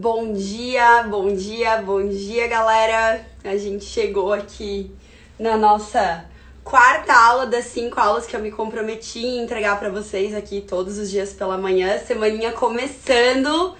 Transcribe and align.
Bom 0.00 0.32
dia, 0.32 1.02
bom 1.02 1.34
dia, 1.34 1.76
bom 1.82 2.08
dia, 2.08 2.46
galera. 2.46 3.22
A 3.44 3.54
gente 3.58 3.84
chegou 3.84 4.32
aqui 4.32 4.90
na 5.38 5.58
nossa 5.58 6.24
quarta 6.64 7.12
aula 7.12 7.44
das 7.44 7.66
cinco 7.66 8.00
aulas 8.00 8.24
que 8.24 8.34
eu 8.34 8.40
me 8.40 8.50
comprometi 8.50 9.18
em 9.18 9.42
entregar 9.42 9.78
para 9.78 9.90
vocês 9.90 10.34
aqui 10.34 10.62
todos 10.62 10.96
os 10.96 11.10
dias 11.10 11.34
pela 11.34 11.58
manhã, 11.58 11.98
semaninha 11.98 12.50
começando. 12.50 13.74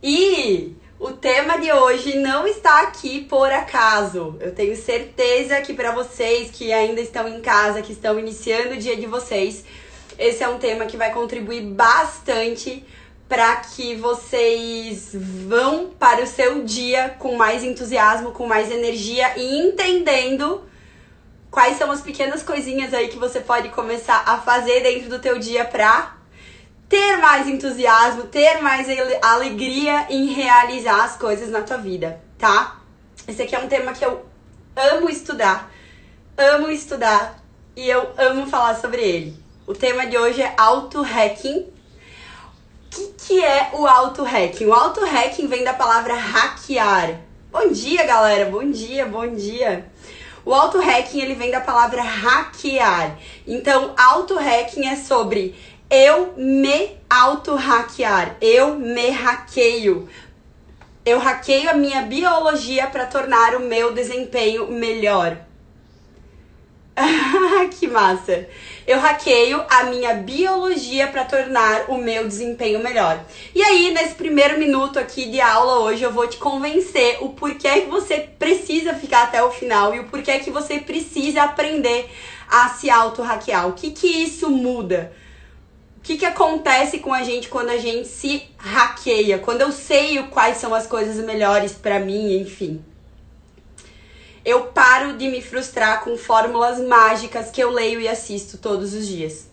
E 0.00 0.72
o 1.00 1.10
tema 1.10 1.58
de 1.58 1.72
hoje 1.72 2.16
não 2.16 2.46
está 2.46 2.82
aqui 2.82 3.24
por 3.24 3.50
acaso. 3.50 4.36
Eu 4.38 4.54
tenho 4.54 4.76
certeza 4.76 5.60
que 5.62 5.74
para 5.74 5.90
vocês 5.90 6.48
que 6.52 6.72
ainda 6.72 7.00
estão 7.00 7.26
em 7.26 7.40
casa, 7.40 7.82
que 7.82 7.92
estão 7.92 8.16
iniciando 8.20 8.74
o 8.74 8.78
dia 8.78 8.96
de 8.96 9.06
vocês, 9.06 9.64
esse 10.16 10.44
é 10.44 10.48
um 10.48 10.60
tema 10.60 10.86
que 10.86 10.96
vai 10.96 11.12
contribuir 11.12 11.62
bastante 11.62 12.86
para 13.28 13.56
que 13.56 13.96
vocês 13.96 15.10
vão 15.48 15.90
para 15.90 16.22
o 16.22 16.26
seu 16.26 16.62
dia 16.64 17.16
com 17.18 17.36
mais 17.36 17.64
entusiasmo, 17.64 18.30
com 18.30 18.46
mais 18.46 18.70
energia 18.70 19.36
e 19.36 19.58
entendendo 19.58 20.62
quais 21.50 21.76
são 21.76 21.90
as 21.90 22.00
pequenas 22.00 22.42
coisinhas 22.42 22.94
aí 22.94 23.08
que 23.08 23.18
você 23.18 23.40
pode 23.40 23.70
começar 23.70 24.22
a 24.26 24.38
fazer 24.38 24.80
dentro 24.82 25.08
do 25.08 25.18
teu 25.18 25.38
dia 25.38 25.64
para 25.64 26.16
ter 26.88 27.16
mais 27.16 27.48
entusiasmo, 27.48 28.24
ter 28.24 28.60
mais 28.60 28.86
alegria 29.22 30.06
em 30.08 30.26
realizar 30.26 31.04
as 31.04 31.16
coisas 31.16 31.50
na 31.50 31.62
tua 31.62 31.78
vida, 31.78 32.20
tá? 32.38 32.80
Esse 33.26 33.42
aqui 33.42 33.56
é 33.56 33.58
um 33.58 33.68
tema 33.68 33.92
que 33.92 34.04
eu 34.04 34.24
amo 34.76 35.10
estudar, 35.10 35.72
amo 36.36 36.70
estudar 36.70 37.42
e 37.74 37.88
eu 37.88 38.08
amo 38.16 38.46
falar 38.46 38.76
sobre 38.76 39.02
ele. 39.02 39.36
O 39.66 39.74
tema 39.74 40.06
de 40.06 40.16
hoje 40.16 40.42
é 40.42 40.54
auto-hacking. 40.56 41.66
Que, 42.90 43.06
que 43.18 43.44
é 43.44 43.70
o 43.72 43.86
auto-hacking? 43.86 44.66
O 44.66 44.72
auto-hacking 44.72 45.46
vem 45.46 45.64
da 45.64 45.74
palavra 45.74 46.14
hackear. 46.14 47.20
Bom 47.50 47.68
dia, 47.70 48.04
galera. 48.04 48.50
Bom 48.50 48.70
dia, 48.70 49.06
bom 49.06 49.26
dia. 49.34 49.86
O 50.44 50.54
auto-hacking 50.54 51.20
ele 51.20 51.34
vem 51.34 51.50
da 51.50 51.60
palavra 51.60 52.02
hackear. 52.02 53.18
Então, 53.46 53.92
auto-hacking 53.96 54.86
é 54.86 54.96
sobre 54.96 55.54
eu 55.90 56.34
me 56.36 56.96
auto-hackear. 57.08 58.36
Eu 58.40 58.76
me 58.76 59.10
hackeio. 59.10 60.08
Eu 61.04 61.18
hackeio 61.18 61.70
a 61.70 61.74
minha 61.74 62.02
biologia 62.02 62.86
para 62.88 63.06
tornar 63.06 63.54
o 63.54 63.60
meu 63.60 63.92
desempenho 63.92 64.70
melhor. 64.70 65.38
que 67.78 67.86
massa! 67.86 68.48
Eu 68.86 69.00
hackeio 69.00 69.64
a 69.68 69.82
minha 69.84 70.14
biologia 70.14 71.08
para 71.08 71.24
tornar 71.24 71.86
o 71.88 71.98
meu 71.98 72.28
desempenho 72.28 72.78
melhor. 72.78 73.18
E 73.52 73.60
aí, 73.60 73.92
nesse 73.92 74.14
primeiro 74.14 74.60
minuto 74.60 74.96
aqui 74.96 75.28
de 75.28 75.40
aula 75.40 75.80
hoje, 75.80 76.04
eu 76.04 76.12
vou 76.12 76.28
te 76.28 76.36
convencer 76.36 77.18
o 77.20 77.30
porquê 77.30 77.80
que 77.80 77.90
você 77.90 78.18
precisa 78.38 78.94
ficar 78.94 79.24
até 79.24 79.42
o 79.42 79.50
final 79.50 79.92
e 79.92 79.98
o 79.98 80.04
porquê 80.04 80.38
que 80.38 80.52
você 80.52 80.78
precisa 80.78 81.42
aprender 81.42 82.08
a 82.48 82.68
se 82.68 82.88
auto-hackear. 82.88 83.66
O 83.66 83.72
que 83.72 83.90
que 83.90 84.06
isso 84.06 84.48
muda? 84.48 85.12
O 85.98 86.00
que, 86.02 86.16
que 86.16 86.24
acontece 86.24 87.00
com 87.00 87.12
a 87.12 87.24
gente 87.24 87.48
quando 87.48 87.70
a 87.70 87.78
gente 87.78 88.06
se 88.06 88.44
hackeia? 88.56 89.40
Quando 89.40 89.62
eu 89.62 89.72
sei 89.72 90.22
quais 90.30 90.58
são 90.58 90.72
as 90.72 90.86
coisas 90.86 91.16
melhores 91.24 91.72
para 91.72 91.98
mim, 91.98 92.40
enfim 92.40 92.84
eu 94.46 94.66
paro 94.66 95.14
de 95.14 95.26
me 95.26 95.42
frustrar 95.42 96.04
com 96.04 96.16
fórmulas 96.16 96.78
mágicas 96.78 97.50
que 97.50 97.60
eu 97.60 97.68
leio 97.68 98.00
e 98.00 98.06
assisto 98.06 98.56
todos 98.56 98.94
os 98.94 99.04
dias. 99.04 99.48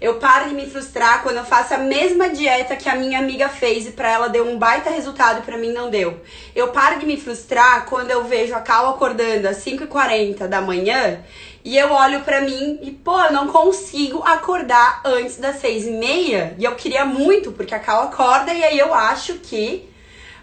Eu 0.00 0.16
paro 0.16 0.48
de 0.48 0.56
me 0.56 0.68
frustrar 0.68 1.22
quando 1.22 1.36
eu 1.36 1.44
faço 1.44 1.72
a 1.72 1.78
mesma 1.78 2.28
dieta 2.28 2.74
que 2.74 2.88
a 2.88 2.96
minha 2.96 3.20
amiga 3.20 3.48
fez 3.48 3.86
e 3.86 3.92
para 3.92 4.10
ela 4.10 4.28
deu 4.28 4.44
um 4.44 4.58
baita 4.58 4.90
resultado 4.90 5.38
e 5.38 5.42
para 5.42 5.56
mim 5.56 5.72
não 5.72 5.88
deu. 5.88 6.20
Eu 6.52 6.72
paro 6.72 6.98
de 6.98 7.06
me 7.06 7.16
frustrar 7.16 7.86
quando 7.86 8.10
eu 8.10 8.24
vejo 8.24 8.56
a 8.56 8.60
Cal 8.60 8.88
acordando 8.88 9.46
às 9.46 9.58
5h40 9.58 10.48
da 10.48 10.60
manhã 10.60 11.22
e 11.64 11.78
eu 11.78 11.92
olho 11.92 12.22
para 12.22 12.40
mim 12.40 12.80
e, 12.82 12.90
pô, 12.90 13.16
eu 13.20 13.32
não 13.32 13.46
consigo 13.46 14.20
acordar 14.24 15.00
antes 15.04 15.36
das 15.36 15.62
6h30. 15.62 16.54
E 16.58 16.64
eu 16.64 16.74
queria 16.74 17.04
muito, 17.04 17.52
porque 17.52 17.74
a 17.74 17.78
Cal 17.78 18.02
acorda 18.02 18.52
e 18.52 18.64
aí 18.64 18.78
eu 18.80 18.92
acho 18.92 19.34
que 19.34 19.93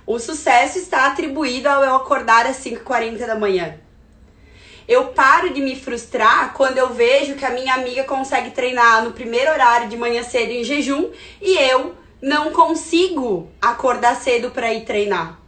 o 0.05 0.19
sucesso 0.19 0.77
está 0.77 1.07
atribuído 1.07 1.69
ao 1.69 1.83
eu 1.83 1.95
acordar 1.95 2.45
às 2.45 2.57
5h40 2.57 3.25
da 3.25 3.35
manhã. 3.35 3.75
Eu 4.87 5.09
paro 5.09 5.53
de 5.53 5.61
me 5.61 5.75
frustrar 5.75 6.53
quando 6.53 6.77
eu 6.77 6.93
vejo 6.93 7.35
que 7.35 7.45
a 7.45 7.51
minha 7.51 7.75
amiga 7.75 8.03
consegue 8.03 8.51
treinar 8.51 9.03
no 9.03 9.11
primeiro 9.11 9.51
horário 9.51 9.87
de 9.87 9.95
manhã 9.95 10.23
cedo 10.23 10.51
em 10.51 10.63
jejum 10.63 11.11
e 11.41 11.57
eu 11.57 11.95
não 12.21 12.51
consigo 12.51 13.49
acordar 13.61 14.15
cedo 14.15 14.51
para 14.51 14.73
ir 14.73 14.83
treinar. 14.83 15.39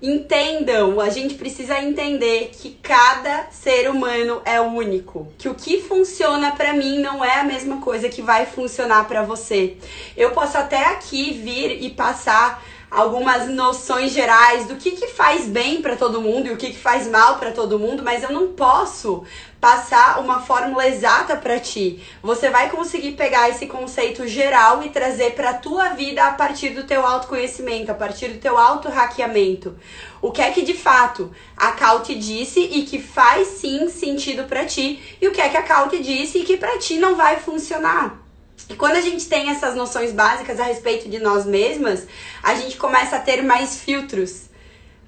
Entendam, 0.00 1.00
a 1.00 1.08
gente 1.08 1.34
precisa 1.34 1.80
entender 1.80 2.50
que 2.52 2.78
cada 2.82 3.46
ser 3.50 3.88
humano 3.88 4.42
é 4.44 4.60
único, 4.60 5.32
que 5.38 5.48
o 5.48 5.54
que 5.54 5.80
funciona 5.80 6.52
para 6.52 6.74
mim 6.74 6.98
não 6.98 7.24
é 7.24 7.40
a 7.40 7.44
mesma 7.44 7.80
coisa 7.80 8.08
que 8.10 8.20
vai 8.20 8.44
funcionar 8.44 9.08
para 9.08 9.22
você. 9.22 9.78
Eu 10.14 10.32
posso 10.32 10.58
até 10.58 10.88
aqui 10.88 11.32
vir 11.32 11.82
e 11.82 11.88
passar 11.88 12.62
algumas 12.94 13.48
noções 13.48 14.12
gerais 14.12 14.66
do 14.66 14.76
que, 14.76 14.92
que 14.92 15.08
faz 15.08 15.46
bem 15.46 15.82
para 15.82 15.96
todo 15.96 16.20
mundo 16.20 16.46
e 16.46 16.52
o 16.52 16.56
que, 16.56 16.70
que 16.70 16.78
faz 16.78 17.08
mal 17.08 17.38
para 17.38 17.50
todo 17.50 17.78
mundo, 17.78 18.04
mas 18.04 18.22
eu 18.22 18.30
não 18.30 18.52
posso 18.52 19.24
passar 19.60 20.20
uma 20.20 20.40
fórmula 20.40 20.86
exata 20.86 21.34
para 21.36 21.58
ti. 21.58 22.00
Você 22.22 22.50
vai 22.50 22.70
conseguir 22.70 23.12
pegar 23.12 23.48
esse 23.48 23.66
conceito 23.66 24.28
geral 24.28 24.82
e 24.82 24.90
trazer 24.90 25.32
para 25.32 25.54
tua 25.54 25.88
vida 25.90 26.24
a 26.24 26.32
partir 26.32 26.70
do 26.70 26.84
teu 26.84 27.04
autoconhecimento, 27.04 27.90
a 27.90 27.94
partir 27.94 28.28
do 28.28 28.38
teu 28.38 28.56
auto-hackeamento. 28.56 29.74
O 30.22 30.30
que 30.30 30.40
é 30.40 30.52
que 30.52 30.62
de 30.62 30.74
fato 30.74 31.32
a 31.56 31.72
Cal 31.72 32.00
te 32.00 32.14
disse 32.14 32.60
e 32.60 32.84
que 32.84 33.00
faz 33.00 33.48
sim 33.48 33.88
sentido 33.88 34.44
para 34.44 34.64
ti 34.64 35.16
e 35.20 35.26
o 35.26 35.32
que 35.32 35.40
é 35.40 35.48
que 35.48 35.56
a 35.56 35.62
Cal 35.62 35.88
te 35.88 36.00
disse 36.00 36.38
e 36.38 36.44
que 36.44 36.56
para 36.56 36.78
ti 36.78 36.98
não 36.98 37.16
vai 37.16 37.40
funcionar. 37.40 38.23
E 38.68 38.74
quando 38.74 38.96
a 38.96 39.00
gente 39.00 39.26
tem 39.26 39.50
essas 39.50 39.74
noções 39.74 40.12
básicas 40.12 40.58
a 40.58 40.64
respeito 40.64 41.08
de 41.08 41.18
nós 41.18 41.44
mesmas, 41.44 42.06
a 42.42 42.54
gente 42.54 42.76
começa 42.76 43.16
a 43.16 43.20
ter 43.20 43.42
mais 43.42 43.80
filtros. 43.80 44.44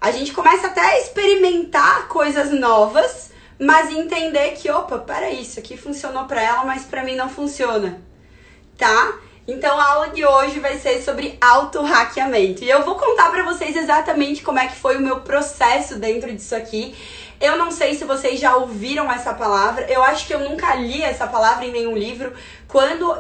A 0.01 0.11
gente 0.11 0.33
começa 0.33 0.67
até 0.67 0.81
a 0.81 1.01
experimentar 1.01 2.09
coisas 2.09 2.51
novas, 2.51 3.31
mas 3.59 3.91
entender 3.91 4.53
que, 4.53 4.71
opa, 4.71 4.99
peraí, 4.99 5.41
isso 5.41 5.59
aqui 5.59 5.77
funcionou 5.77 6.25
para 6.25 6.43
ela, 6.43 6.65
mas 6.65 6.85
para 6.85 7.03
mim 7.03 7.17
não 7.17 7.31
funciona. 7.31 8.03
Tá? 8.77 9.19
Então 9.49 9.79
a 9.79 9.93
aula 9.93 10.09
de 10.09 10.27
hoje 10.27 10.59
vai 10.59 10.79
ser 10.79 11.01
sobre 11.03 11.39
auto-hackeamento. 11.41 12.63
E 12.63 12.69
eu 12.69 12.83
vou 12.83 12.97
contar 12.97 13.31
para 13.31 13.45
vocês 13.45 13.75
exatamente 13.77 14.43
como 14.43 14.59
é 14.59 14.67
que 14.67 14.77
foi 14.77 14.97
o 14.97 15.01
meu 15.01 15.21
processo 15.21 15.99
dentro 15.99 16.33
disso 16.35 16.55
aqui. 16.55 16.95
Eu 17.41 17.57
não 17.57 17.71
sei 17.71 17.95
se 17.95 18.05
vocês 18.05 18.41
já 18.41 18.57
ouviram 18.57 19.11
essa 19.11 19.33
palavra. 19.33 19.87
Eu 19.91 20.03
acho 20.03 20.27
que 20.27 20.35
eu 20.35 20.41
nunca 20.41 20.75
li 20.75 21.01
essa 21.01 21.27
palavra 21.27 21.65
em 21.65 21.71
nenhum 21.71 21.97
livro. 21.97 22.35
Quando 22.67 23.17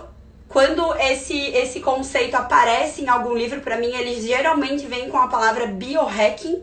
quando 0.48 0.94
esse, 0.96 1.36
esse 1.36 1.80
conceito 1.80 2.34
aparece 2.34 3.02
em 3.02 3.08
algum 3.08 3.34
livro, 3.34 3.60
para 3.60 3.76
mim, 3.76 3.92
ele 3.94 4.20
geralmente 4.20 4.86
vem 4.86 5.08
com 5.10 5.18
a 5.18 5.28
palavra 5.28 5.66
biohacking. 5.66 6.62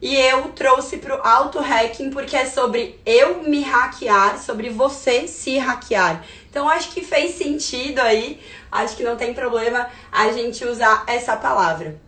E 0.00 0.14
eu 0.16 0.48
trouxe 0.48 0.98
pro 0.98 1.14
auto-hacking 1.26 2.10
porque 2.10 2.36
é 2.36 2.44
sobre 2.44 3.00
eu 3.06 3.42
me 3.42 3.62
hackear, 3.62 4.38
sobre 4.38 4.68
você 4.68 5.26
se 5.26 5.56
hackear. 5.56 6.22
Então 6.50 6.68
acho 6.68 6.90
que 6.90 7.02
fez 7.02 7.36
sentido 7.36 8.00
aí, 8.00 8.38
acho 8.70 8.96
que 8.96 9.02
não 9.02 9.16
tem 9.16 9.32
problema 9.32 9.88
a 10.12 10.30
gente 10.30 10.64
usar 10.64 11.04
essa 11.06 11.36
palavra. 11.36 11.98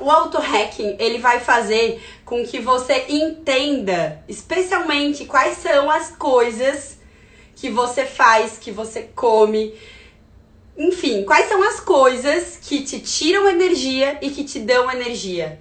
O 0.00 0.10
auto-hacking, 0.10 0.96
ele 0.98 1.18
vai 1.18 1.38
fazer 1.38 2.02
com 2.24 2.44
que 2.44 2.58
você 2.58 3.06
entenda, 3.08 4.22
especialmente 4.28 5.24
quais 5.24 5.58
são 5.58 5.88
as 5.88 6.10
coisas 6.10 6.98
que 7.54 7.70
você 7.70 8.04
faz, 8.04 8.58
que 8.58 8.70
você 8.70 9.08
come, 9.14 9.72
enfim, 10.76 11.24
quais 11.24 11.48
são 11.48 11.62
as 11.62 11.80
coisas 11.80 12.58
que 12.60 12.82
te 12.82 13.00
tiram 13.00 13.48
energia 13.48 14.18
e 14.20 14.30
que 14.30 14.44
te 14.44 14.58
dão 14.58 14.90
energia? 14.90 15.58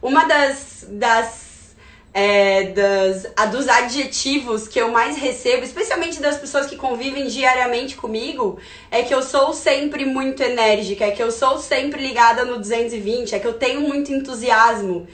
Uma 0.00 0.24
das, 0.24 0.86
das, 0.88 1.76
é, 2.12 2.64
das 2.64 3.26
a, 3.36 3.46
dos 3.46 3.68
adjetivos 3.68 4.66
que 4.66 4.80
eu 4.80 4.90
mais 4.90 5.16
recebo, 5.16 5.62
especialmente 5.64 6.20
das 6.20 6.36
pessoas 6.36 6.66
que 6.66 6.74
convivem 6.74 7.28
diariamente 7.28 7.94
comigo, 7.94 8.58
é 8.90 9.02
que 9.02 9.14
eu 9.14 9.22
sou 9.22 9.52
sempre 9.52 10.04
muito 10.04 10.42
enérgica, 10.42 11.04
é 11.04 11.12
que 11.12 11.22
eu 11.22 11.30
sou 11.30 11.58
sempre 11.58 12.02
ligada 12.02 12.44
no 12.44 12.58
220, 12.58 13.36
é 13.36 13.38
que 13.38 13.46
eu 13.46 13.54
tenho 13.54 13.82
muito 13.82 14.12
entusiasmo. 14.12 15.06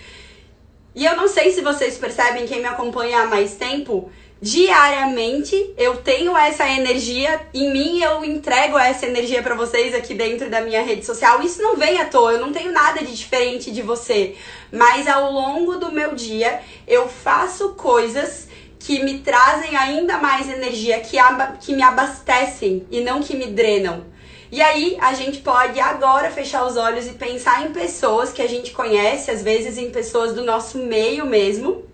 E 0.94 1.05
eu 1.05 1.14
não 1.14 1.29
sei 1.29 1.52
se 1.52 1.61
vocês 1.61 1.99
percebem, 1.99 2.46
quem 2.46 2.61
me 2.61 2.67
acompanha 2.67 3.20
há 3.20 3.26
mais 3.26 3.56
tempo, 3.56 4.11
diariamente 4.40 5.75
eu 5.76 5.96
tenho 5.96 6.37
essa 6.37 6.69
energia 6.69 7.40
em 7.52 7.73
mim, 7.73 8.00
eu 8.00 8.25
entrego 8.25 8.79
essa 8.79 9.06
energia 9.06 9.43
para 9.43 9.55
vocês 9.55 9.94
aqui 9.94 10.14
dentro 10.14 10.49
da 10.49 10.61
minha 10.61 10.82
rede 10.82 11.05
social. 11.05 11.43
Isso 11.43 11.61
não 11.61 11.76
vem 11.76 12.00
à 12.00 12.05
toa, 12.05 12.32
eu 12.32 12.40
não 12.40 12.52
tenho 12.52 12.73
nada 12.73 13.00
de 13.00 13.14
diferente 13.14 13.70
de 13.70 13.82
você, 13.82 14.37
mas 14.73 15.08
ao 15.08 15.32
longo 15.32 15.76
do 15.76 15.90
meu 15.90 16.14
dia 16.14 16.61
eu 16.87 17.08
faço 17.08 17.70
coisas 17.70 18.49
que 18.79 19.02
me 19.02 19.19
trazem 19.19 19.76
ainda 19.76 20.19
mais 20.19 20.49
energia, 20.49 21.00
que, 21.00 21.17
que 21.61 21.75
me 21.75 21.82
abastecem 21.82 22.87
e 22.90 23.00
não 23.00 23.20
que 23.20 23.37
me 23.37 23.46
drenam. 23.46 24.05
E 24.50 24.62
aí 24.62 24.96
a 25.00 25.12
gente 25.12 25.40
pode 25.40 25.79
agora 25.79 26.31
fechar 26.31 26.64
os 26.64 26.76
olhos 26.76 27.06
e 27.06 27.11
pensar 27.11 27.67
em 27.67 27.73
pessoas 27.73 28.32
que 28.32 28.40
a 28.40 28.49
gente 28.49 28.70
conhece, 28.70 29.31
às 29.31 29.43
vezes 29.43 29.76
em 29.76 29.90
pessoas 29.90 30.32
do 30.32 30.43
nosso 30.43 30.79
meio 30.79 31.26
mesmo. 31.26 31.85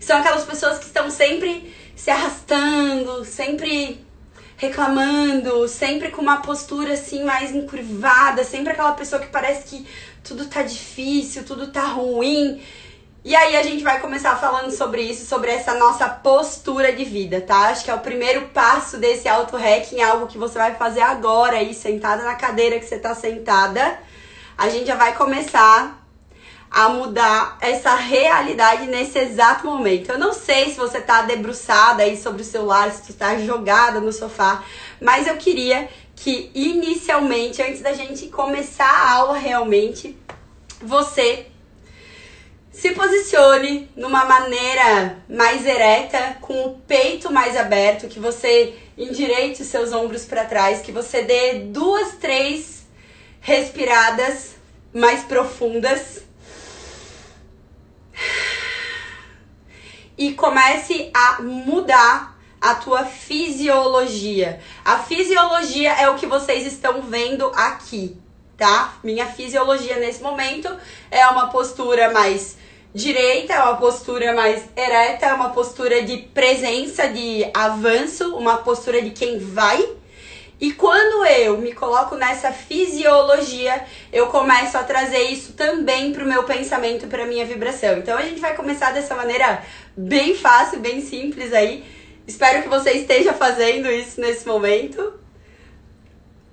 São 0.00 0.18
aquelas 0.18 0.44
pessoas 0.44 0.78
que 0.78 0.86
estão 0.86 1.10
sempre 1.10 1.74
se 1.94 2.10
arrastando, 2.10 3.24
sempre 3.24 4.04
reclamando, 4.56 5.68
sempre 5.68 6.10
com 6.10 6.20
uma 6.20 6.42
postura 6.42 6.94
assim 6.94 7.24
mais 7.24 7.54
encurvada, 7.54 8.42
sempre 8.44 8.72
aquela 8.72 8.92
pessoa 8.92 9.20
que 9.22 9.28
parece 9.28 9.64
que 9.64 9.86
tudo 10.22 10.46
tá 10.46 10.62
difícil, 10.62 11.44
tudo 11.44 11.68
tá 11.68 11.86
ruim. 11.86 12.60
E 13.24 13.34
aí 13.34 13.56
a 13.56 13.62
gente 13.62 13.82
vai 13.82 14.00
começar 14.00 14.36
falando 14.36 14.70
sobre 14.70 15.02
isso, 15.02 15.26
sobre 15.26 15.50
essa 15.50 15.74
nossa 15.74 16.08
postura 16.08 16.92
de 16.92 17.04
vida, 17.04 17.40
tá? 17.40 17.68
Acho 17.68 17.84
que 17.84 17.90
é 17.90 17.94
o 17.94 18.00
primeiro 18.00 18.48
passo 18.48 18.96
desse 18.96 19.28
auto-hacking, 19.28 20.00
algo 20.00 20.26
que 20.26 20.38
você 20.38 20.58
vai 20.58 20.74
fazer 20.76 21.02
agora 21.02 21.56
aí, 21.56 21.74
sentada 21.74 22.22
na 22.22 22.36
cadeira 22.36 22.78
que 22.78 22.86
você 22.86 22.98
tá 22.98 23.14
sentada. 23.14 23.98
A 24.56 24.68
gente 24.68 24.86
já 24.86 24.94
vai 24.94 25.14
começar 25.14 25.97
a 26.70 26.88
mudar 26.88 27.58
essa 27.60 27.94
realidade 27.94 28.86
nesse 28.86 29.18
exato 29.18 29.66
momento. 29.66 30.10
Eu 30.10 30.18
não 30.18 30.32
sei 30.32 30.70
se 30.70 30.76
você 30.76 31.00
tá 31.00 31.22
debruçada 31.22 32.02
aí 32.02 32.16
sobre 32.16 32.42
o 32.42 32.44
celular, 32.44 32.90
se 32.90 33.04
você 33.04 33.12
tá 33.12 33.38
jogada 33.38 34.00
no 34.00 34.12
sofá, 34.12 34.62
mas 35.00 35.26
eu 35.26 35.36
queria 35.36 35.88
que 36.14 36.50
inicialmente, 36.54 37.62
antes 37.62 37.80
da 37.80 37.92
gente 37.92 38.26
começar 38.26 38.84
a 38.84 39.12
aula 39.12 39.38
realmente, 39.38 40.16
você 40.82 41.46
se 42.70 42.92
posicione 42.92 43.90
numa 43.96 44.24
maneira 44.24 45.18
mais 45.28 45.66
ereta, 45.66 46.36
com 46.40 46.64
o 46.64 46.78
peito 46.86 47.32
mais 47.32 47.56
aberto, 47.56 48.06
que 48.06 48.20
você 48.20 48.74
endireite 48.96 49.62
os 49.62 49.68
seus 49.68 49.92
ombros 49.92 50.24
para 50.24 50.44
trás, 50.44 50.80
que 50.80 50.92
você 50.92 51.22
dê 51.22 51.54
duas, 51.54 52.12
três 52.20 52.86
respiradas 53.40 54.54
mais 54.92 55.22
profundas. 55.22 56.27
E 60.16 60.32
comece 60.34 61.10
a 61.14 61.42
mudar 61.42 62.36
a 62.60 62.74
tua 62.74 63.04
fisiologia. 63.04 64.60
A 64.84 64.98
fisiologia 64.98 65.92
é 65.92 66.10
o 66.10 66.16
que 66.16 66.26
vocês 66.26 66.66
estão 66.66 67.02
vendo 67.02 67.46
aqui, 67.54 68.16
tá? 68.56 68.94
Minha 69.04 69.26
fisiologia 69.26 69.98
nesse 69.98 70.22
momento 70.22 70.68
é 71.10 71.26
uma 71.28 71.48
postura 71.48 72.10
mais 72.10 72.58
direita 72.94 73.52
é 73.52 73.62
uma 73.62 73.76
postura 73.76 74.34
mais 74.34 74.64
ereta, 74.76 75.26
é 75.26 75.34
uma 75.34 75.50
postura 75.50 76.02
de 76.02 76.16
presença, 76.16 77.08
de 77.08 77.48
avanço, 77.54 78.34
uma 78.34 78.58
postura 78.58 79.02
de 79.02 79.10
quem 79.10 79.38
vai. 79.38 79.97
E 80.60 80.72
quando 80.72 81.24
eu 81.24 81.56
me 81.58 81.72
coloco 81.72 82.16
nessa 82.16 82.50
fisiologia, 82.50 83.84
eu 84.12 84.26
começo 84.26 84.76
a 84.76 84.82
trazer 84.82 85.22
isso 85.30 85.52
também 85.52 86.12
para 86.12 86.24
o 86.24 86.26
meu 86.26 86.42
pensamento, 86.42 87.06
para 87.06 87.26
minha 87.26 87.46
vibração. 87.46 87.98
Então 87.98 88.18
a 88.18 88.22
gente 88.22 88.40
vai 88.40 88.56
começar 88.56 88.92
dessa 88.92 89.14
maneira 89.14 89.62
bem 89.96 90.34
fácil, 90.34 90.80
bem 90.80 91.00
simples 91.00 91.52
aí. 91.52 91.84
Espero 92.26 92.62
que 92.62 92.68
você 92.68 92.90
esteja 92.90 93.32
fazendo 93.32 93.88
isso 93.88 94.20
nesse 94.20 94.46
momento. 94.48 95.14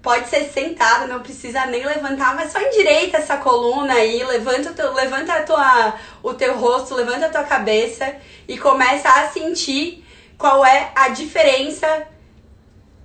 Pode 0.03 0.29
ser 0.29 0.43
sentado, 0.43 1.07
não 1.07 1.21
precisa 1.21 1.65
nem 1.65 1.83
levantar, 1.83 2.35
mas 2.35 2.51
só 2.51 2.61
endireita 2.61 3.17
essa 3.17 3.37
coluna 3.37 3.95
aí, 3.95 4.23
levanta, 4.23 4.71
teu, 4.71 4.93
levanta 4.93 5.33
a 5.33 5.41
tua, 5.41 5.95
o 6.21 6.31
teu 6.35 6.55
rosto, 6.55 6.93
levanta 6.93 7.25
a 7.25 7.29
tua 7.29 7.43
cabeça 7.43 8.15
e 8.47 8.55
começa 8.55 9.09
a 9.09 9.29
sentir 9.29 10.05
qual 10.37 10.63
é 10.63 10.91
a 10.93 11.09
diferença 11.09 12.07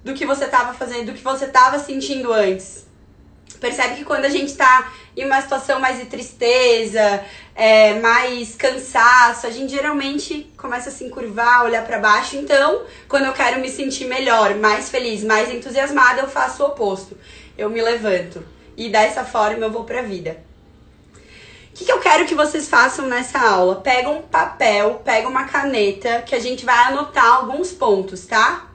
do 0.05 0.15
que 0.15 0.27
você 0.27 0.45
estava 0.45 0.73
fazendo, 0.75 1.07
do 1.07 1.13
que 1.13 1.23
você 1.23 1.45
estava 1.45 1.79
sentindo 1.79 2.33
antes. 2.33 2.87
Percebe 3.61 3.97
que 3.97 4.05
quando 4.05 4.25
a 4.25 4.29
gente 4.31 4.47
está 4.47 4.91
em 5.15 5.27
uma 5.27 5.41
situação 5.43 5.79
mais 5.79 5.99
de 5.99 6.07
tristeza, 6.07 7.23
é, 7.55 8.01
mais 8.01 8.55
cansaço, 8.55 9.47
a 9.47 9.51
gente 9.51 9.71
geralmente 9.71 10.51
começa 10.57 10.89
a 10.89 10.93
se 10.93 11.05
encurvar, 11.05 11.65
olhar 11.65 11.85
para 11.85 11.99
baixo. 11.99 12.37
Então, 12.37 12.83
quando 13.07 13.27
eu 13.27 13.33
quero 13.35 13.61
me 13.61 13.69
sentir 13.69 14.07
melhor, 14.07 14.55
mais 14.55 14.89
feliz, 14.89 15.23
mais 15.23 15.53
entusiasmada, 15.53 16.23
eu 16.23 16.29
faço 16.29 16.63
o 16.63 16.67
oposto. 16.69 17.19
Eu 17.59 17.69
me 17.69 17.83
levanto. 17.83 18.43
E 18.77 18.89
dessa 18.89 19.25
forma 19.25 19.67
eu 19.67 19.71
vou 19.71 19.85
pra 19.85 20.01
vida. 20.01 20.43
O 21.15 21.75
que, 21.75 21.85
que 21.85 21.93
eu 21.93 22.01
quero 22.01 22.25
que 22.25 22.35
vocês 22.35 22.67
façam 22.67 23.07
nessa 23.07 23.39
aula? 23.39 23.77
Pega 23.77 24.09
um 24.09 24.23
papel, 24.23 25.03
pega 25.05 25.29
uma 25.29 25.45
caneta, 25.45 26.23
que 26.23 26.35
a 26.35 26.41
gente 26.41 26.65
vai 26.65 26.77
anotar 26.85 27.27
alguns 27.27 27.73
pontos, 27.73 28.27
tá? 28.27 28.70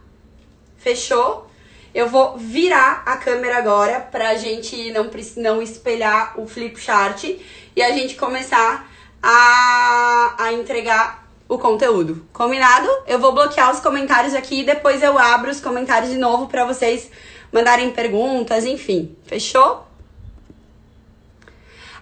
Fechou? 0.86 1.48
Eu 1.96 2.08
vou 2.08 2.38
virar 2.38 3.02
a 3.08 3.18
câmera 3.18 3.58
agora 3.58 4.00
pra 4.00 4.36
gente 4.36 4.92
não, 4.92 5.10
não 5.38 5.60
espelhar 5.60 6.40
o 6.40 6.46
flip 6.46 6.80
chart 6.80 7.24
e 7.76 7.82
a 7.82 7.92
gente 7.92 8.14
começar 8.14 8.88
a, 9.20 10.36
a 10.38 10.54
entregar 10.54 11.28
o 11.50 11.58
conteúdo. 11.58 12.24
Combinado? 12.32 12.88
Eu 13.08 13.18
vou 13.18 13.32
bloquear 13.32 13.74
os 13.74 13.80
comentários 13.80 14.36
aqui 14.36 14.60
e 14.60 14.64
depois 14.64 15.02
eu 15.02 15.18
abro 15.18 15.50
os 15.50 15.60
comentários 15.60 16.12
de 16.12 16.18
novo 16.20 16.46
para 16.46 16.66
vocês 16.66 17.10
mandarem 17.52 17.90
perguntas, 17.90 18.64
enfim. 18.64 19.18
Fechou? 19.26 19.88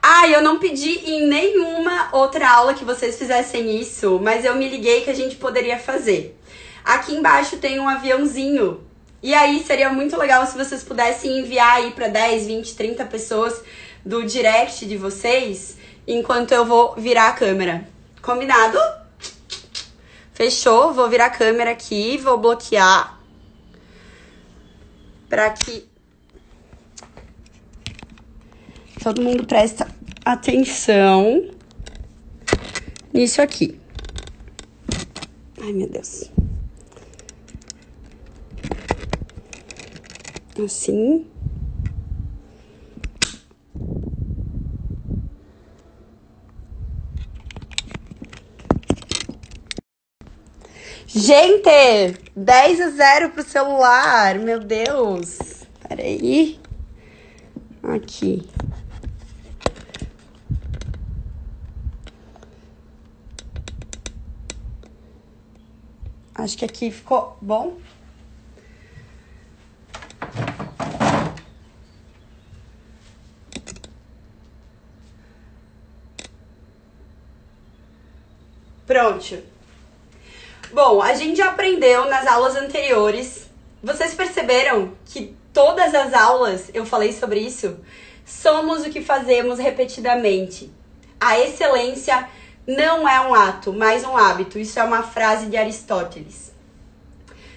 Ah, 0.02 0.28
eu 0.28 0.42
não 0.42 0.60
pedi 0.60 1.10
em 1.10 1.26
nenhuma 1.26 2.10
outra 2.12 2.50
aula 2.50 2.74
que 2.74 2.84
vocês 2.84 3.18
fizessem 3.18 3.80
isso, 3.80 4.20
mas 4.22 4.44
eu 4.44 4.54
me 4.56 4.68
liguei 4.68 5.06
que 5.06 5.10
a 5.10 5.16
gente 5.16 5.38
poderia 5.38 5.80
fazer. 5.80 6.38
Aqui 6.84 7.14
embaixo 7.14 7.58
tem 7.58 7.80
um 7.80 7.88
aviãozinho. 7.88 8.84
E 9.22 9.34
aí 9.34 9.64
seria 9.64 9.90
muito 9.90 10.18
legal 10.18 10.46
se 10.46 10.58
vocês 10.58 10.84
pudessem 10.84 11.40
enviar 11.40 11.78
aí 11.78 11.92
para 11.92 12.10
10, 12.10 12.46
20, 12.46 12.76
30 12.76 13.06
pessoas 13.06 13.64
do 14.06 14.24
direct 14.26 14.86
de 14.86 14.98
vocês 14.98 15.78
enquanto 16.06 16.52
eu 16.52 16.66
vou 16.66 16.96
virar 16.96 17.30
a 17.30 17.34
câmera. 17.34 17.88
Combinado? 18.22 18.78
Fechou? 20.34 20.94
Vou 20.94 21.10
virar 21.10 21.28
a 21.28 21.30
câmera 21.30 21.72
aqui, 21.72 22.18
vou 22.18 22.38
bloquear 22.38 23.18
para 25.30 25.50
que 25.50 25.88
todo 29.02 29.22
mundo 29.22 29.48
presta 29.48 29.88
atenção 30.24 31.50
nisso 33.12 33.42
aqui. 33.42 33.80
Ai, 35.60 35.74
meu 35.74 35.90
Deus. 35.90 36.33
Assim. 40.62 41.26
Gente, 51.08 52.20
10 52.36 52.82
a 52.82 52.90
0 52.90 53.30
pro 53.32 53.44
celular. 53.44 54.38
Meu 54.40 54.60
Deus. 54.60 55.64
Peraí. 55.88 56.60
Aqui. 57.84 58.48
Acho 66.36 66.58
que 66.58 66.66
aqui 66.66 66.92
ficou 66.92 67.38
bom. 67.42 67.78
Pronto. 78.86 79.42
Bom, 80.72 81.02
a 81.02 81.14
gente 81.16 81.38
já 81.38 81.50
aprendeu 81.50 82.06
nas 82.06 82.28
aulas 82.28 82.56
anteriores. 82.56 83.50
Vocês 83.82 84.14
perceberam 84.14 84.94
que 85.06 85.36
todas 85.52 85.96
as 85.96 86.14
aulas 86.14 86.70
eu 86.74 86.86
falei 86.86 87.12
sobre 87.12 87.40
isso? 87.40 87.80
Somos 88.26 88.86
o 88.86 88.90
que 88.90 89.02
fazemos 89.02 89.58
repetidamente. 89.58 90.72
A 91.20 91.40
excelência 91.40 92.30
não 92.68 93.10
é 93.10 93.20
um 93.22 93.34
ato, 93.34 93.74
mas 93.74 94.04
um 94.04 94.16
hábito. 94.16 94.60
Isso 94.60 94.80
é 94.80 94.84
uma 94.84 95.02
frase 95.02 95.48
de 95.48 95.58
Aristóteles. 95.58 96.53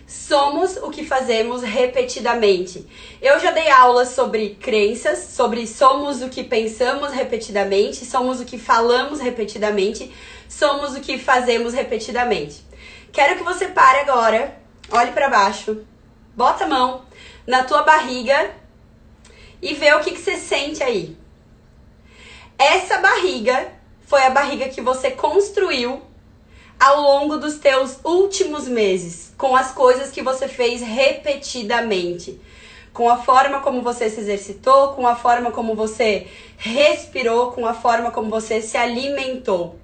Somos 0.06 0.76
o 0.76 0.90
que 0.90 1.04
fazemos 1.04 1.62
repetidamente. 1.62 2.86
Eu 3.20 3.40
já 3.40 3.50
dei 3.50 3.68
aulas 3.68 4.10
sobre 4.10 4.50
crenças, 4.60 5.18
sobre 5.18 5.66
somos 5.66 6.22
o 6.22 6.28
que 6.28 6.44
pensamos 6.44 7.12
repetidamente, 7.12 8.04
somos 8.04 8.40
o 8.40 8.44
que 8.44 8.56
falamos 8.56 9.18
repetidamente, 9.18 10.14
somos 10.48 10.94
o 10.94 11.00
que 11.00 11.18
fazemos 11.18 11.74
repetidamente. 11.74 12.64
Quero 13.12 13.36
que 13.36 13.42
você 13.42 13.66
pare 13.66 13.98
agora, 14.08 14.56
olhe 14.92 15.10
para 15.10 15.28
baixo, 15.28 15.84
bota 16.36 16.64
a 16.64 16.68
mão 16.68 17.04
na 17.44 17.64
tua 17.64 17.82
barriga 17.82 18.52
e 19.60 19.74
vê 19.74 19.92
o 19.94 20.00
que, 20.00 20.12
que 20.12 20.20
você 20.20 20.36
sente 20.36 20.84
aí. 20.84 21.16
Essa 22.56 22.98
barriga 22.98 23.72
foi 24.06 24.22
a 24.22 24.30
barriga 24.30 24.68
que 24.68 24.80
você 24.80 25.10
construiu 25.10 26.00
ao 26.78 27.00
longo 27.00 27.38
dos 27.38 27.56
teus 27.58 27.98
últimos 28.04 28.68
meses, 28.68 29.32
com 29.36 29.56
as 29.56 29.72
coisas 29.72 30.10
que 30.10 30.22
você 30.22 30.46
fez 30.48 30.80
repetidamente. 30.82 32.40
com 32.92 33.10
a 33.10 33.18
forma 33.18 33.60
como 33.60 33.82
você 33.82 34.08
se 34.08 34.20
exercitou, 34.20 34.94
com 34.94 35.06
a 35.06 35.14
forma 35.14 35.50
como 35.50 35.74
você 35.74 36.26
respirou, 36.56 37.52
com 37.52 37.66
a 37.66 37.74
forma 37.74 38.10
como 38.10 38.30
você 38.30 38.62
se 38.62 38.78
alimentou. 38.78 39.78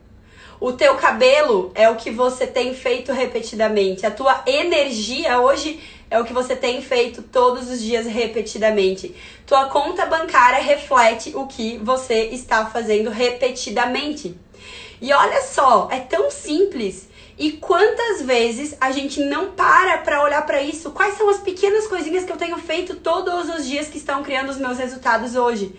O 0.58 0.72
teu 0.72 0.94
cabelo 0.94 1.70
é 1.74 1.90
o 1.90 1.96
que 1.96 2.10
você 2.10 2.46
tem 2.46 2.72
feito 2.72 3.12
repetidamente. 3.12 4.06
A 4.06 4.10
tua 4.10 4.42
energia 4.46 5.40
hoje 5.40 5.78
é 6.10 6.18
o 6.18 6.24
que 6.24 6.32
você 6.32 6.56
tem 6.56 6.80
feito 6.80 7.20
todos 7.20 7.68
os 7.68 7.82
dias 7.82 8.06
repetidamente. 8.06 9.14
Tua 9.44 9.66
conta 9.66 10.06
bancária 10.06 10.62
reflete 10.62 11.32
o 11.34 11.46
que 11.46 11.76
você 11.78 12.26
está 12.26 12.64
fazendo 12.64 13.10
repetidamente. 13.10 14.34
E 15.02 15.12
olha 15.12 15.42
só, 15.42 15.88
é 15.90 15.98
tão 15.98 16.30
simples. 16.30 17.08
E 17.36 17.52
quantas 17.52 18.22
vezes 18.22 18.76
a 18.80 18.92
gente 18.92 19.18
não 19.18 19.50
para 19.50 19.98
para 19.98 20.22
olhar 20.22 20.46
para 20.46 20.62
isso? 20.62 20.92
Quais 20.92 21.16
são 21.16 21.28
as 21.28 21.38
pequenas 21.38 21.88
coisinhas 21.88 22.24
que 22.24 22.30
eu 22.30 22.36
tenho 22.36 22.56
feito 22.56 22.94
todos 22.94 23.52
os 23.52 23.66
dias 23.66 23.88
que 23.88 23.98
estão 23.98 24.22
criando 24.22 24.50
os 24.50 24.58
meus 24.58 24.78
resultados 24.78 25.34
hoje? 25.34 25.74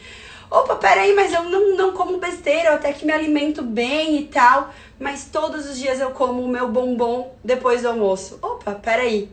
Opa, 0.51 0.75
peraí, 0.75 1.15
mas 1.15 1.31
eu 1.31 1.43
não, 1.43 1.73
não 1.77 1.93
como 1.93 2.17
besteira, 2.17 2.67
eu 2.69 2.73
até 2.73 2.91
que 2.91 3.05
me 3.05 3.13
alimento 3.13 3.61
bem 3.61 4.19
e 4.19 4.25
tal, 4.25 4.73
mas 4.99 5.29
todos 5.31 5.69
os 5.69 5.79
dias 5.79 6.01
eu 6.01 6.11
como 6.11 6.43
o 6.43 6.49
meu 6.49 6.67
bombom 6.67 7.33
depois 7.41 7.81
do 7.81 7.87
almoço. 7.87 8.37
Opa, 8.41 8.73
peraí. 8.73 9.31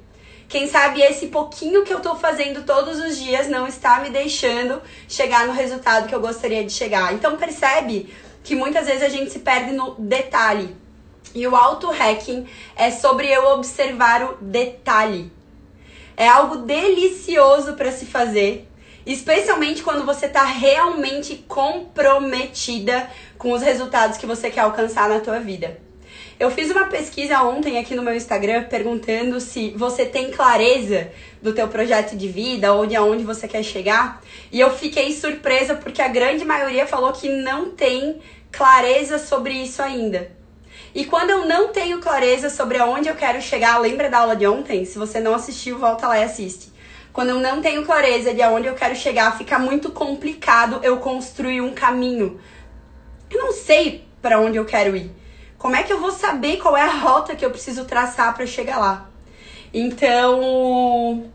Quem 0.48 0.68
sabe 0.68 1.02
esse 1.02 1.26
pouquinho 1.26 1.82
que 1.82 1.92
eu 1.92 1.98
tô 1.98 2.14
fazendo 2.14 2.64
todos 2.64 3.00
os 3.00 3.18
dias 3.18 3.48
não 3.48 3.66
está 3.66 3.98
me 3.98 4.10
deixando 4.10 4.80
chegar 5.08 5.48
no 5.48 5.52
resultado 5.52 6.08
que 6.08 6.14
eu 6.14 6.20
gostaria 6.20 6.64
de 6.64 6.72
chegar. 6.72 7.12
Então 7.12 7.36
percebe 7.36 8.14
que 8.42 8.54
muitas 8.54 8.86
vezes 8.86 9.02
a 9.02 9.08
gente 9.08 9.30
se 9.30 9.40
perde 9.40 9.72
no 9.72 9.94
detalhe. 9.98 10.76
E 11.34 11.46
o 11.46 11.54
auto-hacking 11.54 12.46
é 12.76 12.90
sobre 12.90 13.28
eu 13.28 13.46
observar 13.48 14.22
o 14.24 14.36
detalhe. 14.40 15.30
É 16.16 16.26
algo 16.28 16.58
delicioso 16.58 17.74
para 17.74 17.92
se 17.92 18.04
fazer, 18.04 18.68
especialmente 19.06 19.82
quando 19.82 20.04
você 20.04 20.26
está 20.26 20.44
realmente 20.44 21.44
comprometida 21.48 23.08
com 23.38 23.52
os 23.52 23.62
resultados 23.62 24.18
que 24.18 24.26
você 24.26 24.50
quer 24.50 24.60
alcançar 24.60 25.08
na 25.08 25.20
tua 25.20 25.38
vida. 25.38 25.89
Eu 26.40 26.50
fiz 26.50 26.70
uma 26.70 26.86
pesquisa 26.86 27.42
ontem 27.42 27.78
aqui 27.78 27.94
no 27.94 28.02
meu 28.02 28.14
Instagram 28.14 28.64
perguntando 28.64 29.38
se 29.42 29.72
você 29.76 30.06
tem 30.06 30.30
clareza 30.30 31.10
do 31.42 31.52
teu 31.52 31.68
projeto 31.68 32.16
de 32.16 32.28
vida 32.28 32.72
ou 32.72 32.86
de 32.86 32.96
aonde 32.96 33.22
você 33.22 33.46
quer 33.46 33.62
chegar, 33.62 34.22
e 34.50 34.58
eu 34.58 34.70
fiquei 34.70 35.12
surpresa 35.12 35.74
porque 35.74 36.00
a 36.00 36.08
grande 36.08 36.42
maioria 36.42 36.86
falou 36.86 37.12
que 37.12 37.28
não 37.28 37.72
tem 37.72 38.22
clareza 38.50 39.18
sobre 39.18 39.52
isso 39.52 39.82
ainda. 39.82 40.32
E 40.94 41.04
quando 41.04 41.28
eu 41.28 41.44
não 41.44 41.68
tenho 41.68 42.00
clareza 42.00 42.48
sobre 42.48 42.78
aonde 42.78 43.10
eu 43.10 43.16
quero 43.16 43.42
chegar, 43.42 43.76
lembra 43.76 44.08
da 44.08 44.20
aula 44.20 44.34
de 44.34 44.46
ontem? 44.46 44.86
Se 44.86 44.98
você 44.98 45.20
não 45.20 45.34
assistiu, 45.34 45.78
volta 45.78 46.08
lá 46.08 46.20
e 46.20 46.24
assiste. 46.24 46.72
Quando 47.12 47.28
eu 47.28 47.38
não 47.38 47.60
tenho 47.60 47.84
clareza 47.84 48.32
de 48.32 48.40
aonde 48.40 48.66
eu 48.66 48.74
quero 48.74 48.96
chegar, 48.96 49.36
fica 49.36 49.58
muito 49.58 49.90
complicado 49.90 50.80
eu 50.82 50.96
construir 50.96 51.60
um 51.60 51.74
caminho. 51.74 52.40
Eu 53.30 53.40
não 53.40 53.52
sei 53.52 54.06
para 54.22 54.40
onde 54.40 54.56
eu 54.56 54.64
quero 54.64 54.96
ir. 54.96 55.19
Como 55.60 55.76
é 55.76 55.82
que 55.82 55.92
eu 55.92 56.00
vou 56.00 56.10
saber 56.10 56.56
qual 56.56 56.74
é 56.74 56.80
a 56.80 56.94
rota 56.94 57.36
que 57.36 57.44
eu 57.44 57.50
preciso 57.50 57.84
traçar 57.84 58.34
para 58.34 58.46
chegar 58.46 58.78
lá? 58.78 59.10
Então, 59.74 61.30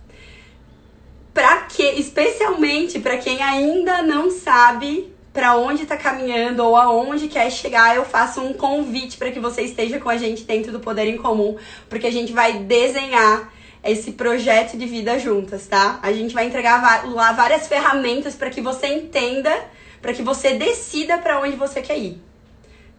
para 1.32 1.58
que, 1.62 1.84
especialmente 1.84 3.00
para 3.00 3.18
quem 3.18 3.44
ainda 3.44 4.02
não 4.02 4.32
sabe 4.32 5.14
para 5.32 5.56
onde 5.56 5.84
está 5.84 5.96
caminhando 5.96 6.66
ou 6.66 6.76
aonde 6.76 7.28
quer 7.28 7.52
chegar, 7.52 7.96
eu 7.96 8.04
faço 8.04 8.42
um 8.42 8.52
convite 8.52 9.16
para 9.16 9.30
que 9.30 9.40
você 9.40 9.62
esteja 9.62 10.00
com 10.00 10.10
a 10.10 10.18
gente 10.18 10.44
dentro 10.44 10.72
do 10.72 10.80
Poder 10.80 11.06
em 11.08 11.18
Comum, 11.18 11.56
porque 11.88 12.08
a 12.08 12.12
gente 12.12 12.34
vai 12.34 12.54
desenhar 12.54 13.54
esse 13.84 14.14
projeto 14.14 14.76
de 14.76 14.88
vida 14.88 15.20
juntas, 15.20 15.68
tá? 15.68 16.00
A 16.02 16.12
gente 16.12 16.34
vai 16.34 16.48
entregar 16.48 17.06
lá 17.06 17.32
várias 17.34 17.68
ferramentas 17.68 18.34
para 18.34 18.50
que 18.50 18.60
você 18.60 18.88
entenda, 18.88 19.56
para 20.02 20.14
que 20.14 20.24
você 20.24 20.56
decida 20.56 21.20
para 21.20 21.40
onde 21.40 21.56
você 21.56 21.80
quer 21.80 22.00
ir, 22.00 22.20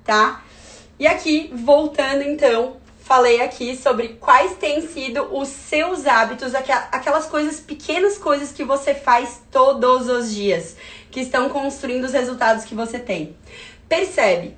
tá? 0.05 0.46
E 0.99 1.07
aqui, 1.07 1.51
voltando 1.55 2.23
então, 2.23 2.79
falei 3.01 3.43
aqui 3.43 3.77
sobre 3.77 4.09
quais 4.21 4.57
têm 4.57 4.81
sido 4.89 5.29
os 5.37 5.49
seus 5.49 6.07
hábitos, 6.07 6.55
aquelas 6.55 7.27
coisas, 7.27 7.61
pequenas 7.61 8.17
coisas 8.17 8.51
que 8.51 8.65
você 8.65 8.95
faz 8.95 9.43
todos 9.51 10.09
os 10.09 10.35
dias 10.35 10.75
que 11.11 11.21
estão 11.21 11.51
construindo 11.51 12.05
os 12.05 12.13
resultados 12.13 12.65
que 12.65 12.75
você 12.75 12.99
tem. 12.99 13.37
Percebe 13.87 14.57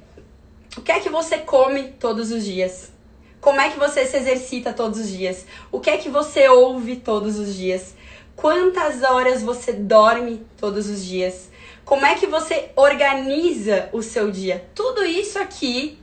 o 0.77 0.81
que 0.81 0.93
é 0.93 1.01
que 1.01 1.09
você 1.09 1.39
come 1.39 1.89
todos 1.99 2.31
os 2.31 2.45
dias? 2.45 2.93
Como 3.41 3.61
é 3.61 3.71
que 3.71 3.79
você 3.79 4.07
se 4.07 4.17
exercita 4.17 4.73
todos 4.73 5.01
os 5.01 5.09
dias? 5.09 5.45
O 5.73 5.81
que 5.81 5.91
é 5.91 5.97
que 5.97 6.09
você 6.09 6.49
ouve 6.49 6.97
todos 6.97 7.37
os 7.37 7.55
dias? 7.55 7.95
Quantas 8.37 9.03
horas 9.03 9.43
você 9.43 9.73
dorme 9.73 10.47
todos 10.57 10.89
os 10.89 11.05
dias? 11.05 11.51
Como 11.85 12.07
é 12.07 12.15
que 12.15 12.27
você 12.27 12.71
organiza 12.77 13.89
o 13.93 14.03
seu 14.03 14.31
dia? 14.31 14.69
Tudo 14.75 15.05
isso 15.05 15.39
aqui, 15.39 15.99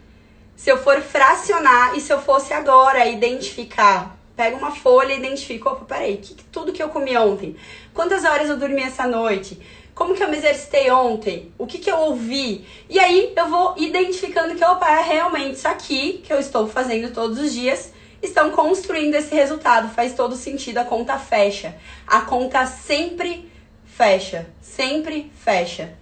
se 0.56 0.70
eu 0.70 0.78
for 0.78 1.02
fracionar 1.02 1.96
e 1.96 2.02
se 2.02 2.12
eu 2.12 2.22
fosse 2.22 2.54
agora 2.54 3.06
identificar, 3.06 4.18
pega 4.36 4.56
uma 4.56 4.72
folha 4.72 5.14
e 5.14 5.18
identifica, 5.18 5.70
opa, 5.70 5.86
peraí, 5.86 6.18
que, 6.18 6.36
tudo 6.46 6.74
que 6.74 6.82
eu 6.82 6.90
comi 6.90 7.16
ontem, 7.18 7.56
quantas 7.94 8.24
horas 8.24 8.50
eu 8.50 8.58
dormi 8.58 8.82
essa 8.82 9.08
noite, 9.08 9.60
como 9.94 10.14
que 10.14 10.22
eu 10.22 10.28
me 10.28 10.38
exercitei 10.38 10.92
ontem? 10.92 11.54
O 11.58 11.66
que 11.66 11.78
que 11.78 11.90
eu 11.90 11.98
ouvi? 11.98 12.68
E 12.90 13.00
aí 13.00 13.32
eu 13.34 13.48
vou 13.48 13.76
identificando 13.78 14.54
que, 14.54 14.64
opa, 14.64 14.90
é 14.90 15.02
realmente 15.02 15.56
isso 15.56 15.68
aqui 15.68 16.22
que 16.24 16.34
eu 16.34 16.40
estou 16.40 16.68
fazendo 16.68 17.14
todos 17.14 17.40
os 17.40 17.54
dias 17.54 17.94
estão 18.22 18.52
construindo 18.52 19.16
esse 19.16 19.34
resultado. 19.34 19.94
Faz 19.94 20.14
todo 20.14 20.36
sentido, 20.36 20.80
a 20.80 20.84
conta 20.84 21.18
fecha. 21.18 21.76
A 22.06 22.22
conta 22.22 22.66
sempre 22.66 23.50
fecha, 23.86 24.48
sempre 24.62 25.32
fecha. 25.44 25.98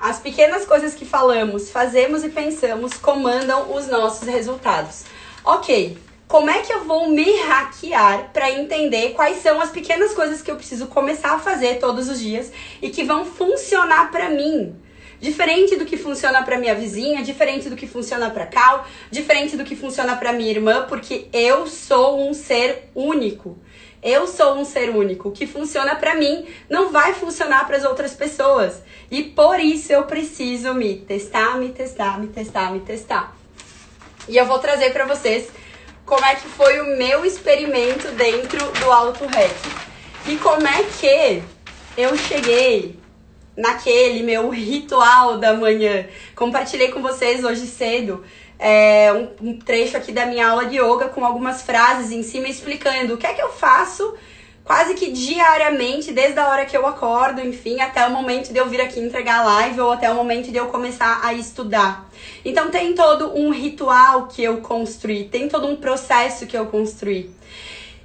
As 0.00 0.18
pequenas 0.18 0.64
coisas 0.64 0.94
que 0.94 1.04
falamos, 1.04 1.68
fazemos 1.68 2.24
e 2.24 2.30
pensamos 2.30 2.94
comandam 2.94 3.76
os 3.76 3.86
nossos 3.86 4.26
resultados. 4.26 5.04
Ok, 5.44 5.98
como 6.26 6.48
é 6.48 6.62
que 6.62 6.72
eu 6.72 6.84
vou 6.84 7.10
me 7.10 7.30
hackear 7.42 8.30
para 8.32 8.50
entender 8.50 9.10
quais 9.10 9.42
são 9.42 9.60
as 9.60 9.68
pequenas 9.68 10.14
coisas 10.14 10.40
que 10.40 10.50
eu 10.50 10.56
preciso 10.56 10.86
começar 10.86 11.34
a 11.34 11.38
fazer 11.38 11.78
todos 11.78 12.08
os 12.08 12.18
dias 12.18 12.50
e 12.80 12.88
que 12.88 13.04
vão 13.04 13.26
funcionar 13.26 14.10
para 14.10 14.30
mim? 14.30 14.74
Diferente 15.20 15.76
do 15.76 15.84
que 15.84 15.98
funciona 15.98 16.42
para 16.42 16.56
minha 16.56 16.74
vizinha, 16.74 17.22
diferente 17.22 17.68
do 17.68 17.76
que 17.76 17.86
funciona 17.86 18.30
para 18.30 18.46
Cal, 18.46 18.86
diferente 19.10 19.54
do 19.54 19.64
que 19.64 19.76
funciona 19.76 20.16
para 20.16 20.32
minha 20.32 20.50
irmã, 20.50 20.86
porque 20.88 21.28
eu 21.30 21.66
sou 21.66 22.26
um 22.26 22.32
ser 22.32 22.88
único. 22.94 23.58
Eu 24.02 24.26
sou 24.26 24.54
um 24.54 24.64
ser 24.64 24.90
único. 24.90 25.28
O 25.28 25.32
que 25.32 25.46
funciona 25.46 25.94
para 25.94 26.14
mim 26.14 26.46
não 26.68 26.90
vai 26.90 27.12
funcionar 27.12 27.66
para 27.66 27.76
as 27.76 27.84
outras 27.84 28.14
pessoas. 28.14 28.82
E 29.10 29.22
por 29.22 29.60
isso 29.60 29.92
eu 29.92 30.04
preciso 30.04 30.72
me 30.72 30.96
testar, 30.96 31.58
me 31.58 31.68
testar, 31.68 32.18
me 32.18 32.28
testar, 32.28 32.72
me 32.72 32.80
testar. 32.80 33.36
E 34.28 34.36
eu 34.36 34.46
vou 34.46 34.58
trazer 34.58 34.90
para 34.92 35.06
vocês 35.06 35.48
como 36.06 36.24
é 36.24 36.34
que 36.34 36.48
foi 36.48 36.80
o 36.80 36.96
meu 36.96 37.24
experimento 37.24 38.08
dentro 38.12 38.70
do 38.72 38.90
Auto 38.90 39.26
Hack. 39.26 39.56
E 40.26 40.36
como 40.36 40.66
é 40.66 40.82
que 40.84 41.42
eu 41.96 42.16
cheguei 42.16 42.98
naquele 43.56 44.22
meu 44.22 44.48
ritual 44.48 45.38
da 45.38 45.52
manhã. 45.54 46.06
Compartilhei 46.34 46.88
com 46.88 47.02
vocês 47.02 47.44
hoje 47.44 47.66
cedo 47.66 48.24
é, 48.60 49.12
um, 49.12 49.48
um, 49.48 49.58
trecho 49.58 49.96
aqui 49.96 50.12
da 50.12 50.26
minha 50.26 50.46
aula 50.46 50.66
de 50.66 50.76
yoga 50.76 51.08
com 51.08 51.24
algumas 51.24 51.62
frases 51.62 52.12
em 52.12 52.22
cima 52.22 52.46
explicando 52.46 53.14
o 53.14 53.16
que 53.16 53.26
é 53.26 53.32
que 53.32 53.42
eu 53.42 53.50
faço 53.50 54.14
quase 54.70 54.94
que 54.94 55.10
diariamente, 55.10 56.12
desde 56.12 56.38
a 56.38 56.48
hora 56.48 56.64
que 56.64 56.76
eu 56.76 56.86
acordo, 56.86 57.40
enfim, 57.40 57.80
até 57.80 58.06
o 58.06 58.10
momento 58.10 58.52
de 58.52 58.58
eu 58.58 58.68
vir 58.68 58.80
aqui 58.80 59.00
entregar 59.00 59.40
a 59.40 59.44
live 59.44 59.80
ou 59.80 59.90
até 59.90 60.08
o 60.08 60.14
momento 60.14 60.52
de 60.52 60.58
eu 60.58 60.66
começar 60.66 61.20
a 61.24 61.34
estudar. 61.34 62.08
Então 62.44 62.70
tem 62.70 62.94
todo 62.94 63.36
um 63.36 63.50
ritual 63.50 64.28
que 64.28 64.44
eu 64.44 64.58
construí, 64.58 65.24
tem 65.24 65.48
todo 65.48 65.66
um 65.66 65.74
processo 65.74 66.46
que 66.46 66.56
eu 66.56 66.66
construí. 66.66 67.34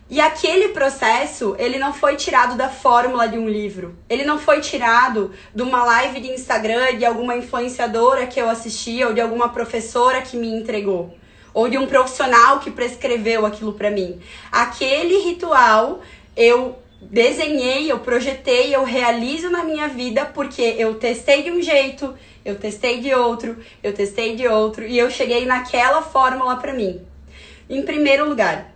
E 0.07 0.21
aquele 0.21 0.69
processo, 0.69 1.55
ele 1.57 1.79
não 1.79 1.91
foi 1.91 2.15
tirado 2.15 2.55
da 2.55 2.69
fórmula 2.69 3.27
de 3.27 3.39
um 3.39 3.49
livro. 3.49 3.97
Ele 4.07 4.23
não 4.23 4.37
foi 4.37 4.61
tirado 4.61 5.31
de 5.53 5.63
uma 5.63 5.83
live 5.83 6.19
de 6.19 6.27
Instagram 6.29 6.97
de 6.97 7.05
alguma 7.05 7.35
influenciadora 7.35 8.27
que 8.27 8.39
eu 8.39 8.47
assistia 8.47 9.07
ou 9.07 9.13
de 9.13 9.21
alguma 9.21 9.49
professora 9.49 10.21
que 10.21 10.37
me 10.37 10.47
entregou 10.47 11.17
ou 11.55 11.69
de 11.69 11.77
um 11.77 11.87
profissional 11.87 12.59
que 12.59 12.69
prescreveu 12.69 13.45
aquilo 13.45 13.71
para 13.73 13.89
mim. 13.89 14.19
Aquele 14.51 15.19
ritual 15.19 16.01
eu 16.35 16.77
desenhei, 17.01 17.89
eu 17.89 17.99
projetei, 17.99 18.75
eu 18.75 18.83
realizo 18.83 19.49
na 19.49 19.63
minha 19.63 19.87
vida 19.87 20.25
porque 20.25 20.75
eu 20.77 20.95
testei 20.95 21.43
de 21.43 21.51
um 21.51 21.61
jeito, 21.61 22.13
eu 22.43 22.55
testei 22.59 22.99
de 22.99 23.13
outro, 23.13 23.57
eu 23.81 23.93
testei 23.93 24.35
de 24.35 24.45
outro 24.45 24.85
e 24.85 24.97
eu 24.97 25.09
cheguei 25.09 25.45
naquela 25.45 26.01
fórmula 26.01 26.57
para 26.57 26.73
mim. 26.73 27.01
Em 27.69 27.83
primeiro 27.83 28.27
lugar, 28.27 28.74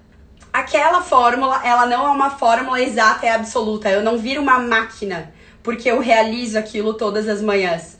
aquela 0.51 1.01
fórmula, 1.01 1.61
ela 1.63 1.85
não 1.85 2.05
é 2.05 2.09
uma 2.09 2.31
fórmula 2.31 2.81
exata 2.81 3.25
e 3.25 3.29
absoluta. 3.29 3.89
Eu 3.89 4.01
não 4.01 4.17
viro 4.17 4.41
uma 4.41 4.59
máquina 4.59 5.33
porque 5.63 5.89
eu 5.89 5.99
realizo 5.99 6.57
aquilo 6.57 6.93
todas 6.93 7.27
as 7.27 7.41
manhãs. 7.41 7.99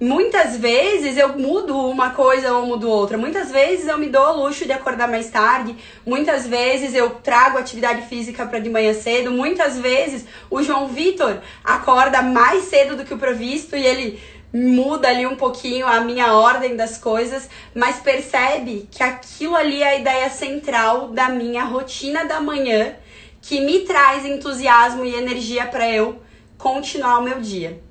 Muitas 0.00 0.56
vezes 0.56 1.16
eu 1.16 1.38
mudo 1.38 1.78
uma 1.78 2.10
coisa 2.10 2.52
ou 2.52 2.66
mudo 2.66 2.90
outra. 2.90 3.16
Muitas 3.16 3.52
vezes 3.52 3.86
eu 3.86 3.96
me 3.96 4.08
dou 4.08 4.26
o 4.26 4.44
luxo 4.44 4.66
de 4.66 4.72
acordar 4.72 5.08
mais 5.08 5.30
tarde. 5.30 5.76
Muitas 6.04 6.46
vezes 6.46 6.94
eu 6.94 7.10
trago 7.10 7.58
atividade 7.58 8.02
física 8.08 8.44
para 8.44 8.58
de 8.58 8.68
manhã 8.68 8.92
cedo. 8.92 9.30
Muitas 9.30 9.78
vezes 9.78 10.26
o 10.50 10.60
João 10.62 10.88
Vitor 10.88 11.38
acorda 11.62 12.20
mais 12.22 12.64
cedo 12.64 12.96
do 12.96 13.04
que 13.04 13.14
o 13.14 13.18
previsto 13.18 13.76
e 13.76 13.86
ele 13.86 14.20
muda 14.54 15.08
ali 15.08 15.26
um 15.26 15.34
pouquinho 15.34 15.84
a 15.84 16.00
minha 16.00 16.32
ordem 16.32 16.76
das 16.76 16.96
coisas, 16.96 17.50
mas 17.74 17.96
percebe 17.96 18.88
que 18.88 19.02
aquilo 19.02 19.56
ali 19.56 19.82
é 19.82 19.88
a 19.88 19.96
ideia 19.96 20.30
central 20.30 21.08
da 21.08 21.28
minha 21.28 21.64
rotina 21.64 22.24
da 22.24 22.40
manhã 22.40 22.94
que 23.42 23.60
me 23.60 23.80
traz 23.80 24.24
entusiasmo 24.24 25.04
e 25.04 25.16
energia 25.16 25.66
para 25.66 25.90
eu 25.90 26.22
continuar 26.56 27.18
o 27.18 27.22
meu 27.22 27.40
dia. 27.40 27.82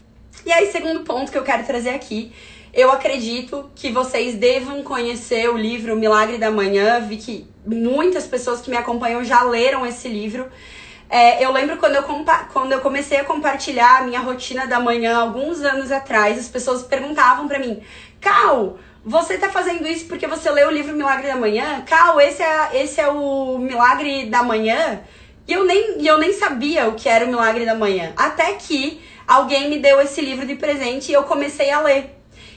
E 0.45 0.51
aí, 0.51 0.71
segundo 0.71 1.01
ponto 1.01 1.31
que 1.31 1.37
eu 1.37 1.43
quero 1.43 1.65
trazer 1.65 1.89
aqui, 1.89 2.31
eu 2.73 2.91
acredito 2.91 3.69
que 3.75 3.91
vocês 3.91 4.35
devam 4.35 4.83
conhecer 4.83 5.49
o 5.49 5.57
livro 5.57 5.95
Milagre 5.95 6.37
da 6.37 6.49
Manhã. 6.49 7.01
Vi 7.01 7.17
que 7.17 7.47
muitas 7.67 8.25
pessoas 8.25 8.61
que 8.61 8.69
me 8.69 8.77
acompanham 8.77 9.23
já 9.23 9.43
leram 9.43 9.85
esse 9.85 10.07
livro. 10.07 10.49
É, 11.13 11.45
eu 11.45 11.51
lembro 11.51 11.77
quando 11.77 11.93
eu, 11.93 12.03
quando 12.51 12.71
eu 12.71 12.81
comecei 12.81 13.19
a 13.19 13.23
compartilhar 13.23 13.99
a 13.99 14.01
minha 14.01 14.19
rotina 14.19 14.65
da 14.65 14.79
manhã 14.79 15.15
alguns 15.15 15.61
anos 15.61 15.91
atrás, 15.91 16.39
as 16.39 16.47
pessoas 16.47 16.81
perguntavam 16.81 17.47
para 17.47 17.59
mim, 17.59 17.83
Cal, 18.19 18.79
você 19.05 19.37
tá 19.37 19.47
fazendo 19.47 19.87
isso 19.87 20.07
porque 20.07 20.25
você 20.25 20.49
leu 20.49 20.69
o 20.69 20.71
livro 20.71 20.95
Milagre 20.95 21.27
da 21.27 21.35
Manhã? 21.35 21.83
Cal, 21.85 22.19
esse 22.19 22.41
é, 22.41 22.81
esse 22.81 22.99
é 22.99 23.07
o 23.07 23.59
Milagre 23.59 24.25
da 24.25 24.41
Manhã? 24.41 25.01
E 25.47 25.53
eu 25.53 25.63
nem, 25.65 26.03
eu 26.03 26.17
nem 26.17 26.33
sabia 26.33 26.87
o 26.87 26.95
que 26.95 27.07
era 27.07 27.25
o 27.25 27.27
Milagre 27.27 27.63
da 27.63 27.75
Manhã. 27.75 28.11
Até 28.17 28.53
que 28.53 28.99
alguém 29.27 29.69
me 29.69 29.77
deu 29.77 30.01
esse 30.01 30.19
livro 30.19 30.47
de 30.47 30.55
presente 30.55 31.11
e 31.11 31.13
eu 31.13 31.25
comecei 31.25 31.69
a 31.69 31.79
ler. 31.79 32.09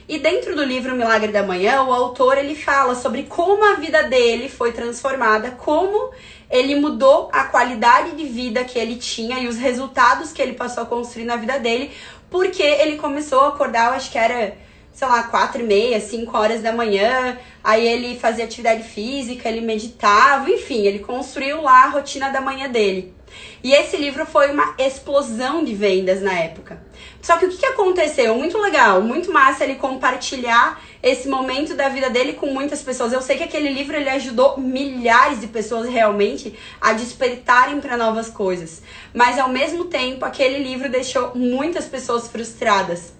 E 0.09 0.17
dentro 0.17 0.55
do 0.55 0.63
livro 0.63 0.95
Milagre 0.95 1.31
da 1.31 1.43
Manhã, 1.43 1.83
o 1.83 1.93
autor 1.93 2.39
ele 2.39 2.55
fala 2.55 2.95
sobre 2.95 3.23
como 3.23 3.63
a 3.63 3.73
vida 3.75 4.03
dele 4.03 4.49
foi 4.49 4.71
transformada, 4.71 5.51
como 5.51 6.11
ele 6.49 6.75
mudou 6.75 7.29
a 7.31 7.43
qualidade 7.43 8.15
de 8.15 8.25
vida 8.25 8.63
que 8.63 8.79
ele 8.79 8.95
tinha 8.95 9.39
e 9.39 9.47
os 9.47 9.57
resultados 9.57 10.31
que 10.31 10.41
ele 10.41 10.53
passou 10.53 10.83
a 10.83 10.85
construir 10.85 11.25
na 11.25 11.35
vida 11.35 11.59
dele, 11.59 11.91
porque 12.29 12.63
ele 12.63 12.97
começou 12.97 13.41
a 13.41 13.47
acordar, 13.49 13.87
eu 13.87 13.93
acho 13.93 14.11
que 14.11 14.17
era, 14.17 14.57
sei 14.93 15.07
lá, 15.07 15.23
quatro 15.23 15.61
e 15.61 15.65
meia, 15.65 15.99
cinco 15.99 16.37
horas 16.37 16.61
da 16.61 16.71
manhã, 16.71 17.37
aí 17.63 17.85
ele 17.87 18.17
fazia 18.17 18.45
atividade 18.45 18.83
física, 18.83 19.49
ele 19.49 19.61
meditava, 19.61 20.49
enfim, 20.49 20.85
ele 20.85 20.99
construiu 20.99 21.61
lá 21.61 21.83
a 21.83 21.89
rotina 21.89 22.29
da 22.29 22.41
manhã 22.41 22.69
dele. 22.69 23.16
E 23.63 23.73
esse 23.73 23.97
livro 23.97 24.25
foi 24.25 24.51
uma 24.51 24.75
explosão 24.77 25.63
de 25.63 25.73
vendas 25.73 26.21
na 26.21 26.33
época. 26.33 26.81
Só 27.21 27.37
que 27.37 27.45
o 27.45 27.49
que, 27.49 27.65
aconteceu? 27.65 28.35
Muito 28.35 28.57
legal, 28.57 29.01
muito 29.01 29.31
massa 29.31 29.63
ele 29.63 29.75
compartilhar 29.75 30.81
esse 31.01 31.27
momento 31.27 31.73
da 31.73 31.89
vida 31.89 32.09
dele 32.09 32.33
com 32.33 32.47
muitas 32.47 32.81
pessoas. 32.81 33.11
Eu 33.11 33.21
sei 33.21 33.37
que 33.37 33.43
aquele 33.43 33.69
livro 33.69 33.95
ele 33.95 34.09
ajudou 34.09 34.57
milhares 34.57 35.41
de 35.41 35.47
pessoas 35.47 35.89
realmente 35.89 36.57
a 36.79 36.93
despertarem 36.93 37.81
para 37.81 37.97
novas 37.97 38.29
coisas. 38.29 38.81
Mas 39.13 39.37
ao 39.37 39.49
mesmo 39.49 39.85
tempo, 39.85 40.23
aquele 40.23 40.59
livro 40.59 40.89
deixou 40.89 41.35
muitas 41.35 41.85
pessoas 41.85 42.27
frustradas. 42.27 43.13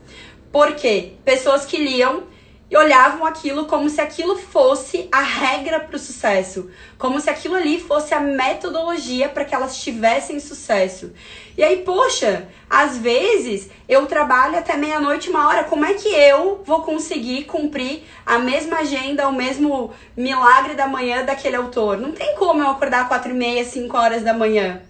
Por 0.51 0.75
quê? 0.75 1.13
Pessoas 1.25 1.65
que 1.65 1.77
liam 1.77 2.23
e 2.69 2.75
olhavam 2.75 3.25
aquilo 3.25 3.65
como 3.65 3.89
se 3.89 4.01
aquilo 4.01 4.37
fosse 4.37 5.07
a 5.11 5.21
regra 5.21 5.79
para 5.79 5.95
o 5.95 5.99
sucesso, 5.99 6.69
como 6.97 7.19
se 7.19 7.29
aquilo 7.29 7.55
ali 7.55 7.79
fosse 7.79 8.13
a 8.13 8.19
metodologia 8.19 9.29
para 9.29 9.45
que 9.45 9.55
elas 9.55 9.77
tivessem 9.77 10.39
sucesso. 10.39 11.13
E 11.57 11.63
aí, 11.63 11.77
poxa, 11.77 12.47
às 12.69 12.97
vezes 12.97 13.69
eu 13.87 14.05
trabalho 14.05 14.57
até 14.57 14.75
meia-noite, 14.75 15.29
uma 15.29 15.47
hora, 15.47 15.63
como 15.63 15.85
é 15.85 15.93
que 15.93 16.09
eu 16.09 16.61
vou 16.65 16.81
conseguir 16.81 17.45
cumprir 17.45 18.03
a 18.25 18.37
mesma 18.37 18.79
agenda, 18.79 19.27
o 19.27 19.33
mesmo 19.33 19.93
milagre 20.15 20.73
da 20.73 20.87
manhã 20.87 21.23
daquele 21.23 21.55
autor? 21.55 21.97
Não 21.97 22.11
tem 22.11 22.35
como 22.35 22.61
eu 22.61 22.69
acordar 22.69 23.07
quatro 23.07 23.31
e 23.31 23.35
meia, 23.35 23.63
cinco 23.63 23.97
horas 23.97 24.23
da 24.23 24.33
manhã. 24.33 24.81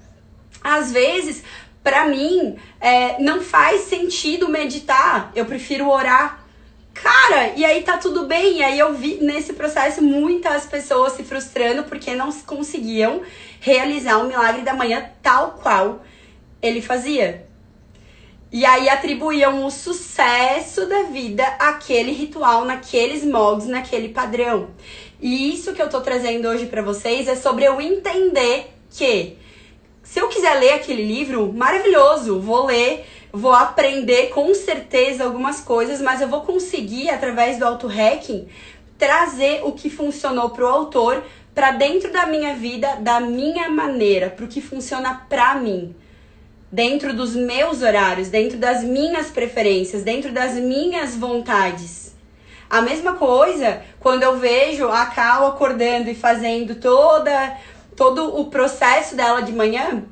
Às 0.64 0.92
vezes, 0.92 1.44
para 1.84 2.08
mim, 2.08 2.58
é, 2.82 3.22
não 3.22 3.40
faz 3.40 3.82
sentido 3.82 4.50
meditar, 4.50 5.32
eu 5.36 5.46
prefiro 5.46 5.88
orar 5.88 6.47
Cara, 7.01 7.54
e 7.56 7.63
aí 7.63 7.84
tá 7.84 7.98
tudo 7.98 8.25
bem. 8.25 8.58
E 8.58 8.63
aí 8.63 8.80
eu 8.80 8.94
vi 8.94 9.20
nesse 9.22 9.54
processo 9.54 10.01
muitas 10.01 10.65
pessoas 10.65 11.13
se 11.13 11.24
frustrando 11.24 11.84
porque 11.84 12.15
não 12.15 12.32
conseguiam 12.32 13.22
realizar 13.60 14.17
o 14.17 14.28
milagre 14.28 14.62
da 14.62 14.74
manhã 14.74 15.10
tal 15.22 15.60
qual 15.62 16.02
ele 16.62 16.82
fazia. 16.82 17.45
E 18.52 18.65
aí 18.65 18.88
atribuíam 18.88 19.65
o 19.65 19.69
sucesso 19.69 20.86
da 20.86 21.04
vida 21.04 21.43
àquele 21.60 22.13
ritual, 22.13 22.63
naqueles 22.63 23.24
moldes, 23.24 23.67
naquele 23.67 24.10
padrão. 24.10 24.69
E 25.22 25.54
isso 25.54 25.74
que 25.74 25.82
eu 25.82 25.89
tô 25.89 26.00
trazendo 26.00 26.48
hoje 26.48 26.65
para 26.65 26.82
vocês 26.82 27.28
é 27.28 27.36
sobre 27.36 27.65
eu 27.65 27.82
entender 27.82 28.74
que 28.89 29.38
se 30.02 30.19
eu 30.19 30.30
quiser 30.30 30.54
ler 30.54 30.74
aquele 30.74 31.04
livro, 31.04 31.52
maravilhoso, 31.52 32.39
vou 32.39 32.67
ler 32.67 33.06
vou 33.38 33.54
aprender 33.54 34.30
com 34.30 34.54
certeza 34.54 35.23
algumas 35.23 35.62
coisas, 35.62 36.02
mas 36.02 36.21
eu 36.21 36.28
vou 36.28 36.41
conseguir, 36.41 37.10
através 37.10 37.58
do 37.58 37.65
auto-hacking, 37.65 38.47
trazer 38.97 39.62
o 39.63 39.71
que 39.71 39.89
funcionou 39.89 40.50
para 40.50 40.65
o 40.65 40.67
autor 40.67 41.23
para 41.54 41.71
dentro 41.71 42.12
da 42.12 42.26
minha 42.26 42.54
vida, 42.54 42.97
da 43.00 43.19
minha 43.19 43.69
maneira, 43.69 44.30
para 44.30 44.45
o 44.45 44.47
que 44.47 44.62
funciona 44.62 45.26
para 45.30 45.56
mim. 45.56 45.95
Dentro 46.71 47.13
dos 47.13 47.36
meus 47.36 47.82
horários, 47.82 48.28
dentro 48.28 48.58
das 48.58 48.84
minhas 48.84 49.28
preferências, 49.28 50.04
dentro 50.04 50.32
das 50.32 50.54
minhas 50.56 51.15
vontades. 51.15 52.15
A 52.69 52.82
mesma 52.82 53.13
coisa 53.13 53.82
quando 54.00 54.23
eu 54.23 54.38
vejo 54.38 54.89
a 54.89 55.06
Cal 55.06 55.47
acordando 55.47 56.10
e 56.10 56.15
fazendo 56.15 56.76
toda 56.76 57.58
todo 57.95 58.39
o 58.39 58.45
processo 58.45 59.15
dela 59.15 59.41
de 59.41 59.52
manhã, 59.52 60.04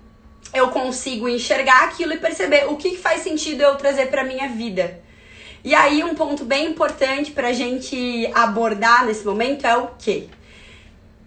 eu 0.53 0.69
consigo 0.69 1.27
enxergar 1.27 1.84
aquilo 1.86 2.13
e 2.13 2.17
perceber 2.17 2.65
o 2.69 2.77
que 2.77 2.97
faz 2.97 3.21
sentido 3.21 3.62
eu 3.62 3.75
trazer 3.75 4.08
para 4.08 4.23
minha 4.23 4.47
vida. 4.49 4.99
E 5.63 5.73
aí 5.73 6.03
um 6.03 6.13
ponto 6.13 6.45
bem 6.45 6.67
importante 6.67 7.31
para 7.31 7.47
a 7.47 7.53
gente 7.53 8.29
abordar 8.34 9.05
nesse 9.05 9.25
momento 9.25 9.65
é 9.65 9.75
o 9.75 9.88
que? 9.97 10.29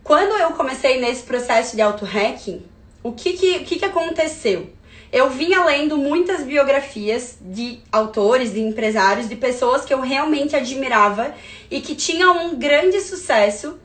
Quando 0.05 0.41
eu 0.41 0.53
comecei 0.53 1.01
nesse 1.01 1.25
processo 1.25 1.75
de 1.75 1.83
auto-hacking, 1.83 2.63
o 3.03 3.13
que 3.13 3.33
que, 3.33 3.57
o 3.57 3.65
que 3.65 3.79
que 3.79 3.85
aconteceu? 3.85 4.71
Eu 5.11 5.29
vinha 5.31 5.65
lendo 5.65 5.97
muitas 5.97 6.45
biografias 6.45 7.37
de 7.41 7.81
autores, 7.91 8.53
de 8.53 8.61
empresários, 8.61 9.29
de 9.29 9.37
pessoas 9.37 9.85
que 9.85 9.93
eu 9.93 10.01
realmente 10.01 10.55
admirava 10.55 11.35
e 11.71 11.81
que 11.81 11.95
tinham 11.95 12.47
um 12.47 12.57
grande 12.57 13.01
sucesso 13.01 13.79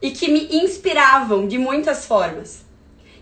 e 0.00 0.10
que 0.10 0.30
me 0.30 0.48
inspiravam 0.56 1.48
de 1.48 1.58
muitas 1.58 2.04
formas. 2.04 2.67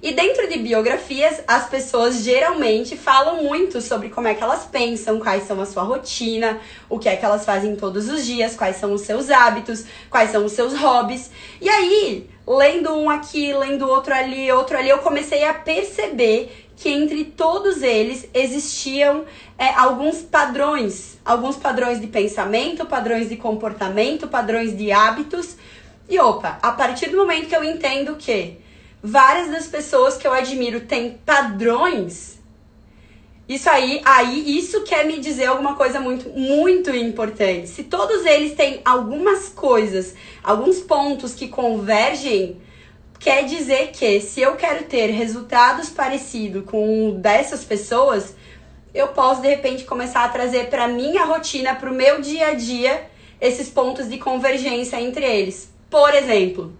E 0.02 0.12
dentro 0.12 0.48
de 0.48 0.59
biografias, 0.59 1.42
as 1.48 1.68
pessoas 1.68 2.22
geralmente 2.22 2.96
falam 2.96 3.42
muito 3.42 3.80
sobre 3.80 4.11
como 4.11 4.28
é 4.28 4.35
que 4.35 4.42
elas 4.42 4.64
pensam, 4.64 5.18
quais 5.18 5.44
são 5.44 5.61
a 5.61 5.66
sua 5.66 5.82
rotina, 5.82 6.61
o 6.88 6.98
que 6.98 7.09
é 7.09 7.16
que 7.16 7.24
elas 7.24 7.44
fazem 7.44 7.74
todos 7.76 8.09
os 8.09 8.24
dias, 8.24 8.54
quais 8.54 8.76
são 8.76 8.92
os 8.92 9.00
seus 9.02 9.30
hábitos, 9.30 9.85
quais 10.11 10.30
são 10.30 10.44
os 10.44 10.52
seus 10.52 10.74
hobbies. 10.78 11.30
E 11.61 11.68
aí, 11.68 12.28
lendo 12.46 12.94
um 12.94 13.09
aqui, 13.09 13.54
lendo 13.54 13.88
outro 13.88 14.14
ali, 14.14 14.52
outro 14.52 14.76
ali, 14.76 14.90
eu 14.90 14.98
comecei 14.98 15.44
a 15.44 15.54
perceber 15.54 16.66
que 16.76 16.90
entre 16.90 17.24
todos 17.24 17.82
eles 17.82 18.28
existiam 18.35 19.24
é, 19.56 19.70
alguns 19.70 20.20
padrões, 20.20 21.18
alguns 21.24 21.56
padrões 21.56 22.00
de 22.00 22.06
pensamento, 22.06 22.85
padrões 22.85 23.30
de 23.30 23.37
comportamento, 23.37 24.28
padrões 24.28 24.76
de 24.76 24.92
hábitos. 24.92 25.56
E 26.06 26.20
opa, 26.20 26.59
a 26.62 26.70
partir 26.72 27.09
do 27.09 27.16
momento 27.16 27.48
que 27.48 27.56
eu 27.56 27.64
entendo 27.64 28.14
que 28.16 28.59
várias 29.02 29.50
das 29.50 29.66
pessoas 29.66 30.16
que 30.16 30.26
eu 30.26 30.32
admiro 30.32 30.80
têm 30.80 31.18
padrões, 31.24 32.37
isso 33.48 33.70
aí, 33.70 34.02
aí 34.04 34.59
isso 34.59 34.82
quer 34.82 35.06
me 35.06 35.20
dizer 35.20 35.46
alguma 35.46 35.76
coisa 35.76 36.00
muito, 36.00 36.28
muito 36.30 36.90
importante. 36.90 37.68
Se 37.68 37.85
todos 37.85 38.26
eles 38.26 38.54
têm 38.56 38.80
algumas 38.85 39.48
coisas, 39.48 40.16
alguns 40.42 40.80
pontos 40.80 41.32
que 41.32 41.46
convergem, 41.46 42.61
quer 43.20 43.44
dizer 43.44 43.92
que 43.92 44.20
se 44.20 44.40
eu 44.40 44.56
quero 44.56 44.85
ter 44.87 45.11
resultados 45.11 45.88
parecidos 45.90 46.64
com 46.64 47.20
dessas 47.20 47.62
pessoas, 47.62 48.35
eu 48.92 49.09
posso 49.09 49.42
de 49.42 49.48
repente 49.48 49.85
começar 49.85 50.24
a 50.24 50.28
trazer 50.28 50.68
para 50.68 50.88
minha 50.88 51.24
rotina, 51.24 51.76
para 51.76 51.90
o 51.90 51.94
meu 51.94 52.20
dia 52.20 52.48
a 52.48 52.54
dia, 52.54 53.09
esses 53.40 53.68
pontos 53.68 54.09
de 54.09 54.18
convergência 54.18 55.00
entre 55.00 55.24
eles. 55.24 55.70
Por 55.88 56.12
exemplo, 56.14 56.72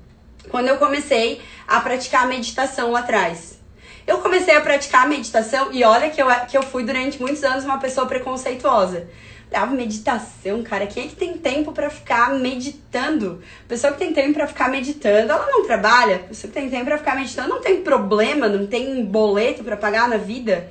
quando 0.51 0.69
eu 0.69 0.77
comecei 0.77 1.41
a 1.67 1.81
praticar 1.81 2.27
meditação 2.27 2.93
lá 2.93 3.01
atrás. 3.01 3.59
Eu 4.07 4.19
comecei 4.19 4.55
a 4.55 4.61
praticar 4.61 5.09
meditação 5.09 5.73
e 5.73 5.83
olha 5.83 6.11
que 6.11 6.23
eu, 6.23 6.29
que 6.49 6.57
eu 6.57 6.63
fui 6.63 6.85
durante 6.85 7.21
muitos 7.21 7.43
anos 7.43 7.65
uma 7.65 7.79
pessoa 7.79 8.07
preconceituosa. 8.07 9.09
Dava 9.51 9.75
meditação, 9.75 10.63
cara. 10.63 10.87
Quem 10.87 11.05
é 11.05 11.09
que 11.09 11.17
tem 11.17 11.39
tempo 11.39 11.73
para 11.73 11.91
ficar 11.91 12.35
meditando? 12.35 13.43
Pessoa 13.69 13.93
que 13.93 13.99
tem 13.99 14.13
tempo 14.13 14.35
para 14.35 14.47
ficar 14.47 14.69
meditando, 14.69 15.33
ela 15.33 15.47
não 15.47 15.65
trabalha. 15.65 16.21
Pessoa 16.21 16.53
que 16.53 16.59
tem 16.59 16.69
tempo 16.69 16.85
para 16.85 16.99
ficar 16.99 17.17
meditando 17.17 17.49
não 17.49 17.61
tem 17.61 17.83
problema, 17.83 18.49
não 18.49 18.67
tem 18.67 19.05
boleto 19.05 19.65
para 19.65 19.77
pagar 19.77 20.09
na 20.09 20.17
vida. 20.17 20.71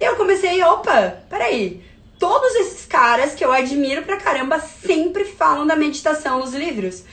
Eu 0.00 0.16
comecei, 0.16 0.62
opa, 0.62 1.18
peraí. 1.28 1.82
todos 2.18 2.54
esses 2.54 2.86
caras 2.86 3.34
que 3.34 3.44
eu 3.44 3.52
admiro 3.52 4.02
pra 4.02 4.16
caramba 4.16 4.60
sempre 4.60 5.24
falam 5.24 5.66
da 5.66 5.76
meditação 5.76 6.38
nos 6.38 6.54
livros. 6.54 7.04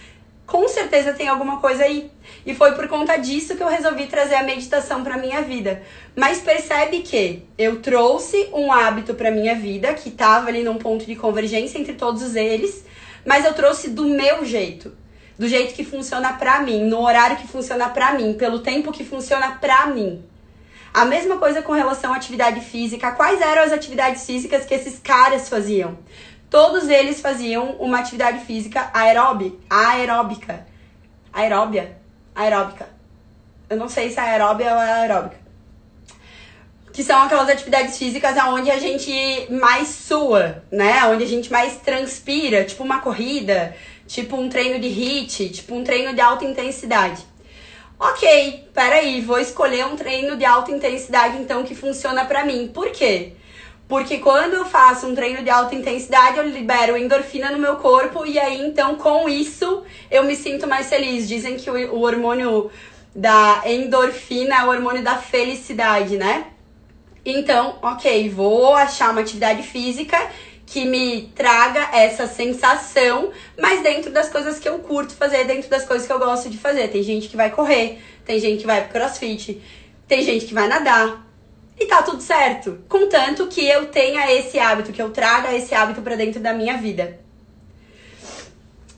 Com 0.49 0.67
certeza 0.67 1.13
tem 1.13 1.27
alguma 1.27 1.57
coisa 1.57 1.83
aí. 1.83 2.11
E 2.43 2.55
foi 2.55 2.71
por 2.71 2.87
conta 2.87 3.17
disso 3.17 3.55
que 3.55 3.61
eu 3.61 3.67
resolvi 3.67 4.07
trazer 4.07 4.33
a 4.33 4.43
meditação 4.43 5.03
para 5.03 5.15
minha 5.15 5.43
vida. 5.43 5.83
Mas 6.15 6.39
percebe 6.41 7.01
que 7.01 7.43
eu 7.55 7.81
trouxe 7.81 8.49
um 8.51 8.73
hábito 8.73 9.13
para 9.13 9.29
minha 9.29 9.53
vida 9.53 9.93
que 9.93 10.09
estava 10.09 10.47
ali 10.47 10.63
num 10.63 10.79
ponto 10.79 11.05
de 11.05 11.15
convergência 11.15 11.77
entre 11.77 11.93
todos 11.93 12.35
eles, 12.35 12.83
mas 13.23 13.45
eu 13.45 13.53
trouxe 13.53 13.91
do 13.91 14.05
meu 14.05 14.43
jeito, 14.43 14.91
do 15.37 15.47
jeito 15.47 15.75
que 15.75 15.85
funciona 15.85 16.33
para 16.33 16.63
mim, 16.63 16.83
no 16.83 16.99
horário 17.01 17.37
que 17.37 17.47
funciona 17.47 17.87
para 17.87 18.13
mim, 18.13 18.33
pelo 18.33 18.57
tempo 18.57 18.91
que 18.91 19.05
funciona 19.05 19.51
para 19.61 19.85
mim. 19.85 20.23
A 20.91 21.05
mesma 21.05 21.37
coisa 21.37 21.61
com 21.61 21.73
relação 21.73 22.11
à 22.11 22.15
atividade 22.15 22.61
física. 22.61 23.11
Quais 23.11 23.39
eram 23.39 23.61
as 23.61 23.71
atividades 23.71 24.25
físicas 24.25 24.65
que 24.65 24.73
esses 24.73 24.97
caras 24.97 25.47
faziam? 25.47 25.99
Todos 26.49 26.89
eles 26.89 27.21
faziam 27.21 27.73
uma 27.73 27.99
atividade 27.99 28.39
física 28.43 28.89
aeróbica, 28.91 29.57
aeróbica, 29.69 30.65
aeróbia, 31.31 31.97
aeróbica. 32.33 32.89
Eu 33.69 33.77
não 33.77 33.87
sei 33.87 34.09
se 34.09 34.19
é 34.19 34.23
aeróbia 34.23 34.73
ou 34.73 34.81
é 34.81 34.91
aeróbica. 35.01 35.37
Que 36.91 37.03
são 37.03 37.21
aquelas 37.21 37.47
atividades 37.47 37.97
físicas 37.99 38.35
onde 38.47 38.71
a 38.71 38.79
gente 38.79 39.11
mais 39.51 39.89
sua, 39.89 40.63
né? 40.71 41.05
Onde 41.05 41.23
a 41.23 41.27
gente 41.27 41.51
mais 41.51 41.77
transpira, 41.77 42.65
tipo 42.65 42.83
uma 42.83 42.99
corrida, 42.99 43.75
tipo 44.07 44.35
um 44.35 44.49
treino 44.49 44.79
de 44.79 44.87
HIIT, 44.87 45.49
tipo 45.49 45.75
um 45.75 45.83
treino 45.83 46.15
de 46.15 46.21
alta 46.21 46.45
intensidade. 46.45 47.23
Ok, 47.99 48.69
peraí, 48.73 49.21
vou 49.21 49.37
escolher 49.37 49.85
um 49.85 49.95
treino 49.95 50.35
de 50.35 50.45
alta 50.45 50.71
intensidade 50.71 51.37
então 51.37 51.63
que 51.63 51.75
funciona 51.75 52.25
para 52.25 52.43
mim. 52.43 52.71
Por 52.73 52.89
quê? 52.91 53.33
Porque 53.89 54.19
quando 54.19 54.53
eu 54.53 54.65
faço 54.65 55.07
um 55.07 55.15
treino 55.15 55.41
de 55.41 55.49
alta 55.49 55.73
intensidade, 55.73 56.37
eu 56.37 56.47
libero 56.47 56.95
endorfina 56.95 57.49
no 57.49 57.57
meu 57.57 57.77
corpo 57.77 58.23
e 58.23 58.37
aí 58.37 58.61
então 58.61 58.93
com 58.95 59.27
isso 59.27 59.81
eu 60.11 60.23
me 60.23 60.35
sinto 60.35 60.67
mais 60.67 60.87
feliz. 60.87 61.27
Dizem 61.27 61.57
que 61.57 61.71
o, 61.71 62.01
hormônio 62.01 62.69
da 63.15 63.63
endorfina 63.65 64.57
é 64.57 64.63
o 64.63 64.69
hormônio 64.69 65.01
da 65.01 65.17
felicidade, 65.17 66.17
né? 66.17 66.45
Então, 67.25 67.79
ok, 67.81 68.29
vou 68.29 68.75
achar 68.75 69.09
uma 69.09 69.21
atividade 69.21 69.63
física 69.63 70.17
que 70.67 70.85
me 70.85 71.23
traga 71.33 71.89
essa 71.91 72.27
sensação, 72.27 73.31
mas 73.59 73.81
dentro 73.81 74.11
das 74.11 74.29
coisas 74.29 74.59
que 74.59 74.69
eu 74.69 74.77
curto 74.77 75.15
fazer, 75.15 75.45
dentro 75.45 75.67
das 75.67 75.83
coisas 75.83 76.05
que 76.05 76.13
eu 76.13 76.19
gosto 76.19 76.47
de 76.47 76.59
fazer. 76.59 76.89
Tem 76.89 77.01
gente 77.01 77.27
que 77.27 77.35
vai 77.35 77.49
correr, 77.49 77.99
tem 78.23 78.39
gente 78.39 78.59
que 78.61 78.67
vai 78.67 78.83
pro 78.83 78.99
crossfit, 78.99 79.59
tem 80.07 80.21
gente 80.21 80.45
que 80.45 80.53
vai 80.53 80.67
nadar, 80.67 81.27
e 81.79 81.85
tá 81.85 82.03
tudo 82.03 82.21
certo. 82.21 82.79
Contanto 82.89 83.47
que 83.47 83.65
eu 83.65 83.85
tenha 83.87 84.31
esse 84.33 84.59
hábito, 84.59 84.91
que 84.91 85.01
eu 85.01 85.11
traga 85.11 85.55
esse 85.55 85.73
hábito 85.73 86.01
para 86.01 86.15
dentro 86.15 86.39
da 86.39 86.53
minha 86.53 86.77
vida. 86.77 87.19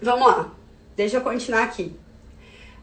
Vamos 0.01 0.27
lá. 0.27 0.51
Deixa 0.95 1.17
eu 1.17 1.21
continuar 1.21 1.63
aqui. 1.63 1.95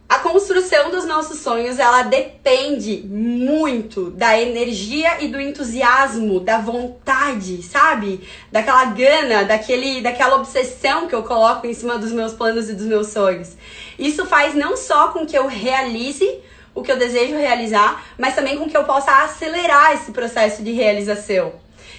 A 0.09 0.21
construção 0.21 0.91
dos 0.91 1.05
nossos 1.05 1.41
sonhos, 1.41 1.79
ela 1.79 2.03
depende 2.03 3.03
muito 3.07 4.11
da 4.11 4.41
energia 4.41 5.23
e 5.23 5.29
do 5.29 5.39
entusiasmo, 5.39 6.41
da 6.41 6.59
vontade, 6.59 7.63
sabe? 7.63 8.27
Daquela 8.51 8.87
gana, 8.87 9.45
daquele, 9.45 10.01
daquela 10.01 10.37
obsessão 10.37 11.07
que 11.07 11.15
eu 11.15 11.23
coloco 11.25 11.67
em 11.67 11.75
cima 11.75 11.99
dos 11.99 12.11
meus 12.11 12.33
planos 12.33 12.71
e 12.71 12.75
dos 12.75 12.87
meus 12.87 13.09
sonhos. 13.09 13.55
Isso 13.99 14.25
faz 14.25 14.55
não 14.55 14.79
só 14.79 15.09
com 15.09 15.27
que 15.27 15.37
eu 15.37 15.47
realize 15.47 16.41
o 16.79 16.83
que 16.83 16.93
eu 16.93 16.97
desejo 16.97 17.37
realizar, 17.37 18.05
mas 18.17 18.35
também 18.35 18.57
com 18.57 18.69
que 18.69 18.77
eu 18.77 18.85
possa 18.85 19.25
acelerar 19.25 19.93
esse 19.95 20.12
processo 20.12 20.62
de 20.62 20.73
realização. 20.73 21.53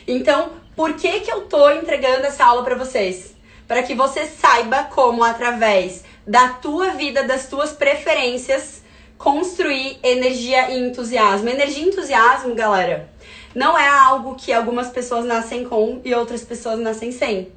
Então, 0.07 0.51
por 0.75 0.93
que 0.93 1.19
que 1.19 1.31
eu 1.31 1.41
tô 1.41 1.69
entregando 1.69 2.25
essa 2.25 2.45
aula 2.45 2.63
para 2.63 2.75
vocês? 2.75 3.35
Para 3.67 3.83
que 3.83 3.93
você 3.93 4.25
saiba 4.25 4.85
como 4.85 5.23
através 5.23 6.03
da 6.25 6.49
tua 6.49 6.91
vida, 6.91 7.23
das 7.23 7.47
tuas 7.47 7.71
preferências, 7.71 8.81
construir 9.17 9.99
energia 10.01 10.71
e 10.71 10.79
entusiasmo. 10.79 11.49
Energia 11.49 11.83
e 11.83 11.87
entusiasmo, 11.89 12.55
galera, 12.55 13.09
não 13.53 13.77
é 13.77 13.87
algo 13.87 14.35
que 14.35 14.53
algumas 14.53 14.89
pessoas 14.89 15.25
nascem 15.25 15.65
com 15.65 15.99
e 16.05 16.15
outras 16.15 16.43
pessoas 16.43 16.79
nascem 16.79 17.11
sem. 17.11 17.51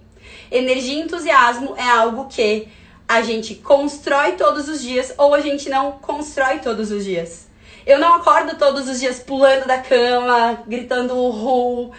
Energia 0.50 0.94
e 0.94 1.00
entusiasmo 1.02 1.74
é 1.76 1.88
algo 1.88 2.26
que 2.28 2.66
a 3.12 3.20
gente 3.20 3.56
constrói 3.56 4.32
todos 4.32 4.70
os 4.70 4.80
dias 4.80 5.12
ou 5.18 5.34
a 5.34 5.40
gente 5.40 5.68
não 5.68 5.92
constrói 5.92 6.60
todos 6.60 6.90
os 6.90 7.04
dias. 7.04 7.46
Eu 7.84 7.98
não 7.98 8.14
acordo 8.14 8.56
todos 8.56 8.88
os 8.88 8.98
dias 8.98 9.18
pulando 9.18 9.66
da 9.66 9.78
cama, 9.78 10.62
gritando 10.66 11.14
uhul, 11.14 11.92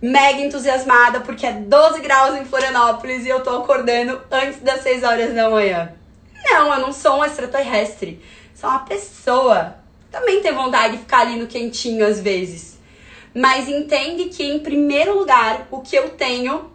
mega 0.00 0.40
entusiasmada 0.40 1.20
porque 1.20 1.44
é 1.44 1.52
12 1.52 2.00
graus 2.00 2.36
em 2.36 2.44
Florianópolis 2.44 3.26
e 3.26 3.28
eu 3.28 3.42
tô 3.42 3.50
acordando 3.50 4.20
antes 4.30 4.60
das 4.60 4.82
6 4.82 5.02
horas 5.02 5.34
da 5.34 5.50
manhã. 5.50 5.92
Não, 6.44 6.72
eu 6.72 6.78
não 6.78 6.92
sou 6.92 7.18
um 7.18 7.24
extraterrestre. 7.24 8.22
Sou 8.54 8.70
uma 8.70 8.84
pessoa. 8.84 9.74
Também 10.08 10.40
tem 10.40 10.52
vontade 10.52 10.92
de 10.92 10.98
ficar 11.00 11.22
ali 11.22 11.36
no 11.36 11.48
quentinho 11.48 12.06
às 12.06 12.20
vezes. 12.20 12.78
Mas 13.34 13.68
entende 13.68 14.26
que, 14.26 14.44
em 14.44 14.60
primeiro 14.60 15.18
lugar, 15.18 15.66
o 15.68 15.80
que 15.80 15.96
eu 15.96 16.10
tenho 16.10 16.70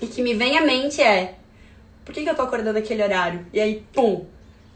e 0.00 0.06
que 0.06 0.22
me 0.22 0.32
vem 0.32 0.56
à 0.56 0.62
mente 0.62 1.02
é 1.02 1.34
por 2.06 2.14
que, 2.14 2.22
que 2.22 2.30
eu 2.30 2.36
tô 2.36 2.42
acordando 2.42 2.78
aquele 2.78 3.02
horário? 3.02 3.44
E 3.52 3.60
aí, 3.60 3.84
pum. 3.92 4.24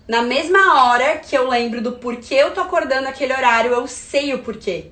Na 0.09 0.21
mesma 0.21 0.83
hora 0.83 1.19
que 1.19 1.39
eu 1.39 1.49
lembro 1.49 1.81
do 1.81 1.93
porquê 1.93 2.35
eu 2.35 2.53
tô 2.53 2.61
acordando 2.61 3.07
aquele 3.07 3.33
horário, 3.33 3.71
eu 3.71 3.87
sei 3.87 4.35
o 4.35 4.41
porquê. 4.41 4.91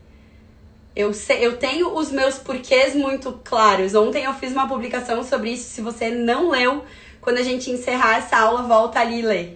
Eu, 0.95 1.13
sei, 1.13 1.45
eu 1.45 1.57
tenho 1.57 1.93
os 1.97 2.13
meus 2.13 2.39
porquês 2.39 2.95
muito 2.95 3.41
claros. 3.45 3.97
Ontem 3.97 4.23
eu 4.23 4.33
fiz 4.35 4.53
uma 4.53 4.69
publicação 4.69 5.25
sobre 5.25 5.51
isso. 5.51 5.69
Se 5.69 5.81
você 5.81 6.11
não 6.11 6.49
leu, 6.51 6.85
quando 7.21 7.39
a 7.39 7.43
gente 7.43 7.73
encerrar 7.73 8.19
essa 8.19 8.37
aula, 8.37 8.63
volta 8.63 9.01
ali 9.01 9.19
e 9.19 9.23
lê. 9.23 9.49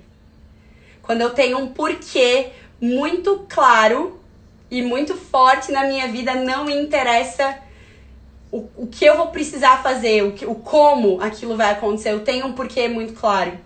Quando 1.02 1.20
eu 1.20 1.30
tenho 1.30 1.58
um 1.58 1.68
porquê 1.68 2.50
muito 2.80 3.46
claro 3.48 4.20
e 4.68 4.82
muito 4.82 5.14
forte 5.14 5.70
na 5.70 5.84
minha 5.84 6.08
vida, 6.08 6.34
não 6.34 6.68
interessa 6.68 7.56
o, 8.52 8.68
o 8.76 8.86
que 8.86 9.04
eu 9.06 9.16
vou 9.16 9.28
precisar 9.28 9.82
fazer, 9.82 10.22
o, 10.22 10.32
que, 10.32 10.44
o 10.44 10.54
como 10.54 11.20
aquilo 11.20 11.56
vai 11.56 11.72
acontecer. 11.72 12.12
Eu 12.12 12.20
tenho 12.20 12.46
um 12.46 12.52
porquê 12.52 12.86
muito 12.86 13.14
claro. 13.14 13.58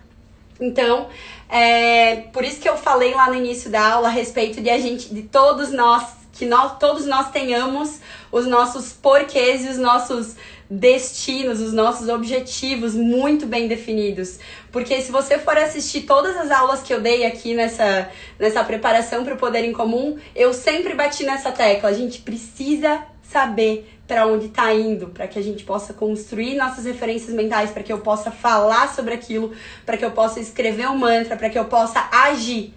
Então, 0.59 1.09
é 1.49 2.15
por 2.33 2.43
isso 2.43 2.59
que 2.59 2.67
eu 2.67 2.77
falei 2.77 3.13
lá 3.13 3.27
no 3.27 3.35
início 3.35 3.69
da 3.69 3.85
aula 3.85 4.07
a 4.07 4.11
respeito 4.11 4.61
de 4.61 4.69
a 4.69 4.79
gente, 4.79 5.13
de 5.13 5.23
todos 5.23 5.71
nós, 5.71 6.03
que 6.31 6.45
nós, 6.45 6.79
todos 6.79 7.05
nós 7.05 7.29
tenhamos 7.29 7.99
os 8.31 8.47
nossos 8.47 8.93
porquês 8.93 9.65
e 9.65 9.69
os 9.69 9.77
nossos 9.77 10.35
destinos, 10.69 11.61
os 11.61 11.73
nossos 11.73 12.09
objetivos 12.09 12.93
muito 12.93 13.45
bem 13.45 13.67
definidos. 13.67 14.39
Porque 14.71 15.01
se 15.01 15.11
você 15.11 15.37
for 15.37 15.57
assistir 15.57 16.01
todas 16.01 16.35
as 16.35 16.49
aulas 16.49 16.81
que 16.81 16.93
eu 16.93 17.01
dei 17.01 17.25
aqui 17.25 17.53
nessa, 17.53 18.09
nessa 18.39 18.63
preparação 18.63 19.23
para 19.23 19.33
o 19.33 19.37
Poder 19.37 19.63
em 19.63 19.73
Comum, 19.73 20.17
eu 20.35 20.53
sempre 20.53 20.93
bati 20.93 21.23
nessa 21.23 21.51
tecla. 21.51 21.89
A 21.89 21.93
gente 21.93 22.21
precisa 22.21 23.03
saber 23.21 23.96
para 24.07 24.25
onde 24.25 24.45
está 24.45 24.73
indo, 24.73 25.07
para 25.07 25.27
que 25.27 25.37
a 25.37 25.41
gente 25.41 25.65
possa 25.65 25.93
construir 25.93 26.55
nossas 26.55 26.85
referências 26.85 27.35
mentais, 27.35 27.71
para 27.71 27.83
que 27.83 27.91
eu 27.91 27.99
possa 27.99 28.31
falar 28.31 28.93
sobre 28.93 29.13
aquilo, 29.13 29.53
para 29.85 29.97
que 29.97 30.05
eu 30.05 30.11
possa 30.11 30.39
escrever 30.39 30.87
um 30.87 30.97
mantra, 30.97 31.35
para 31.35 31.49
que 31.49 31.59
eu 31.59 31.65
possa 31.65 32.07
agir, 32.11 32.73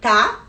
tá? 0.00 0.44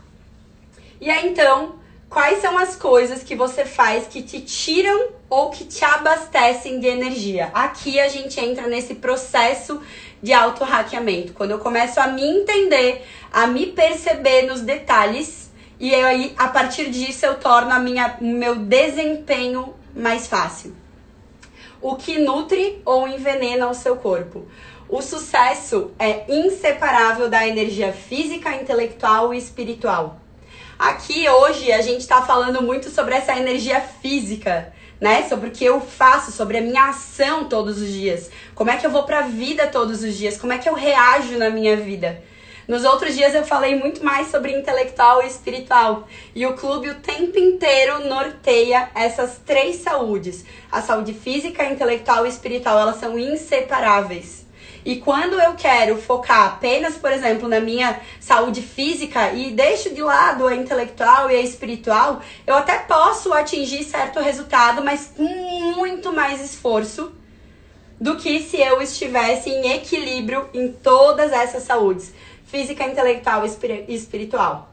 E 1.00 1.08
aí 1.08 1.28
então, 1.28 1.76
quais 2.08 2.40
são 2.40 2.58
as 2.58 2.74
coisas 2.74 3.22
que 3.22 3.36
você 3.36 3.64
faz 3.64 4.08
que 4.08 4.22
te 4.22 4.40
tiram 4.40 5.10
ou 5.28 5.50
que 5.50 5.64
te 5.64 5.84
abastecem 5.84 6.80
de 6.80 6.88
energia? 6.88 7.50
Aqui 7.54 8.00
a 8.00 8.08
gente 8.08 8.40
entra 8.40 8.66
nesse 8.66 8.96
processo 8.96 9.80
de 10.20 10.32
auto-hackeamento, 10.32 11.32
quando 11.32 11.52
eu 11.52 11.60
começo 11.60 11.98
a 12.00 12.08
me 12.08 12.22
entender, 12.22 13.06
a 13.32 13.46
me 13.46 13.66
perceber 13.66 14.42
nos 14.42 14.60
detalhes 14.60 15.49
e 15.80 15.94
aí, 15.94 16.34
a 16.36 16.48
partir 16.48 16.90
disso, 16.90 17.24
eu 17.24 17.36
torno 17.36 17.72
a 17.72 17.78
minha, 17.78 18.18
meu 18.20 18.54
desempenho 18.54 19.74
mais 19.96 20.26
fácil. 20.26 20.76
O 21.80 21.96
que 21.96 22.18
nutre 22.18 22.82
ou 22.84 23.08
envenena 23.08 23.66
o 23.66 23.72
seu 23.72 23.96
corpo? 23.96 24.46
O 24.86 25.00
sucesso 25.00 25.90
é 25.98 26.24
inseparável 26.28 27.30
da 27.30 27.48
energia 27.48 27.94
física, 27.94 28.54
intelectual 28.54 29.32
e 29.32 29.38
espiritual. 29.38 30.20
Aqui 30.78 31.26
hoje 31.26 31.72
a 31.72 31.80
gente 31.80 32.00
está 32.00 32.20
falando 32.20 32.60
muito 32.60 32.90
sobre 32.90 33.14
essa 33.14 33.34
energia 33.34 33.80
física, 33.80 34.74
né? 35.00 35.26
Sobre 35.30 35.48
o 35.48 35.50
que 35.50 35.64
eu 35.64 35.80
faço, 35.80 36.30
sobre 36.30 36.58
a 36.58 36.60
minha 36.60 36.90
ação 36.90 37.48
todos 37.48 37.80
os 37.80 37.88
dias. 37.88 38.30
Como 38.54 38.70
é 38.70 38.76
que 38.76 38.84
eu 38.84 38.90
vou 38.90 39.04
para 39.04 39.20
a 39.20 39.28
vida 39.28 39.66
todos 39.66 40.02
os 40.02 40.14
dias? 40.14 40.36
Como 40.36 40.52
é 40.52 40.58
que 40.58 40.68
eu 40.68 40.74
reajo 40.74 41.38
na 41.38 41.48
minha 41.48 41.74
vida? 41.74 42.22
Nos 42.70 42.84
outros 42.84 43.16
dias 43.16 43.34
eu 43.34 43.44
falei 43.44 43.74
muito 43.74 44.04
mais 44.04 44.28
sobre 44.30 44.52
intelectual 44.52 45.24
e 45.24 45.26
espiritual. 45.26 46.06
E 46.32 46.46
o 46.46 46.54
clube 46.54 46.88
o 46.88 47.00
tempo 47.00 47.36
inteiro 47.36 48.06
norteia 48.06 48.90
essas 48.94 49.40
três 49.44 49.78
saúdes. 49.82 50.44
A 50.70 50.80
saúde 50.80 51.12
física, 51.12 51.64
intelectual 51.64 52.24
e 52.24 52.28
espiritual, 52.28 52.78
elas 52.78 53.00
são 53.00 53.18
inseparáveis. 53.18 54.46
E 54.84 54.98
quando 54.98 55.34
eu 55.40 55.54
quero 55.54 56.00
focar 56.00 56.46
apenas, 56.46 56.96
por 56.96 57.10
exemplo, 57.10 57.48
na 57.48 57.58
minha 57.58 58.00
saúde 58.20 58.62
física 58.62 59.32
e 59.32 59.50
deixo 59.50 59.92
de 59.92 60.00
lado 60.00 60.46
a 60.46 60.54
intelectual 60.54 61.28
e 61.28 61.34
a 61.34 61.40
espiritual, 61.40 62.22
eu 62.46 62.54
até 62.54 62.78
posso 62.78 63.32
atingir 63.32 63.82
certo 63.82 64.20
resultado, 64.20 64.80
mas 64.84 65.12
com 65.16 65.24
muito 65.24 66.12
mais 66.12 66.40
esforço 66.40 67.12
do 68.00 68.16
que 68.16 68.40
se 68.40 68.58
eu 68.58 68.80
estivesse 68.80 69.50
em 69.50 69.72
equilíbrio 69.72 70.48
em 70.54 70.72
todas 70.72 71.32
essas 71.32 71.64
saúdes, 71.64 72.14
física, 72.50 72.84
intelectual 72.84 73.44
e 73.46 73.94
espiritual. 73.94 74.68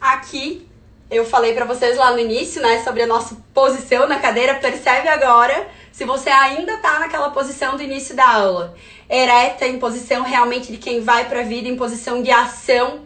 Aqui 0.00 0.68
eu 1.10 1.24
falei 1.24 1.52
para 1.52 1.64
vocês 1.64 1.96
lá 1.96 2.12
no 2.12 2.18
início, 2.18 2.60
né, 2.62 2.82
sobre 2.82 3.02
a 3.02 3.06
nossa 3.06 3.36
posição 3.52 4.08
na 4.08 4.18
cadeira, 4.18 4.54
percebe 4.54 5.08
agora 5.08 5.68
se 5.92 6.04
você 6.06 6.30
ainda 6.30 6.78
tá 6.78 6.98
naquela 6.98 7.30
posição 7.30 7.76
do 7.76 7.82
início 7.82 8.16
da 8.16 8.26
aula, 8.26 8.74
ereta, 9.08 9.66
em 9.66 9.78
posição 9.78 10.22
realmente 10.22 10.72
de 10.72 10.78
quem 10.78 11.02
vai 11.02 11.28
para 11.28 11.40
a 11.40 11.44
vida, 11.44 11.68
em 11.68 11.76
posição 11.76 12.22
de 12.22 12.30
ação. 12.30 13.02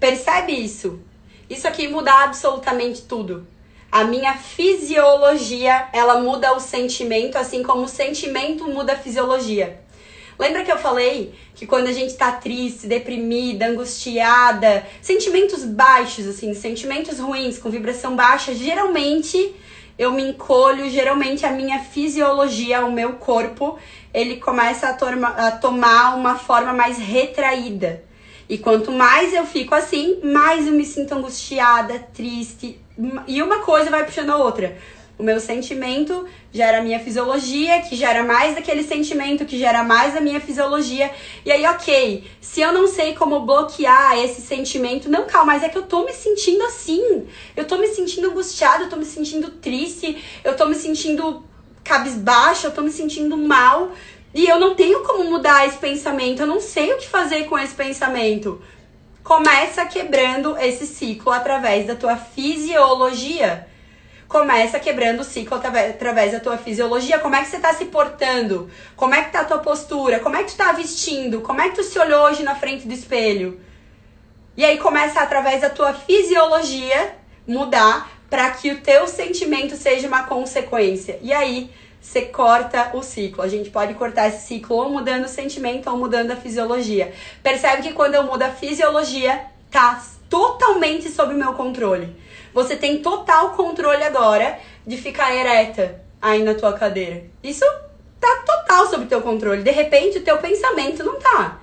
Percebe 0.00 0.52
isso? 0.52 1.00
Isso 1.48 1.68
aqui 1.68 1.88
muda 1.88 2.10
absolutamente 2.24 3.02
tudo. 3.02 3.46
A 3.90 4.04
minha 4.04 4.32
fisiologia, 4.34 5.88
ela 5.92 6.18
muda 6.20 6.54
o 6.54 6.60
sentimento, 6.60 7.36
assim 7.36 7.62
como 7.62 7.82
o 7.82 7.88
sentimento 7.88 8.66
muda 8.66 8.94
a 8.94 8.98
fisiologia. 8.98 9.81
Lembra 10.42 10.64
que 10.64 10.72
eu 10.72 10.76
falei 10.76 11.32
que 11.54 11.68
quando 11.68 11.86
a 11.86 11.92
gente 11.92 12.14
tá 12.14 12.32
triste, 12.32 12.88
deprimida, 12.88 13.64
angustiada, 13.64 14.84
sentimentos 15.00 15.64
baixos, 15.64 16.26
assim, 16.26 16.52
sentimentos 16.52 17.20
ruins, 17.20 17.60
com 17.60 17.70
vibração 17.70 18.16
baixa, 18.16 18.52
geralmente 18.52 19.54
eu 19.96 20.10
me 20.10 20.20
encolho, 20.20 20.90
geralmente 20.90 21.46
a 21.46 21.52
minha 21.52 21.78
fisiologia, 21.78 22.84
o 22.84 22.90
meu 22.90 23.12
corpo, 23.12 23.78
ele 24.12 24.38
começa 24.38 24.88
a, 24.88 24.94
torma, 24.94 25.28
a 25.28 25.52
tomar 25.52 26.16
uma 26.16 26.34
forma 26.34 26.72
mais 26.72 26.98
retraída. 26.98 28.02
E 28.48 28.58
quanto 28.58 28.90
mais 28.90 29.32
eu 29.32 29.46
fico 29.46 29.76
assim, 29.76 30.18
mais 30.24 30.66
eu 30.66 30.72
me 30.72 30.84
sinto 30.84 31.14
angustiada, 31.14 32.00
triste. 32.12 32.80
E 33.28 33.40
uma 33.40 33.60
coisa 33.60 33.90
vai 33.90 34.04
puxando 34.04 34.30
a 34.30 34.38
outra. 34.38 34.76
O 35.18 35.22
meu 35.22 35.38
sentimento 35.38 36.26
gera 36.50 36.78
a 36.78 36.82
minha 36.82 36.98
fisiologia, 36.98 37.82
que 37.82 37.94
gera 37.94 38.22
mais 38.24 38.54
daquele 38.54 38.82
sentimento, 38.82 39.44
que 39.44 39.58
gera 39.58 39.84
mais 39.84 40.16
a 40.16 40.20
minha 40.20 40.40
fisiologia. 40.40 41.10
E 41.44 41.52
aí, 41.52 41.64
ok, 41.66 42.24
se 42.40 42.60
eu 42.60 42.72
não 42.72 42.88
sei 42.88 43.14
como 43.14 43.40
bloquear 43.40 44.18
esse 44.18 44.40
sentimento, 44.40 45.10
não, 45.10 45.26
calma, 45.26 45.52
mas 45.52 45.62
é 45.62 45.68
que 45.68 45.76
eu 45.76 45.82
tô 45.82 46.04
me 46.04 46.12
sentindo 46.12 46.64
assim. 46.64 47.26
Eu 47.54 47.66
tô 47.66 47.76
me 47.76 47.88
sentindo 47.88 48.30
angustiada, 48.30 48.84
eu 48.84 48.88
tô 48.88 48.96
me 48.96 49.04
sentindo 49.04 49.50
triste, 49.50 50.16
eu 50.42 50.56
tô 50.56 50.66
me 50.66 50.74
sentindo 50.74 51.44
cabisbaixa, 51.84 52.68
eu 52.68 52.72
tô 52.72 52.80
me 52.80 52.90
sentindo 52.90 53.36
mal. 53.36 53.92
E 54.34 54.48
eu 54.48 54.58
não 54.58 54.74
tenho 54.74 55.04
como 55.04 55.30
mudar 55.30 55.66
esse 55.66 55.76
pensamento, 55.76 56.40
eu 56.40 56.46
não 56.46 56.58
sei 56.58 56.90
o 56.94 56.96
que 56.96 57.06
fazer 57.06 57.44
com 57.44 57.58
esse 57.58 57.74
pensamento. 57.74 58.62
Começa 59.22 59.84
quebrando 59.84 60.56
esse 60.58 60.86
ciclo 60.86 61.30
através 61.30 61.86
da 61.86 61.94
tua 61.94 62.16
fisiologia 62.16 63.70
começa 64.32 64.80
quebrando 64.80 65.20
o 65.20 65.24
ciclo 65.24 65.58
através 65.58 66.32
da 66.32 66.40
tua 66.40 66.56
fisiologia. 66.56 67.18
Como 67.18 67.36
é 67.36 67.42
que 67.42 67.50
você 67.50 67.58
tá 67.58 67.74
se 67.74 67.84
portando? 67.84 68.70
Como 68.96 69.14
é 69.14 69.22
que 69.22 69.30
tá 69.30 69.40
a 69.40 69.44
tua 69.44 69.58
postura? 69.58 70.20
Como 70.20 70.34
é 70.34 70.42
que 70.42 70.52
tu 70.52 70.56
tá 70.56 70.72
vestindo? 70.72 71.42
Como 71.42 71.60
é 71.60 71.68
que 71.68 71.76
tu 71.76 71.84
se 71.84 71.98
olhou 71.98 72.24
hoje 72.24 72.42
na 72.42 72.54
frente 72.54 72.88
do 72.88 72.94
espelho? 72.94 73.60
E 74.56 74.64
aí 74.64 74.78
começa 74.78 75.20
através 75.20 75.60
da 75.60 75.68
tua 75.68 75.92
fisiologia 75.92 77.14
mudar 77.46 78.10
para 78.30 78.50
que 78.52 78.70
o 78.70 78.80
teu 78.80 79.06
sentimento 79.06 79.76
seja 79.76 80.08
uma 80.08 80.22
consequência. 80.22 81.18
E 81.20 81.30
aí 81.30 81.70
você 82.00 82.22
corta 82.22 82.90
o 82.94 83.02
ciclo. 83.02 83.42
A 83.42 83.48
gente 83.48 83.68
pode 83.68 83.92
cortar 83.94 84.28
esse 84.28 84.46
ciclo 84.46 84.76
ou 84.76 84.88
mudando 84.88 85.26
o 85.26 85.28
sentimento 85.28 85.90
ou 85.90 85.98
mudando 85.98 86.30
a 86.30 86.36
fisiologia. 86.36 87.12
Percebe 87.42 87.82
que 87.82 87.92
quando 87.92 88.14
eu 88.14 88.22
mudo 88.22 88.42
a 88.42 88.48
fisiologia, 88.48 89.44
tá 89.70 90.02
totalmente 90.30 91.10
sob 91.10 91.34
o 91.34 91.38
meu 91.38 91.52
controle. 91.52 92.21
Você 92.52 92.76
tem 92.76 93.02
total 93.02 93.50
controle 93.50 94.02
agora 94.02 94.58
de 94.86 94.96
ficar 94.96 95.34
ereta 95.34 96.02
aí 96.20 96.42
na 96.42 96.54
tua 96.54 96.72
cadeira. 96.72 97.24
Isso 97.42 97.64
tá 98.20 98.42
total 98.46 98.86
sob 98.86 99.06
teu 99.06 99.22
controle. 99.22 99.62
De 99.62 99.70
repente, 99.70 100.18
o 100.18 100.22
teu 100.22 100.38
pensamento 100.38 101.02
não 101.02 101.18
tá. 101.18 101.60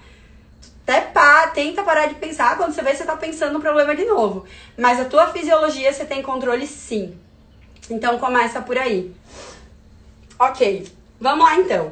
Até 0.83 1.01
pá, 1.01 1.47
tenta 1.47 1.83
parar 1.83 2.07
de 2.07 2.15
pensar, 2.15 2.57
quando 2.57 2.73
você 2.73 2.81
vê, 2.81 2.95
você 2.95 3.05
tá 3.05 3.15
pensando 3.15 3.53
no 3.53 3.61
problema 3.61 3.95
de 3.95 4.05
novo. 4.05 4.45
Mas 4.75 4.99
a 4.99 5.05
tua 5.05 5.27
fisiologia 5.27 5.93
você 5.93 6.03
tem 6.03 6.21
controle 6.21 6.65
sim. 6.65 7.15
Então 7.89 8.17
começa 8.17 8.59
por 8.61 8.77
aí. 8.77 9.13
Ok, 10.39 10.87
vamos 11.19 11.45
lá 11.45 11.57
então. 11.57 11.91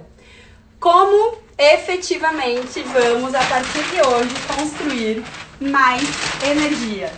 Como 0.79 1.37
efetivamente 1.57 2.81
vamos, 2.81 3.35
a 3.35 3.43
partir 3.43 3.83
de 3.83 4.01
hoje, 4.01 4.35
construir 4.55 5.23
mais 5.59 6.07
energia? 6.43 7.11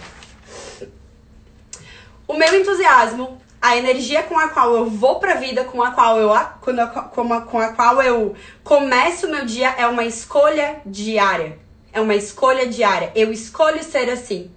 O 2.30 2.36
meu 2.36 2.54
entusiasmo, 2.54 3.42
a 3.60 3.76
energia 3.76 4.22
com 4.22 4.38
a 4.38 4.50
qual 4.50 4.76
eu 4.76 4.86
vou 4.86 5.20
pra 5.20 5.34
vida, 5.34 5.64
com 5.64 5.82
a 5.82 5.90
qual 5.90 6.20
eu, 6.20 6.32
a, 6.32 6.44
com 6.44 7.34
a, 7.34 7.42
com 7.42 7.58
a 7.58 7.74
qual 7.74 8.00
eu 8.04 8.36
começo 8.64 9.26
o 9.26 9.32
meu 9.32 9.48
dia, 9.48 9.74
é 9.80 9.88
uma 9.88 10.04
escolha 10.04 10.80
diária. 10.86 11.58
É 11.92 12.00
uma 12.00 12.14
escolha 12.14 12.68
diária. 12.68 13.12
Eu 13.16 13.32
escolho 13.32 13.84
ser 13.84 14.12
assim. 14.12 14.52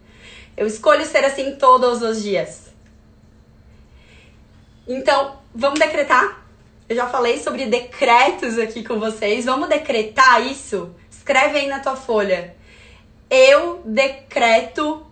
Eu 0.54 0.66
escolho 0.66 1.06
ser 1.06 1.24
assim 1.24 1.56
todos 1.56 2.02
os 2.02 2.22
dias. 2.22 2.66
Então, 4.86 5.38
vamos 5.54 5.80
decretar? 5.80 6.44
Eu 6.86 6.94
já 6.94 7.06
falei 7.06 7.40
sobre 7.40 7.64
decretos 7.64 8.58
aqui 8.58 8.84
com 8.84 9.00
vocês. 9.00 9.46
Vamos 9.46 9.70
decretar 9.70 10.46
isso? 10.46 10.94
Escreve 11.10 11.60
aí 11.60 11.68
na 11.68 11.80
tua 11.80 11.96
folha. 11.96 12.54
Eu 13.30 13.80
decreto 13.86 15.06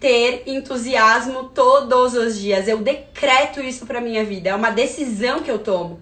ter 0.00 0.44
entusiasmo 0.46 1.44
todos 1.44 2.14
os 2.14 2.38
dias. 2.38 2.68
Eu 2.68 2.78
decreto 2.78 3.60
isso 3.60 3.84
para 3.84 4.00
minha 4.00 4.24
vida. 4.24 4.50
É 4.50 4.54
uma 4.54 4.70
decisão 4.70 5.40
que 5.40 5.50
eu 5.50 5.58
tomo. 5.58 6.00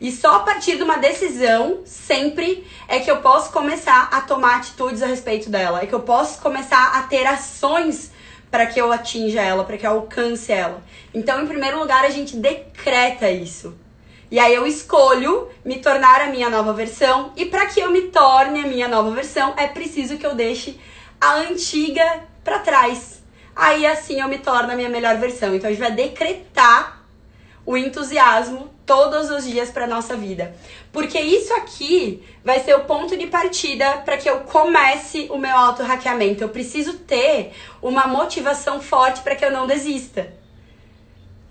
E 0.00 0.12
só 0.12 0.36
a 0.36 0.40
partir 0.40 0.76
de 0.76 0.82
uma 0.82 0.98
decisão, 0.98 1.80
sempre, 1.84 2.66
é 2.86 2.98
que 2.98 3.10
eu 3.10 3.18
posso 3.18 3.50
começar 3.52 4.08
a 4.12 4.20
tomar 4.20 4.56
atitudes 4.56 5.02
a 5.02 5.06
respeito 5.06 5.48
dela. 5.48 5.80
É 5.82 5.86
que 5.86 5.94
eu 5.94 6.00
posso 6.00 6.40
começar 6.42 6.98
a 6.98 7.02
ter 7.04 7.26
ações 7.26 8.10
para 8.50 8.66
que 8.66 8.80
eu 8.80 8.92
atinja 8.92 9.40
ela, 9.40 9.64
para 9.64 9.76
que 9.78 9.86
eu 9.86 9.92
alcance 9.92 10.52
ela. 10.52 10.82
Então, 11.14 11.42
em 11.42 11.46
primeiro 11.46 11.78
lugar, 11.78 12.04
a 12.04 12.10
gente 12.10 12.36
decreta 12.36 13.30
isso. 13.30 13.74
E 14.30 14.38
aí 14.38 14.54
eu 14.54 14.66
escolho 14.66 15.48
me 15.64 15.76
tornar 15.76 16.20
a 16.20 16.26
minha 16.26 16.50
nova 16.50 16.72
versão. 16.72 17.32
E 17.36 17.46
para 17.46 17.66
que 17.66 17.80
eu 17.80 17.90
me 17.90 18.02
torne 18.02 18.64
a 18.64 18.66
minha 18.66 18.88
nova 18.88 19.10
versão, 19.12 19.54
é 19.56 19.66
preciso 19.66 20.18
que 20.18 20.26
eu 20.26 20.34
deixe 20.34 20.78
a 21.20 21.36
antiga 21.36 22.24
para 22.44 22.58
trás 22.58 23.15
aí 23.56 23.86
assim 23.86 24.20
eu 24.20 24.28
me 24.28 24.38
torno 24.38 24.70
a 24.70 24.76
minha 24.76 24.90
melhor 24.90 25.16
versão. 25.16 25.54
Então 25.54 25.68
a 25.68 25.72
gente 25.72 25.80
vai 25.80 25.92
decretar 25.92 27.02
o 27.64 27.76
entusiasmo 27.76 28.70
todos 28.84 29.30
os 29.30 29.44
dias 29.44 29.70
para 29.70 29.86
nossa 29.86 30.16
vida. 30.16 30.54
Porque 30.92 31.18
isso 31.18 31.52
aqui 31.54 32.22
vai 32.44 32.60
ser 32.60 32.76
o 32.76 32.84
ponto 32.84 33.16
de 33.16 33.26
partida 33.26 33.98
para 34.04 34.16
que 34.16 34.30
eu 34.30 34.40
comece 34.40 35.26
o 35.30 35.38
meu 35.38 35.56
auto-hackeamento. 35.56 36.44
Eu 36.44 36.48
preciso 36.50 36.98
ter 36.98 37.52
uma 37.82 38.06
motivação 38.06 38.80
forte 38.80 39.22
para 39.22 39.34
que 39.34 39.44
eu 39.44 39.50
não 39.50 39.66
desista. 39.66 40.32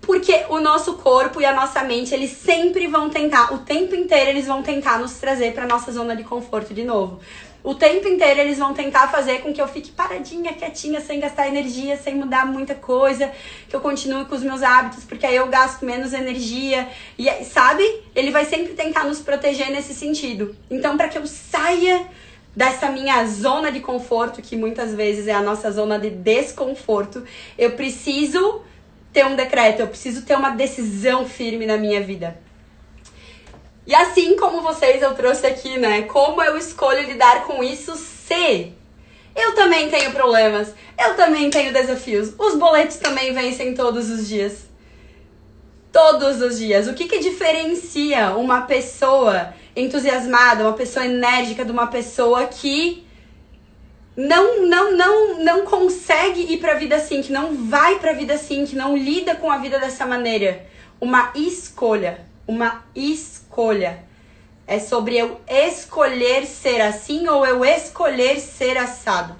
Porque 0.00 0.46
o 0.48 0.60
nosso 0.60 0.94
corpo 0.94 1.40
e 1.40 1.44
a 1.44 1.52
nossa 1.52 1.82
mente, 1.82 2.14
eles 2.14 2.30
sempre 2.30 2.86
vão 2.86 3.10
tentar, 3.10 3.52
o 3.52 3.58
tempo 3.58 3.94
inteiro 3.94 4.30
eles 4.30 4.46
vão 4.46 4.62
tentar 4.62 5.00
nos 5.00 5.14
trazer 5.14 5.52
para 5.52 5.66
nossa 5.66 5.90
zona 5.90 6.14
de 6.14 6.22
conforto 6.22 6.72
de 6.72 6.84
novo 6.84 7.20
o 7.66 7.74
tempo 7.74 8.06
inteiro 8.06 8.38
eles 8.38 8.58
vão 8.58 8.72
tentar 8.72 9.08
fazer 9.08 9.40
com 9.40 9.52
que 9.52 9.60
eu 9.60 9.66
fique 9.66 9.90
paradinha, 9.90 10.52
quietinha, 10.52 11.00
sem 11.00 11.18
gastar 11.18 11.48
energia, 11.48 11.96
sem 11.96 12.14
mudar 12.14 12.46
muita 12.46 12.76
coisa, 12.76 13.32
que 13.68 13.74
eu 13.74 13.80
continue 13.80 14.24
com 14.26 14.36
os 14.36 14.42
meus 14.44 14.62
hábitos, 14.62 15.02
porque 15.02 15.26
aí 15.26 15.34
eu 15.34 15.48
gasto 15.48 15.84
menos 15.84 16.12
energia. 16.12 16.86
E 17.18 17.28
sabe? 17.44 17.82
Ele 18.14 18.30
vai 18.30 18.44
sempre 18.44 18.74
tentar 18.74 19.02
nos 19.02 19.18
proteger 19.18 19.68
nesse 19.68 19.94
sentido. 19.94 20.54
Então, 20.70 20.96
para 20.96 21.08
que 21.08 21.18
eu 21.18 21.26
saia 21.26 22.06
dessa 22.54 22.88
minha 22.88 23.26
zona 23.26 23.72
de 23.72 23.80
conforto, 23.80 24.40
que 24.40 24.54
muitas 24.54 24.94
vezes 24.94 25.26
é 25.26 25.32
a 25.32 25.42
nossa 25.42 25.68
zona 25.72 25.98
de 25.98 26.10
desconforto, 26.10 27.24
eu 27.58 27.72
preciso 27.72 28.62
ter 29.12 29.26
um 29.26 29.34
decreto, 29.34 29.80
eu 29.80 29.88
preciso 29.88 30.22
ter 30.22 30.36
uma 30.36 30.50
decisão 30.50 31.26
firme 31.26 31.66
na 31.66 31.76
minha 31.76 32.00
vida. 32.00 32.45
E 33.86 33.94
assim 33.94 34.36
como 34.36 34.62
vocês, 34.62 35.00
eu 35.00 35.14
trouxe 35.14 35.46
aqui, 35.46 35.78
né? 35.78 36.02
Como 36.02 36.42
eu 36.42 36.56
escolho 36.56 37.06
lidar 37.06 37.44
com 37.44 37.62
isso 37.62 37.94
se 37.94 38.74
eu 39.36 39.54
também 39.54 39.90
tenho 39.90 40.12
problemas, 40.12 40.74
eu 40.98 41.14
também 41.14 41.50
tenho 41.50 41.72
desafios. 41.72 42.32
Os 42.38 42.56
boletos 42.56 42.96
também 42.96 43.34
vencem 43.34 43.74
todos 43.74 44.10
os 44.10 44.26
dias. 44.26 44.64
Todos 45.92 46.40
os 46.40 46.58
dias. 46.58 46.88
O 46.88 46.94
que, 46.94 47.06
que 47.06 47.18
diferencia 47.18 48.34
uma 48.34 48.62
pessoa 48.62 49.52
entusiasmada, 49.76 50.64
uma 50.64 50.72
pessoa 50.72 51.04
enérgica 51.04 51.64
de 51.64 51.70
uma 51.70 51.86
pessoa 51.86 52.46
que 52.46 53.06
não 54.16 54.66
não 54.66 54.96
não 54.96 55.44
não 55.44 55.64
consegue 55.66 56.54
ir 56.54 56.56
para 56.56 56.72
a 56.72 56.76
vida 56.76 56.96
assim, 56.96 57.20
que 57.20 57.30
não 57.30 57.54
vai 57.68 57.98
para 57.98 58.12
a 58.12 58.14
vida 58.14 58.32
assim, 58.32 58.64
que 58.64 58.74
não 58.74 58.96
lida 58.96 59.34
com 59.34 59.50
a 59.50 59.58
vida 59.58 59.78
dessa 59.78 60.06
maneira? 60.06 60.66
Uma 60.98 61.30
escolha, 61.34 62.26
uma 62.46 62.84
escolha. 62.94 64.04
É 64.66 64.78
sobre 64.78 65.16
eu 65.16 65.40
escolher 65.48 66.46
ser 66.46 66.80
assim 66.80 67.28
ou 67.28 67.46
eu 67.46 67.64
escolher 67.64 68.40
ser 68.40 68.76
assado. 68.76 69.36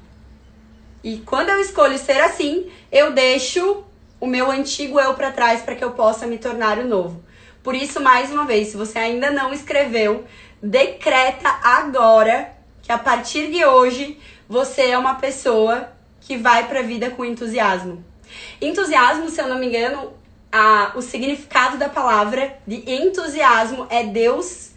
E 1.02 1.18
quando 1.18 1.50
eu 1.50 1.60
escolho 1.60 1.98
ser 1.98 2.20
assim, 2.20 2.70
eu 2.90 3.12
deixo 3.12 3.84
o 4.20 4.26
meu 4.26 4.50
antigo 4.50 4.98
eu 4.98 5.14
para 5.14 5.30
trás 5.30 5.62
para 5.62 5.74
que 5.74 5.84
eu 5.84 5.92
possa 5.92 6.26
me 6.26 6.38
tornar 6.38 6.78
o 6.78 6.86
novo. 6.86 7.24
Por 7.62 7.74
isso, 7.74 8.00
mais 8.00 8.30
uma 8.30 8.44
vez, 8.44 8.68
se 8.68 8.76
você 8.76 8.98
ainda 8.98 9.30
não 9.30 9.52
escreveu, 9.52 10.24
decreta 10.62 11.48
agora 11.62 12.52
que 12.82 12.92
a 12.92 12.98
partir 12.98 13.50
de 13.50 13.64
hoje 13.64 14.18
você 14.48 14.90
é 14.90 14.98
uma 14.98 15.16
pessoa 15.16 15.88
que 16.20 16.36
vai 16.36 16.68
para 16.68 16.80
a 16.80 16.84
vida 16.84 17.10
com 17.10 17.24
entusiasmo. 17.24 18.04
Entusiasmo, 18.60 19.28
se 19.28 19.40
eu 19.40 19.48
não 19.48 19.58
me 19.58 19.66
engano, 19.66 20.12
a, 20.50 20.92
o 20.94 21.02
significado 21.02 21.76
da 21.76 21.88
palavra 21.88 22.58
de 22.66 22.90
entusiasmo 22.90 23.86
é 23.90 24.04
Deus 24.04 24.70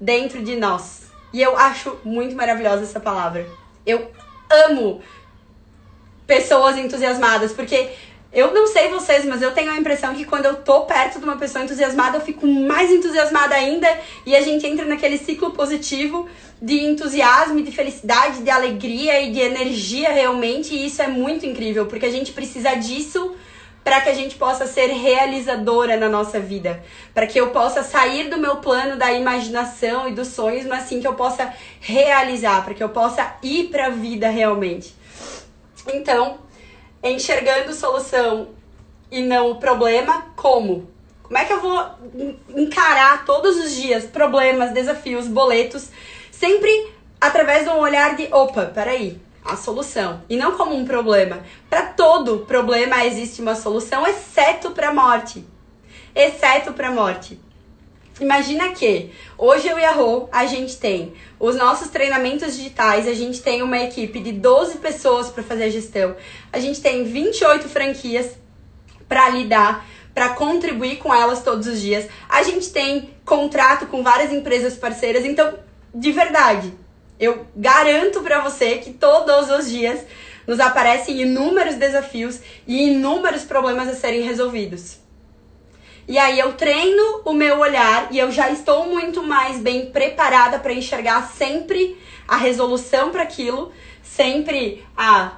dentro 0.00 0.42
de 0.42 0.56
nós. 0.56 1.02
E 1.32 1.40
eu 1.40 1.56
acho 1.56 1.98
muito 2.04 2.36
maravilhosa 2.36 2.82
essa 2.82 3.00
palavra. 3.00 3.46
Eu 3.86 4.10
amo 4.50 5.00
pessoas 6.26 6.76
entusiasmadas, 6.76 7.52
porque 7.52 7.90
eu 8.32 8.54
não 8.54 8.66
sei 8.66 8.88
vocês, 8.88 9.24
mas 9.26 9.42
eu 9.42 9.52
tenho 9.52 9.70
a 9.70 9.76
impressão 9.76 10.14
que 10.14 10.24
quando 10.24 10.46
eu 10.46 10.56
tô 10.56 10.82
perto 10.82 11.18
de 11.18 11.24
uma 11.24 11.36
pessoa 11.36 11.64
entusiasmada, 11.64 12.16
eu 12.16 12.20
fico 12.22 12.46
mais 12.46 12.90
entusiasmada 12.90 13.54
ainda 13.54 13.86
e 14.24 14.34
a 14.34 14.40
gente 14.40 14.66
entra 14.66 14.86
naquele 14.86 15.18
ciclo 15.18 15.50
positivo 15.50 16.28
de 16.60 16.84
entusiasmo, 16.84 17.60
de 17.60 17.70
felicidade, 17.72 18.42
de 18.42 18.48
alegria 18.48 19.20
e 19.20 19.32
de 19.32 19.40
energia 19.40 20.10
realmente, 20.10 20.74
e 20.74 20.86
isso 20.86 21.02
é 21.02 21.08
muito 21.08 21.44
incrível, 21.44 21.86
porque 21.86 22.06
a 22.06 22.10
gente 22.10 22.32
precisa 22.32 22.74
disso 22.74 23.34
para 23.84 24.00
que 24.00 24.08
a 24.08 24.14
gente 24.14 24.36
possa 24.36 24.66
ser 24.66 24.86
realizadora 24.88 25.96
na 25.96 26.08
nossa 26.08 26.38
vida, 26.38 26.82
para 27.12 27.26
que 27.26 27.40
eu 27.40 27.50
possa 27.50 27.82
sair 27.82 28.30
do 28.30 28.38
meu 28.38 28.56
plano 28.56 28.96
da 28.96 29.12
imaginação 29.12 30.08
e 30.08 30.12
dos 30.12 30.28
sonhos, 30.28 30.66
mas 30.66 30.84
sim 30.84 31.00
que 31.00 31.06
eu 31.06 31.14
possa 31.14 31.52
realizar, 31.80 32.64
para 32.64 32.74
que 32.74 32.82
eu 32.82 32.90
possa 32.90 33.36
ir 33.42 33.68
para 33.68 33.86
a 33.86 33.90
vida 33.90 34.28
realmente. 34.28 34.94
Então, 35.92 36.38
enxergando 37.02 37.72
solução 37.72 38.50
e 39.10 39.20
não 39.20 39.50
o 39.50 39.56
problema, 39.56 40.26
como? 40.36 40.88
Como 41.22 41.38
é 41.38 41.44
que 41.44 41.52
eu 41.52 41.60
vou 41.60 41.84
encarar 42.54 43.24
todos 43.24 43.56
os 43.56 43.74
dias 43.74 44.04
problemas, 44.04 44.70
desafios, 44.70 45.26
boletos, 45.26 45.88
sempre 46.30 46.92
através 47.20 47.64
de 47.64 47.70
um 47.70 47.78
olhar 47.78 48.14
de 48.16 48.28
opa, 48.32 48.66
peraí, 48.66 49.20
a 49.44 49.56
solução 49.56 50.22
e 50.28 50.36
não 50.36 50.52
como 50.56 50.74
um 50.74 50.84
problema. 50.84 51.42
Para 51.68 51.82
todo 51.86 52.40
problema 52.40 53.04
existe 53.04 53.40
uma 53.40 53.54
solução, 53.54 54.06
exceto 54.06 54.70
para 54.70 54.90
a 54.90 54.94
morte. 54.94 55.44
Exceto 56.14 56.72
para 56.72 56.88
a 56.88 56.92
morte. 56.92 57.40
Imagina 58.20 58.70
que 58.70 59.10
hoje 59.36 59.66
eu 59.66 59.78
e 59.78 59.84
a 59.84 59.90
Rô, 59.90 60.28
a 60.30 60.46
gente 60.46 60.76
tem 60.76 61.14
os 61.40 61.56
nossos 61.56 61.88
treinamentos 61.88 62.56
digitais, 62.56 63.08
a 63.08 63.14
gente 63.14 63.40
tem 63.40 63.62
uma 63.62 63.78
equipe 63.78 64.20
de 64.20 64.32
12 64.32 64.78
pessoas 64.78 65.30
para 65.30 65.42
fazer 65.42 65.64
a 65.64 65.70
gestão, 65.70 66.14
a 66.52 66.60
gente 66.60 66.80
tem 66.80 67.04
28 67.04 67.68
franquias 67.68 68.36
para 69.08 69.28
lidar, 69.30 69.84
para 70.14 70.30
contribuir 70.30 70.98
com 70.98 71.12
elas 71.12 71.42
todos 71.42 71.66
os 71.66 71.80
dias. 71.80 72.06
A 72.28 72.42
gente 72.42 72.70
tem 72.70 73.10
contrato 73.24 73.86
com 73.86 74.02
várias 74.02 74.30
empresas 74.30 74.76
parceiras, 74.76 75.24
então, 75.24 75.54
de 75.94 76.12
verdade, 76.12 76.72
eu 77.22 77.46
garanto 77.54 78.20
para 78.20 78.40
você 78.40 78.78
que 78.78 78.92
todos 78.92 79.48
os 79.48 79.70
dias 79.70 80.04
nos 80.44 80.58
aparecem 80.58 81.22
inúmeros 81.22 81.76
desafios 81.76 82.40
e 82.66 82.88
inúmeros 82.88 83.44
problemas 83.44 83.88
a 83.88 83.94
serem 83.94 84.22
resolvidos. 84.22 84.98
E 86.08 86.18
aí 86.18 86.40
eu 86.40 86.54
treino 86.54 87.22
o 87.24 87.32
meu 87.32 87.60
olhar 87.60 88.08
e 88.10 88.18
eu 88.18 88.32
já 88.32 88.50
estou 88.50 88.88
muito 88.88 89.22
mais 89.22 89.60
bem 89.60 89.92
preparada 89.92 90.58
para 90.58 90.72
enxergar 90.72 91.28
sempre 91.28 91.96
a 92.26 92.36
resolução 92.36 93.10
para 93.10 93.22
aquilo, 93.22 93.72
sempre 94.02 94.84
a, 94.96 95.36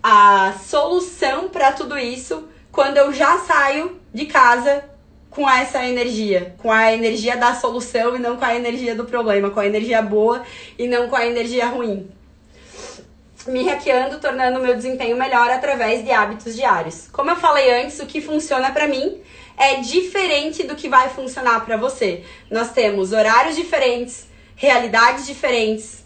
a 0.00 0.54
solução 0.64 1.48
para 1.48 1.72
tudo 1.72 1.98
isso, 1.98 2.48
quando 2.70 2.96
eu 2.96 3.12
já 3.12 3.38
saio 3.40 4.00
de 4.14 4.26
casa 4.26 4.84
com 5.38 5.48
essa 5.48 5.86
energia, 5.86 6.52
com 6.58 6.72
a 6.72 6.92
energia 6.92 7.36
da 7.36 7.54
solução 7.54 8.16
e 8.16 8.18
não 8.18 8.36
com 8.36 8.44
a 8.44 8.56
energia 8.56 8.92
do 8.96 9.04
problema, 9.04 9.50
com 9.50 9.60
a 9.60 9.66
energia 9.66 10.02
boa 10.02 10.42
e 10.76 10.88
não 10.88 11.08
com 11.08 11.14
a 11.14 11.24
energia 11.24 11.66
ruim. 11.66 12.10
Me 13.46 13.62
hackeando, 13.62 14.18
tornando 14.18 14.58
meu 14.58 14.74
desempenho 14.74 15.16
melhor 15.16 15.48
através 15.48 16.04
de 16.04 16.10
hábitos 16.10 16.56
diários. 16.56 17.06
Como 17.12 17.30
eu 17.30 17.36
falei 17.36 17.80
antes, 17.80 18.00
o 18.00 18.06
que 18.06 18.20
funciona 18.20 18.72
para 18.72 18.88
mim 18.88 19.20
é 19.56 19.76
diferente 19.76 20.64
do 20.64 20.74
que 20.74 20.88
vai 20.88 21.08
funcionar 21.08 21.64
para 21.64 21.76
você. 21.76 22.24
Nós 22.50 22.72
temos 22.72 23.12
horários 23.12 23.54
diferentes, 23.54 24.26
realidades 24.56 25.24
diferentes, 25.24 26.04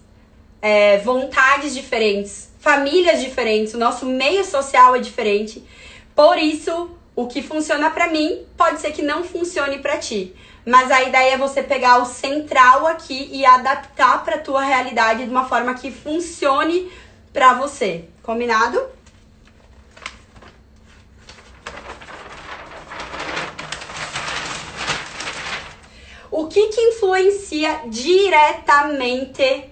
é, 0.61 0.99
vontades 0.99 1.73
diferentes, 1.75 2.51
famílias 2.61 3.23
diferentes, 3.23 3.73
o 3.73 3.79
nosso 3.79 4.05
meio 4.05 4.45
social 4.45 4.95
é 4.95 4.99
diferente. 4.99 5.65
Por 6.15 6.37
isso, 6.37 6.91
o 7.15 7.27
que 7.27 7.43
funciona 7.43 7.91
para 7.91 8.09
mim 8.09 8.47
pode 8.57 8.81
ser 8.81 8.93
que 8.93 9.03
não 9.03 9.23
funcione 9.23 9.79
para 9.79 9.99
ti. 9.99 10.35
Mas 10.65 10.91
a 10.91 11.03
ideia 11.03 11.35
é 11.35 11.39
você 11.39 11.63
pegar 11.63 11.99
o 11.99 12.07
central 12.07 12.87
aqui 12.87 13.29
e 13.33 13.45
adaptar 13.45 14.25
para 14.25 14.39
tua 14.39 14.63
realidade 14.63 15.25
de 15.25 15.31
uma 15.31 15.45
forma 15.45 15.75
que 15.75 15.91
funcione 15.91 16.91
para 17.33 17.55
você. 17.55 18.05
Combinado? 18.23 18.81
O 26.31 26.47
que 26.47 26.69
que 26.69 26.81
influencia 26.81 27.83
diretamente 27.89 29.65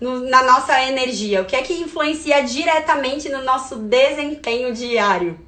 no, 0.00 0.28
na 0.28 0.42
nossa 0.42 0.82
energia? 0.82 1.42
O 1.42 1.44
que 1.44 1.54
é 1.54 1.62
que 1.62 1.74
influencia 1.74 2.42
diretamente 2.42 3.28
no 3.28 3.44
nosso 3.44 3.76
desempenho 3.76 4.74
diário? 4.74 5.38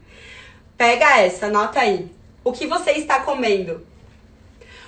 Pega 0.82 1.20
essa, 1.20 1.46
anota 1.46 1.78
aí. 1.78 2.10
O 2.42 2.50
que 2.50 2.66
você 2.66 2.90
está 2.90 3.20
comendo? 3.20 3.86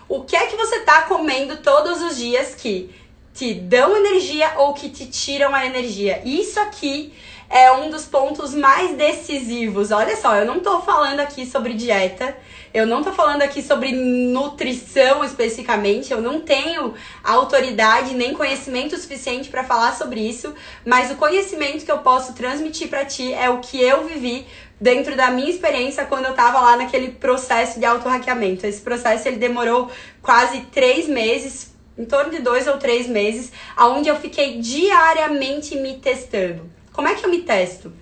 O 0.08 0.22
que 0.22 0.34
é 0.34 0.46
que 0.46 0.56
você 0.56 0.78
está 0.78 1.02
comendo 1.02 1.58
todos 1.58 2.02
os 2.02 2.16
dias 2.16 2.52
que 2.52 2.92
te 3.32 3.54
dão 3.54 3.96
energia 3.96 4.54
ou 4.56 4.74
que 4.74 4.88
te 4.88 5.06
tiram 5.06 5.54
a 5.54 5.64
energia? 5.64 6.20
Isso 6.24 6.58
aqui 6.58 7.14
é 7.48 7.70
um 7.70 7.90
dos 7.90 8.06
pontos 8.06 8.52
mais 8.52 8.96
decisivos. 8.96 9.92
Olha 9.92 10.16
só, 10.16 10.34
eu 10.34 10.44
não 10.44 10.58
tô 10.58 10.80
falando 10.80 11.20
aqui 11.20 11.46
sobre 11.46 11.74
dieta, 11.74 12.36
eu 12.72 12.84
não 12.84 13.04
tô 13.04 13.12
falando 13.12 13.42
aqui 13.42 13.62
sobre 13.62 13.92
nutrição 13.92 15.22
especificamente, 15.22 16.12
eu 16.12 16.20
não 16.20 16.40
tenho 16.40 16.92
autoridade 17.22 18.14
nem 18.14 18.34
conhecimento 18.34 18.96
suficiente 18.96 19.48
para 19.48 19.62
falar 19.62 19.94
sobre 19.94 20.18
isso, 20.18 20.52
mas 20.84 21.12
o 21.12 21.14
conhecimento 21.14 21.84
que 21.84 21.92
eu 21.92 21.98
posso 21.98 22.32
transmitir 22.32 22.88
para 22.88 23.04
ti 23.04 23.32
é 23.32 23.48
o 23.48 23.60
que 23.60 23.80
eu 23.80 24.04
vivi 24.08 24.44
dentro 24.80 25.16
da 25.16 25.30
minha 25.30 25.50
experiência 25.50 26.04
quando 26.04 26.26
eu 26.26 26.34
tava 26.34 26.60
lá 26.60 26.76
naquele 26.76 27.12
processo 27.12 27.78
de 27.78 27.86
auto-hackeamento. 27.86 28.66
Esse 28.66 28.80
processo 28.80 29.28
ele 29.28 29.36
demorou 29.36 29.90
quase 30.20 30.60
três 30.72 31.08
meses, 31.08 31.74
em 31.96 32.04
torno 32.04 32.30
de 32.30 32.40
dois 32.40 32.66
ou 32.66 32.78
três 32.78 33.06
meses, 33.06 33.52
aonde 33.76 34.08
eu 34.08 34.16
fiquei 34.16 34.58
diariamente 34.58 35.76
me 35.76 35.98
testando. 35.98 36.70
Como 36.92 37.08
é 37.08 37.14
que 37.14 37.24
eu 37.24 37.30
me 37.30 37.42
testo? 37.42 37.92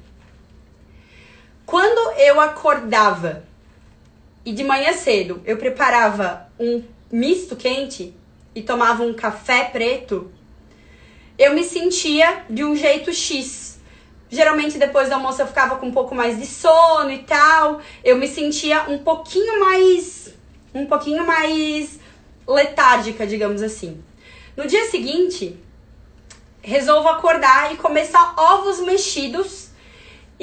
Quando 1.64 2.18
eu 2.18 2.40
acordava 2.40 3.44
e 4.44 4.52
de 4.52 4.64
manhã 4.64 4.92
cedo 4.92 5.40
eu 5.44 5.56
preparava 5.56 6.48
um 6.58 6.82
misto 7.10 7.56
quente 7.56 8.14
e 8.54 8.62
tomava 8.62 9.02
um 9.02 9.14
café 9.14 9.64
preto, 9.64 10.30
eu 11.38 11.54
me 11.54 11.64
sentia 11.64 12.44
de 12.50 12.64
um 12.64 12.76
jeito 12.76 13.12
X 13.12 13.71
Geralmente 14.32 14.78
depois 14.78 15.10
do 15.10 15.14
almoço 15.14 15.42
eu 15.42 15.46
ficava 15.46 15.76
com 15.76 15.88
um 15.88 15.92
pouco 15.92 16.14
mais 16.14 16.38
de 16.38 16.46
sono 16.46 17.10
e 17.10 17.18
tal. 17.18 17.82
Eu 18.02 18.16
me 18.16 18.26
sentia 18.26 18.84
um 18.88 18.96
pouquinho 18.96 19.60
mais 19.60 20.32
um 20.74 20.86
pouquinho 20.86 21.26
mais 21.26 22.00
letárgica, 22.48 23.26
digamos 23.26 23.60
assim. 23.60 24.02
No 24.56 24.66
dia 24.66 24.86
seguinte, 24.86 25.60
resolvo 26.62 27.10
acordar 27.10 27.74
e 27.74 27.76
começar 27.76 28.34
ovos 28.38 28.80
mexidos 28.80 29.61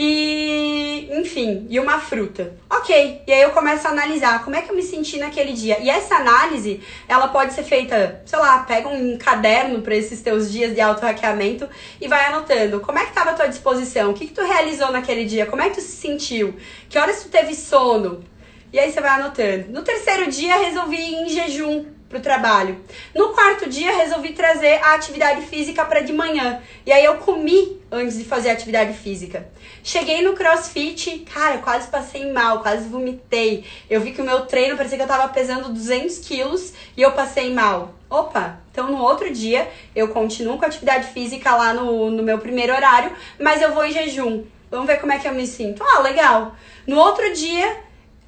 e, 0.01 1.09
enfim, 1.11 1.67
e 1.69 1.77
uma 1.77 1.99
fruta. 1.99 2.55
Ok, 2.69 3.21
e 3.27 3.33
aí 3.33 3.41
eu 3.41 3.49
começo 3.49 3.85
a 3.85 3.91
analisar 3.91 4.45
como 4.45 4.55
é 4.55 4.61
que 4.61 4.71
eu 4.71 4.75
me 4.75 4.81
senti 4.81 5.17
naquele 5.17 5.51
dia. 5.51 5.77
E 5.81 5.89
essa 5.89 6.15
análise, 6.15 6.79
ela 7.05 7.27
pode 7.27 7.53
ser 7.53 7.63
feita, 7.63 8.21
sei 8.25 8.39
lá, 8.39 8.59
pega 8.59 8.87
um 8.87 9.17
caderno 9.17 9.81
para 9.81 9.93
esses 9.93 10.21
teus 10.21 10.49
dias 10.49 10.73
de 10.73 10.79
auto-hackeamento 10.79 11.67
e 11.99 12.07
vai 12.07 12.27
anotando 12.27 12.79
como 12.79 12.97
é 12.97 13.03
que 13.03 13.09
estava 13.09 13.31
a 13.31 13.33
tua 13.33 13.47
disposição, 13.47 14.11
o 14.11 14.13
que, 14.13 14.27
que 14.27 14.33
tu 14.33 14.41
realizou 14.41 14.89
naquele 14.89 15.25
dia, 15.25 15.45
como 15.45 15.61
é 15.61 15.67
que 15.67 15.75
tu 15.75 15.81
se 15.81 15.97
sentiu, 15.97 16.55
que 16.87 16.97
horas 16.97 17.21
tu 17.21 17.27
teve 17.27 17.53
sono. 17.53 18.23
E 18.71 18.79
aí 18.79 18.93
você 18.93 19.01
vai 19.01 19.19
anotando. 19.19 19.65
No 19.67 19.81
terceiro 19.81 20.31
dia, 20.31 20.59
resolvi 20.59 20.95
ir 20.95 21.15
em 21.15 21.27
jejum 21.27 21.85
pro 22.07 22.19
trabalho. 22.19 22.77
No 23.13 23.29
quarto 23.29 23.69
dia, 23.69 23.95
resolvi 23.97 24.33
trazer 24.33 24.81
a 24.81 24.95
atividade 24.95 25.41
física 25.45 25.83
para 25.83 25.99
de 25.99 26.13
manhã. 26.13 26.61
E 26.85 26.91
aí 26.91 27.03
eu 27.03 27.17
comi 27.17 27.79
antes 27.91 28.17
de 28.17 28.25
fazer 28.25 28.49
a 28.49 28.53
atividade 28.53 28.93
física. 28.97 29.47
Cheguei 29.83 30.21
no 30.21 30.33
crossfit, 30.33 31.25
cara, 31.33 31.59
quase 31.59 31.87
passei 31.87 32.31
mal, 32.31 32.61
quase 32.61 32.87
vomitei. 32.87 33.65
Eu 33.89 34.01
vi 34.01 34.11
que 34.11 34.21
o 34.21 34.25
meu 34.25 34.45
treino 34.45 34.75
parecia 34.75 34.97
que 34.97 35.03
eu 35.03 35.07
tava 35.07 35.31
pesando 35.33 35.69
200 35.69 36.19
quilos 36.19 36.73
e 36.95 37.01
eu 37.01 37.11
passei 37.13 37.53
mal. 37.53 37.93
Opa, 38.09 38.59
então 38.71 38.91
no 38.91 39.01
outro 39.01 39.31
dia 39.31 39.69
eu 39.95 40.09
continuo 40.09 40.57
com 40.57 40.65
a 40.65 40.67
atividade 40.67 41.07
física 41.13 41.55
lá 41.55 41.73
no, 41.73 42.09
no 42.11 42.23
meu 42.23 42.39
primeiro 42.39 42.73
horário, 42.73 43.11
mas 43.39 43.61
eu 43.61 43.73
vou 43.73 43.85
em 43.85 43.91
jejum. 43.91 44.43
Vamos 44.69 44.87
ver 44.87 44.99
como 44.99 45.11
é 45.11 45.19
que 45.19 45.27
eu 45.27 45.33
me 45.33 45.47
sinto. 45.47 45.83
Ah, 45.83 45.99
legal. 45.99 46.55
No 46.85 46.97
outro 46.97 47.33
dia, 47.33 47.77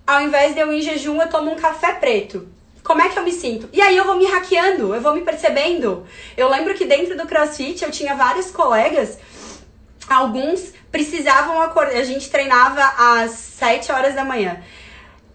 ao 0.06 0.22
invés 0.22 0.54
de 0.54 0.60
eu 0.60 0.72
ir 0.72 0.80
em 0.80 0.82
jejum, 0.82 1.22
eu 1.22 1.30
tomo 1.30 1.52
um 1.52 1.56
café 1.56 1.93
preto. 1.93 2.47
Como 2.84 3.02
é 3.02 3.10
que 3.10 3.18
eu 3.18 3.24
me 3.24 3.32
sinto? 3.32 3.70
E 3.72 3.80
aí 3.80 3.95
eu 3.95 4.06
vou 4.06 4.16
me 4.16 4.26
hackeando, 4.26 4.93
eu 4.93 5.02
vou 5.02 5.14
me 5.14 5.22
percebendo. 5.22 6.06
Eu 6.36 6.49
lembro 6.49 6.74
que 6.74 6.86
dentro 6.86 7.16
do 7.16 7.28
CrossFit 7.28 7.84
eu 7.84 7.91
tinha 7.91 8.16
vários 8.16 8.49
colegas, 8.49 9.20
alguns 10.10 10.74
precisavam 10.92 11.62
acordar. 11.62 11.96
A 11.96 12.04
gente 12.04 12.30
treinava 12.30 12.84
às 12.98 13.32
7 13.32 13.92
horas 13.92 14.14
da 14.14 14.26
manhã. 14.26 14.62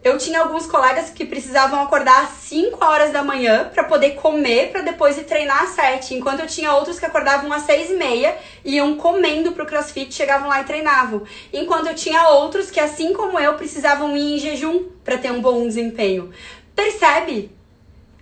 Eu 0.04 0.18
tinha 0.18 0.40
alguns 0.40 0.66
colegas 0.66 1.10
que 1.10 1.24
precisavam 1.24 1.82
acordar 1.82 2.22
às 2.22 2.30
5 2.42 2.84
horas 2.84 3.12
da 3.12 3.24
manhã 3.24 3.68
para 3.74 3.82
poder 3.82 4.10
comer, 4.12 4.70
para 4.70 4.82
depois 4.82 5.18
ir 5.18 5.24
treinar 5.24 5.64
às 5.64 5.70
7. 5.70 6.14
Enquanto 6.14 6.38
eu 6.38 6.46
tinha 6.46 6.72
outros 6.74 7.00
que 7.00 7.06
acordavam 7.06 7.52
às 7.52 7.62
6 7.62 7.90
e 7.90 7.94
meia, 7.94 8.38
iam 8.64 8.94
comendo 8.94 9.50
pro 9.50 9.66
crossfit, 9.66 10.14
chegavam 10.14 10.48
lá 10.48 10.60
e 10.60 10.64
treinavam. 10.64 11.24
Enquanto 11.52 11.88
eu 11.88 11.94
tinha 11.96 12.28
outros 12.28 12.70
que, 12.70 12.78
assim 12.78 13.12
como 13.14 13.40
eu, 13.40 13.54
precisavam 13.54 14.16
ir 14.16 14.36
em 14.36 14.38
jejum 14.38 14.84
para 15.02 15.18
ter 15.18 15.32
um 15.32 15.40
bom 15.40 15.66
desempenho. 15.66 16.32
Percebe? 16.72 17.50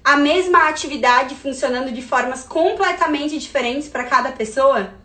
A 0.02 0.16
mesma 0.16 0.68
atividade 0.68 1.34
funcionando 1.34 1.92
de 1.92 2.00
formas 2.00 2.44
completamente 2.44 3.38
diferentes 3.38 3.90
para 3.90 4.04
cada 4.04 4.32
pessoa? 4.32 5.03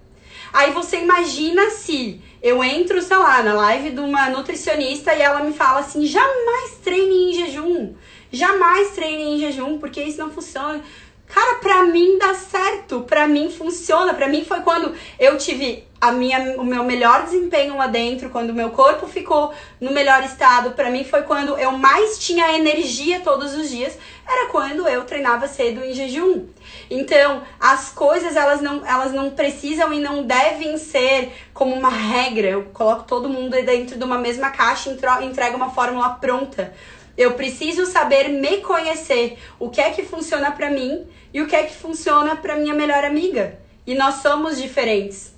Aí 0.51 0.71
você 0.71 0.97
imagina 0.97 1.69
se 1.71 2.21
eu 2.41 2.63
entro, 2.63 3.01
sei 3.01 3.17
lá, 3.17 3.43
na 3.43 3.53
live 3.53 3.91
de 3.91 3.99
uma 3.99 4.29
nutricionista 4.29 5.13
e 5.13 5.21
ela 5.21 5.43
me 5.43 5.53
fala 5.53 5.79
assim: 5.79 6.05
jamais 6.05 6.77
treine 6.83 7.31
em 7.31 7.33
jejum, 7.33 7.93
jamais 8.31 8.91
treine 8.91 9.23
em 9.23 9.39
jejum, 9.39 9.77
porque 9.77 10.01
isso 10.01 10.19
não 10.19 10.31
funciona. 10.31 10.81
Cara, 11.29 11.59
pra 11.59 11.83
mim 11.83 12.17
dá 12.17 12.33
certo, 12.33 13.01
pra 13.01 13.27
mim 13.27 13.51
funciona. 13.51 14.15
Pra 14.15 14.27
mim 14.27 14.43
foi 14.43 14.61
quando 14.61 14.95
eu 15.19 15.37
tive 15.37 15.83
a 16.01 16.11
minha, 16.11 16.55
o 16.57 16.65
meu 16.65 16.83
melhor 16.83 17.23
desempenho 17.23 17.77
lá 17.77 17.85
dentro, 17.85 18.31
quando 18.31 18.49
o 18.49 18.53
meu 18.53 18.71
corpo 18.71 19.05
ficou 19.05 19.53
no 19.79 19.91
melhor 19.91 20.23
estado. 20.23 20.71
Pra 20.71 20.89
mim 20.89 21.03
foi 21.03 21.21
quando 21.21 21.55
eu 21.57 21.71
mais 21.73 22.17
tinha 22.17 22.57
energia 22.57 23.19
todos 23.19 23.53
os 23.53 23.69
dias. 23.69 23.95
Era 24.27 24.49
quando 24.49 24.87
eu 24.87 25.03
treinava 25.03 25.47
cedo 25.47 25.83
em 25.83 25.93
jejum. 25.93 26.47
Então, 26.89 27.43
as 27.59 27.89
coisas 27.89 28.35
elas 28.35 28.61
não, 28.61 28.85
elas 28.85 29.13
não 29.13 29.29
precisam 29.29 29.93
e 29.93 29.99
não 29.99 30.23
devem 30.23 30.77
ser 30.77 31.31
como 31.53 31.75
uma 31.75 31.89
regra. 31.89 32.47
Eu 32.47 32.63
coloco 32.73 33.03
todo 33.03 33.29
mundo 33.29 33.51
dentro 33.51 33.97
de 33.97 34.03
uma 34.03 34.17
mesma 34.17 34.49
caixa 34.49 34.89
e 34.89 35.25
entrego 35.25 35.55
uma 35.55 35.69
fórmula 35.69 36.09
pronta. 36.09 36.73
Eu 37.15 37.33
preciso 37.33 37.85
saber 37.85 38.29
me 38.29 38.57
conhecer, 38.57 39.37
o 39.59 39.69
que 39.69 39.81
é 39.81 39.91
que 39.91 40.03
funciona 40.03 40.51
para 40.51 40.69
mim 40.69 41.05
e 41.33 41.41
o 41.41 41.47
que 41.47 41.55
é 41.55 41.63
que 41.63 41.75
funciona 41.75 42.35
para 42.35 42.55
minha 42.55 42.73
melhor 42.73 43.03
amiga. 43.03 43.59
E 43.85 43.93
nós 43.93 44.15
somos 44.15 44.59
diferentes. 44.59 45.33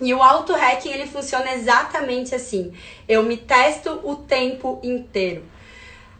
E 0.00 0.14
o 0.14 0.22
auto 0.22 0.52
hacking 0.54 0.90
ele 0.90 1.06
funciona 1.06 1.52
exatamente 1.52 2.34
assim. 2.34 2.72
Eu 3.08 3.22
me 3.22 3.36
testo 3.36 4.00
o 4.04 4.16
tempo 4.16 4.80
inteiro. 4.82 5.44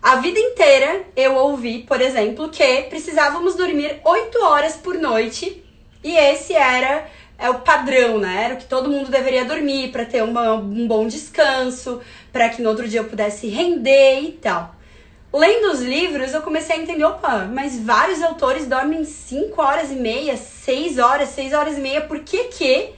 A 0.03 0.17
vida 0.17 0.39
inteira 0.39 1.03
eu 1.17 1.35
ouvi, 1.35 1.83
por 1.83 2.01
exemplo, 2.01 2.49
que 2.49 2.83
precisávamos 2.83 3.57
dormir 3.57 4.01
8 4.05 4.45
horas 4.45 4.77
por 4.77 4.95
noite 4.95 5.65
e 6.03 6.17
esse 6.17 6.55
era 6.55 7.07
é 7.39 7.49
o 7.51 7.61
padrão, 7.61 8.19
né? 8.19 8.45
Era 8.45 8.55
o 8.55 8.57
que 8.57 8.65
todo 8.65 8.91
mundo 8.91 9.11
deveria 9.11 9.45
dormir 9.45 9.93
para 9.93 10.05
ter 10.05 10.23
uma, 10.23 10.55
um 10.55 10.89
bom 10.89 11.07
descanso, 11.07 12.01
para 12.33 12.49
que 12.49 12.61
no 12.61 12.69
outro 12.69 12.89
dia 12.89 13.01
eu 13.01 13.05
pudesse 13.05 13.47
render 13.49 14.21
e 14.21 14.33
tal. 14.33 14.75
Lendo 15.33 15.73
os 15.73 15.81
livros, 15.81 16.33
eu 16.33 16.43
comecei 16.43 16.77
a 16.77 16.79
entender, 16.81 17.05
opa, 17.05 17.49
mas 17.53 17.79
vários 17.79 18.23
autores 18.23 18.67
dormem 18.67 19.05
5 19.05 19.61
horas 19.63 19.93
e 19.93 19.95
meia, 19.95 20.37
6 20.37 20.99
horas, 20.99 21.29
6 21.31 21.53
horas 21.53 21.77
e 21.79 21.81
meia, 21.81 22.01
por 22.01 22.21
que 22.21 22.45
que 22.45 22.91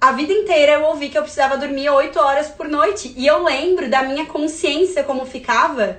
a 0.00 0.12
vida 0.12 0.32
inteira 0.32 0.72
eu 0.72 0.84
ouvi 0.84 1.08
que 1.08 1.16
eu 1.16 1.22
precisava 1.22 1.56
dormir 1.56 1.88
8 1.88 2.20
horas 2.20 2.48
por 2.48 2.68
noite? 2.68 3.14
E 3.16 3.26
eu 3.26 3.42
lembro 3.42 3.88
da 3.88 4.02
minha 4.02 4.26
consciência 4.26 5.02
como 5.02 5.24
ficava 5.24 5.98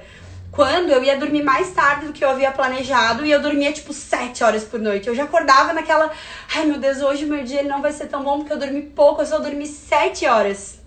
quando 0.58 0.90
eu 0.90 1.04
ia 1.04 1.16
dormir 1.16 1.44
mais 1.44 1.70
tarde 1.70 2.08
do 2.08 2.14
que 2.14 2.26
eu 2.26 2.32
havia 2.32 2.52
planejado 2.52 3.24
e 3.24 3.30
eu 3.30 3.40
dormia 3.40 3.72
tipo 3.72 3.94
7 3.94 4.44
horas 4.44 4.64
por 4.64 4.80
noite. 4.80 5.08
Eu 5.08 5.14
já 5.14 5.26
acordava 5.26 5.72
naquela, 5.72 6.12
ai 6.52 6.66
meu 6.66 6.80
Deus, 6.80 7.00
hoje 7.00 7.26
o 7.26 7.28
meu 7.28 7.44
dia 7.44 7.60
ele 7.60 7.70
não 7.70 7.80
vai 7.80 7.92
ser 7.92 8.08
tão 8.08 8.24
bom 8.24 8.40
porque 8.40 8.54
eu 8.54 8.58
dormi 8.58 8.82
pouco, 8.82 9.22
eu 9.22 9.28
só 9.28 9.38
dormi 9.38 9.68
7 9.68 10.26
horas. 10.26 10.80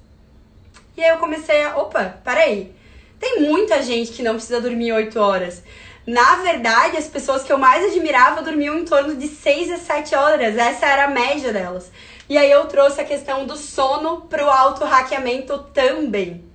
E 0.97 1.05
aí 1.05 1.11
eu 1.11 1.19
comecei 1.19 1.63
a, 1.63 1.77
opa, 1.77 2.17
peraí. 2.25 2.75
Tem 3.21 3.43
muita 3.43 3.81
gente 3.81 4.11
que 4.11 4.25
não 4.25 4.35
precisa 4.35 4.61
dormir 4.61 4.93
8 4.93 5.17
horas. 5.21 5.63
Na 6.05 6.35
verdade, 6.43 6.97
as 6.97 7.07
pessoas 7.07 7.45
que 7.45 7.53
eu 7.53 7.59
mais 7.59 7.85
admirava 7.85 8.43
dormiam 8.43 8.77
em 8.77 8.85
torno 8.85 9.15
de 9.15 9.29
6 9.29 9.71
a 9.71 9.77
7 9.77 10.17
horas. 10.17 10.57
Essa 10.57 10.87
era 10.87 11.05
a 11.05 11.11
média 11.11 11.53
delas. 11.53 11.93
E 12.29 12.37
aí 12.37 12.51
eu 12.51 12.67
trouxe 12.67 13.01
a 13.01 13.05
questão 13.05 13.47
do 13.47 13.57
sono 13.57 14.23
pro 14.23 14.51
auto-hackeamento 14.51 15.59
também. 15.73 16.50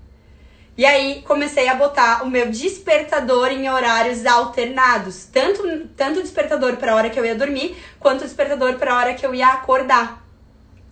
E 0.77 0.85
aí 0.85 1.21
comecei 1.25 1.69
a 1.69 1.75
botar 1.75 2.23
o 2.23 2.29
meu 2.29 2.49
despertador 2.51 3.47
em 3.47 3.69
horários 3.69 4.25
alternados, 4.25 5.25
tanto 5.25 5.87
tanto 5.95 6.21
despertador 6.21 6.75
para 6.75 6.91
a 6.91 6.95
hora 6.95 7.09
que 7.09 7.17
eu 7.17 7.25
ia 7.25 7.35
dormir, 7.35 7.77
quanto 7.99 8.25
despertador 8.25 8.73
para 8.73 8.93
a 8.93 8.97
hora 8.97 9.13
que 9.13 9.25
eu 9.25 9.33
ia 9.33 9.47
acordar. 9.47 10.21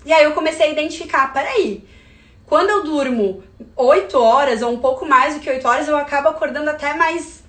E 0.05 0.13
aí 0.13 0.23
eu 0.23 0.31
comecei 0.31 0.67
a 0.67 0.71
identificar, 0.71 1.33
peraí, 1.33 1.85
quando 2.45 2.69
eu 2.69 2.83
durmo 2.83 3.43
8 3.75 4.17
horas 4.17 4.61
ou 4.61 4.71
um 4.71 4.79
pouco 4.79 5.05
mais 5.05 5.33
do 5.33 5.39
que 5.41 5.49
8 5.49 5.67
horas, 5.67 5.87
eu 5.87 5.97
acabo 5.97 6.29
acordando 6.29 6.69
até 6.69 6.93
mais, 6.93 7.43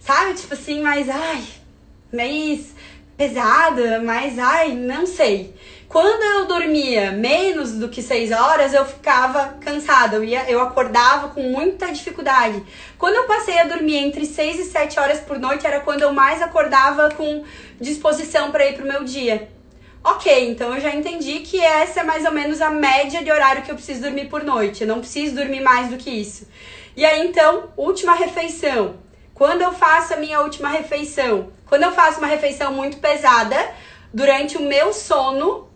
sabe, 0.00 0.34
tipo 0.34 0.54
assim, 0.54 0.80
mais 0.80 1.08
ai, 1.08 1.44
mais 2.12 2.74
pesada, 3.16 4.00
mais 4.00 4.38
ai, 4.38 4.74
não 4.74 5.06
sei. 5.06 5.54
Quando 5.88 6.22
eu 6.22 6.46
dormia 6.46 7.12
menos 7.12 7.72
do 7.72 7.88
que 7.88 8.02
6 8.02 8.30
horas, 8.30 8.74
eu 8.74 8.84
ficava 8.84 9.56
cansada, 9.58 10.16
eu, 10.16 10.24
ia, 10.24 10.44
eu 10.50 10.60
acordava 10.60 11.28
com 11.28 11.42
muita 11.44 11.90
dificuldade. 11.90 12.62
Quando 12.98 13.14
eu 13.14 13.24
passei 13.24 13.58
a 13.58 13.64
dormir 13.64 13.96
entre 13.96 14.26
6 14.26 14.58
e 14.60 14.64
7 14.64 15.00
horas 15.00 15.20
por 15.20 15.38
noite, 15.38 15.66
era 15.66 15.80
quando 15.80 16.02
eu 16.02 16.12
mais 16.12 16.42
acordava 16.42 17.08
com 17.12 17.42
disposição 17.80 18.50
para 18.50 18.66
ir 18.66 18.74
pro 18.74 18.86
meu 18.86 19.02
dia. 19.02 19.48
Ok, 20.04 20.50
então 20.50 20.74
eu 20.74 20.80
já 20.80 20.94
entendi 20.94 21.40
que 21.40 21.58
essa 21.58 22.00
é 22.00 22.02
mais 22.02 22.26
ou 22.26 22.32
menos 22.32 22.60
a 22.60 22.68
média 22.68 23.24
de 23.24 23.32
horário 23.32 23.62
que 23.62 23.70
eu 23.70 23.74
preciso 23.74 24.02
dormir 24.02 24.28
por 24.28 24.44
noite. 24.44 24.82
Eu 24.82 24.88
não 24.88 25.00
preciso 25.00 25.36
dormir 25.36 25.60
mais 25.60 25.88
do 25.88 25.96
que 25.96 26.10
isso. 26.10 26.46
E 26.94 27.04
aí 27.04 27.26
então, 27.26 27.70
última 27.78 28.14
refeição. 28.14 28.96
Quando 29.32 29.62
eu 29.62 29.72
faço 29.72 30.12
a 30.12 30.18
minha 30.18 30.40
última 30.40 30.68
refeição? 30.68 31.50
Quando 31.64 31.84
eu 31.84 31.92
faço 31.92 32.18
uma 32.18 32.26
refeição 32.26 32.74
muito 32.74 32.98
pesada, 32.98 33.56
durante 34.12 34.56
o 34.56 34.62
meu 34.62 34.92
sono, 34.92 35.67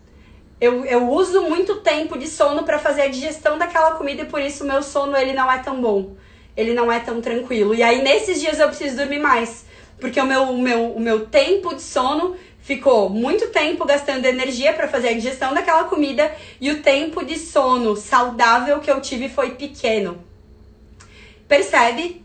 eu, 0.63 0.85
eu 0.85 1.09
uso 1.09 1.41
muito 1.41 1.75
tempo 1.81 2.17
de 2.17 2.25
sono 2.25 2.63
para 2.63 2.79
fazer 2.79 3.01
a 3.01 3.07
digestão 3.09 3.57
daquela 3.57 3.95
comida 3.95 4.21
e 4.21 4.25
por 4.25 4.39
isso 4.39 4.63
o 4.63 4.67
meu 4.67 4.81
sono 4.81 5.17
ele 5.17 5.33
não 5.33 5.51
é 5.51 5.59
tão 5.59 5.81
bom. 5.81 6.15
Ele 6.55 6.73
não 6.73 6.89
é 6.89 7.01
tão 7.01 7.19
tranquilo. 7.19 7.75
E 7.75 7.83
aí 7.83 8.01
nesses 8.01 8.39
dias 8.39 8.59
eu 8.59 8.69
preciso 8.69 8.95
dormir 8.95 9.19
mais. 9.19 9.65
Porque 9.99 10.19
o 10.21 10.25
meu, 10.25 10.43
o 10.43 10.57
meu, 10.57 10.93
o 10.93 11.01
meu 11.01 11.25
tempo 11.25 11.75
de 11.75 11.81
sono 11.81 12.37
ficou 12.61 13.09
muito 13.09 13.49
tempo 13.49 13.83
gastando 13.83 14.25
energia 14.25 14.71
para 14.71 14.87
fazer 14.87 15.09
a 15.09 15.13
digestão 15.13 15.53
daquela 15.53 15.83
comida 15.83 16.33
e 16.61 16.71
o 16.71 16.81
tempo 16.81 17.25
de 17.25 17.37
sono 17.37 17.97
saudável 17.97 18.79
que 18.79 18.89
eu 18.89 19.01
tive 19.01 19.27
foi 19.27 19.51
pequeno. 19.51 20.23
Percebe? 21.45 22.23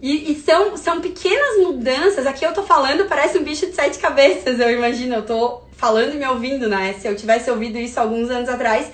E, 0.00 0.30
e, 0.30 0.36
são, 0.36 0.76
são 0.76 1.00
pequenas 1.00 1.58
mudanças. 1.66 2.28
Aqui 2.28 2.46
eu 2.46 2.54
tô 2.54 2.62
falando, 2.62 3.08
parece 3.08 3.36
um 3.36 3.42
bicho 3.42 3.66
de 3.66 3.72
sete 3.72 3.98
cabeças, 3.98 4.60
eu 4.60 4.70
imagino. 4.70 5.16
Eu 5.16 5.26
tô 5.26 5.67
falando 5.78 6.12
e 6.14 6.18
me 6.18 6.26
ouvindo, 6.26 6.68
né? 6.68 6.94
Se 7.00 7.06
eu 7.06 7.16
tivesse 7.16 7.50
ouvido 7.50 7.78
isso 7.78 7.98
alguns 7.98 8.28
anos 8.28 8.48
atrás, 8.48 8.90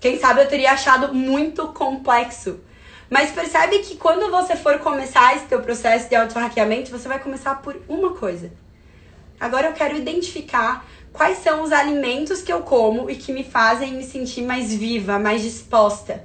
quem 0.00 0.18
sabe 0.18 0.42
eu 0.42 0.48
teria 0.48 0.72
achado 0.72 1.14
muito 1.14 1.68
complexo. 1.68 2.60
Mas 3.08 3.30
percebe 3.30 3.78
que 3.78 3.96
quando 3.96 4.30
você 4.30 4.56
for 4.56 4.78
começar 4.80 5.36
esse 5.36 5.46
teu 5.46 5.62
processo 5.62 6.08
de 6.08 6.16
auto-hackeamento, 6.16 6.90
você 6.90 7.06
vai 7.06 7.20
começar 7.20 7.62
por 7.62 7.80
uma 7.88 8.14
coisa. 8.14 8.52
Agora 9.38 9.68
eu 9.68 9.72
quero 9.72 9.96
identificar 9.96 10.84
quais 11.12 11.38
são 11.38 11.62
os 11.62 11.70
alimentos 11.70 12.42
que 12.42 12.52
eu 12.52 12.62
como 12.62 13.08
e 13.08 13.14
que 13.14 13.32
me 13.32 13.44
fazem 13.44 13.92
me 13.92 14.02
sentir 14.02 14.42
mais 14.42 14.74
viva, 14.74 15.18
mais 15.18 15.40
disposta. 15.40 16.24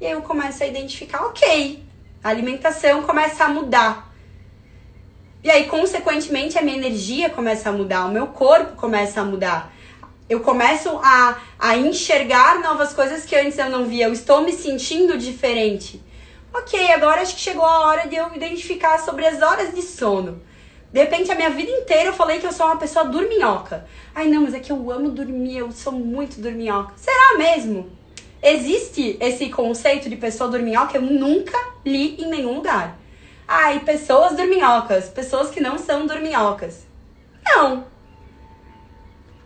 E 0.00 0.06
aí 0.06 0.12
eu 0.12 0.22
começo 0.22 0.62
a 0.64 0.66
identificar, 0.66 1.24
ok, 1.26 1.84
a 2.22 2.28
alimentação 2.28 3.02
começa 3.02 3.44
a 3.44 3.48
mudar. 3.48 4.12
E 5.46 5.50
aí, 5.52 5.66
consequentemente, 5.66 6.58
a 6.58 6.60
minha 6.60 6.76
energia 6.76 7.30
começa 7.30 7.68
a 7.68 7.72
mudar, 7.72 8.06
o 8.06 8.10
meu 8.10 8.26
corpo 8.26 8.74
começa 8.74 9.20
a 9.20 9.24
mudar. 9.24 9.72
Eu 10.28 10.40
começo 10.40 10.90
a, 11.00 11.38
a 11.56 11.76
enxergar 11.76 12.60
novas 12.60 12.92
coisas 12.92 13.24
que 13.24 13.36
antes 13.36 13.56
eu 13.56 13.70
não 13.70 13.84
via. 13.84 14.06
Eu 14.06 14.12
estou 14.12 14.42
me 14.42 14.52
sentindo 14.52 15.16
diferente. 15.16 16.02
Ok, 16.52 16.90
agora 16.90 17.20
acho 17.20 17.36
que 17.36 17.40
chegou 17.40 17.64
a 17.64 17.86
hora 17.86 18.08
de 18.08 18.16
eu 18.16 18.34
identificar 18.34 18.98
sobre 18.98 19.24
as 19.24 19.40
horas 19.40 19.72
de 19.72 19.82
sono. 19.82 20.42
De 20.92 20.98
repente, 20.98 21.30
a 21.30 21.36
minha 21.36 21.50
vida 21.50 21.70
inteira 21.70 22.08
eu 22.08 22.12
falei 22.12 22.40
que 22.40 22.46
eu 22.48 22.52
sou 22.52 22.66
uma 22.66 22.78
pessoa 22.78 23.04
dorminhoca. 23.04 23.86
Ai, 24.16 24.26
não, 24.26 24.42
mas 24.42 24.52
é 24.52 24.58
que 24.58 24.72
eu 24.72 24.90
amo 24.90 25.10
dormir, 25.10 25.58
eu 25.58 25.70
sou 25.70 25.92
muito 25.92 26.40
dorminhoca. 26.40 26.92
Será 26.96 27.38
mesmo? 27.38 27.88
Existe 28.42 29.16
esse 29.20 29.48
conceito 29.48 30.10
de 30.10 30.16
pessoa 30.16 30.50
dorminhoca? 30.50 30.98
Eu 30.98 31.02
nunca 31.02 31.56
li 31.84 32.20
em 32.20 32.28
nenhum 32.28 32.56
lugar. 32.56 32.98
Ai, 33.48 33.80
pessoas 33.80 34.36
dorminhocas, 34.36 35.08
pessoas 35.08 35.50
que 35.50 35.60
não 35.60 35.78
são 35.78 36.06
dorminhocas. 36.06 36.84
Não. 37.44 37.86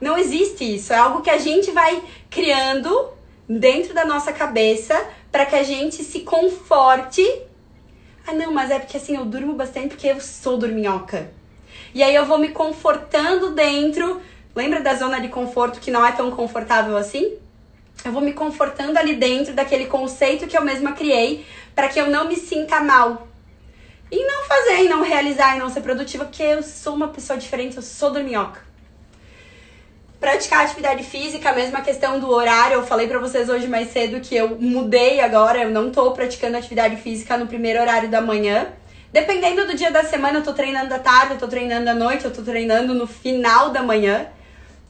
Não 0.00 0.16
existe 0.16 0.64
isso. 0.64 0.92
É 0.92 0.96
algo 0.96 1.20
que 1.20 1.28
a 1.28 1.36
gente 1.36 1.70
vai 1.70 2.02
criando 2.30 3.10
dentro 3.46 3.92
da 3.92 4.04
nossa 4.04 4.32
cabeça 4.32 4.98
para 5.30 5.44
que 5.44 5.54
a 5.54 5.62
gente 5.62 6.02
se 6.02 6.20
conforte. 6.20 7.22
Ah, 8.26 8.32
não, 8.32 8.52
mas 8.52 8.70
é 8.70 8.78
porque 8.78 8.96
assim 8.96 9.16
eu 9.16 9.24
durmo 9.26 9.52
bastante 9.52 9.88
porque 9.88 10.06
eu 10.06 10.20
sou 10.20 10.56
dorminhoca. 10.56 11.30
E 11.94 12.02
aí 12.02 12.14
eu 12.14 12.24
vou 12.24 12.38
me 12.38 12.48
confortando 12.48 13.50
dentro. 13.50 14.22
Lembra 14.54 14.80
da 14.80 14.94
zona 14.94 15.20
de 15.20 15.28
conforto 15.28 15.78
que 15.78 15.90
não 15.90 16.06
é 16.06 16.12
tão 16.12 16.30
confortável 16.30 16.96
assim? 16.96 17.36
Eu 18.02 18.12
vou 18.12 18.22
me 18.22 18.32
confortando 18.32 18.98
ali 18.98 19.14
dentro 19.16 19.52
daquele 19.52 19.86
conceito 19.86 20.46
que 20.46 20.56
eu 20.56 20.62
mesma 20.62 20.92
criei 20.92 21.44
para 21.74 21.88
que 21.88 22.00
eu 22.00 22.08
não 22.08 22.26
me 22.26 22.36
sinta 22.36 22.80
mal. 22.80 23.28
E 24.10 24.24
não 24.26 24.44
fazer, 24.44 24.84
e 24.84 24.88
não 24.88 25.02
realizar, 25.02 25.56
e 25.56 25.60
não 25.60 25.70
ser 25.70 25.82
produtiva, 25.82 26.24
porque 26.24 26.42
eu 26.42 26.62
sou 26.62 26.94
uma 26.94 27.08
pessoa 27.08 27.38
diferente, 27.38 27.76
eu 27.76 27.82
sou 27.82 28.10
dorminhoca. 28.10 28.60
Praticar 30.18 30.64
atividade 30.64 31.04
física, 31.04 31.50
a 31.50 31.54
mesma 31.54 31.80
questão 31.80 32.18
do 32.18 32.28
horário, 32.28 32.74
eu 32.74 32.86
falei 32.86 33.06
para 33.06 33.18
vocês 33.18 33.48
hoje 33.48 33.66
mais 33.66 33.90
cedo 33.92 34.20
que 34.20 34.34
eu 34.34 34.58
mudei 34.60 35.20
agora, 35.20 35.62
eu 35.62 35.70
não 35.70 35.90
tô 35.90 36.10
praticando 36.10 36.56
atividade 36.56 36.96
física 36.96 37.38
no 37.38 37.46
primeiro 37.46 37.80
horário 37.80 38.10
da 38.10 38.20
manhã. 38.20 38.68
Dependendo 39.12 39.66
do 39.66 39.74
dia 39.74 39.90
da 39.90 40.04
semana, 40.04 40.38
eu 40.38 40.44
tô 40.44 40.52
treinando 40.52 40.92
à 40.92 40.98
tarde, 40.98 41.34
eu 41.34 41.38
tô 41.38 41.48
treinando 41.48 41.88
à 41.88 41.94
noite, 41.94 42.24
eu 42.24 42.32
tô 42.32 42.42
treinando 42.42 42.92
no 42.92 43.06
final 43.06 43.70
da 43.70 43.82
manhã. 43.82 44.26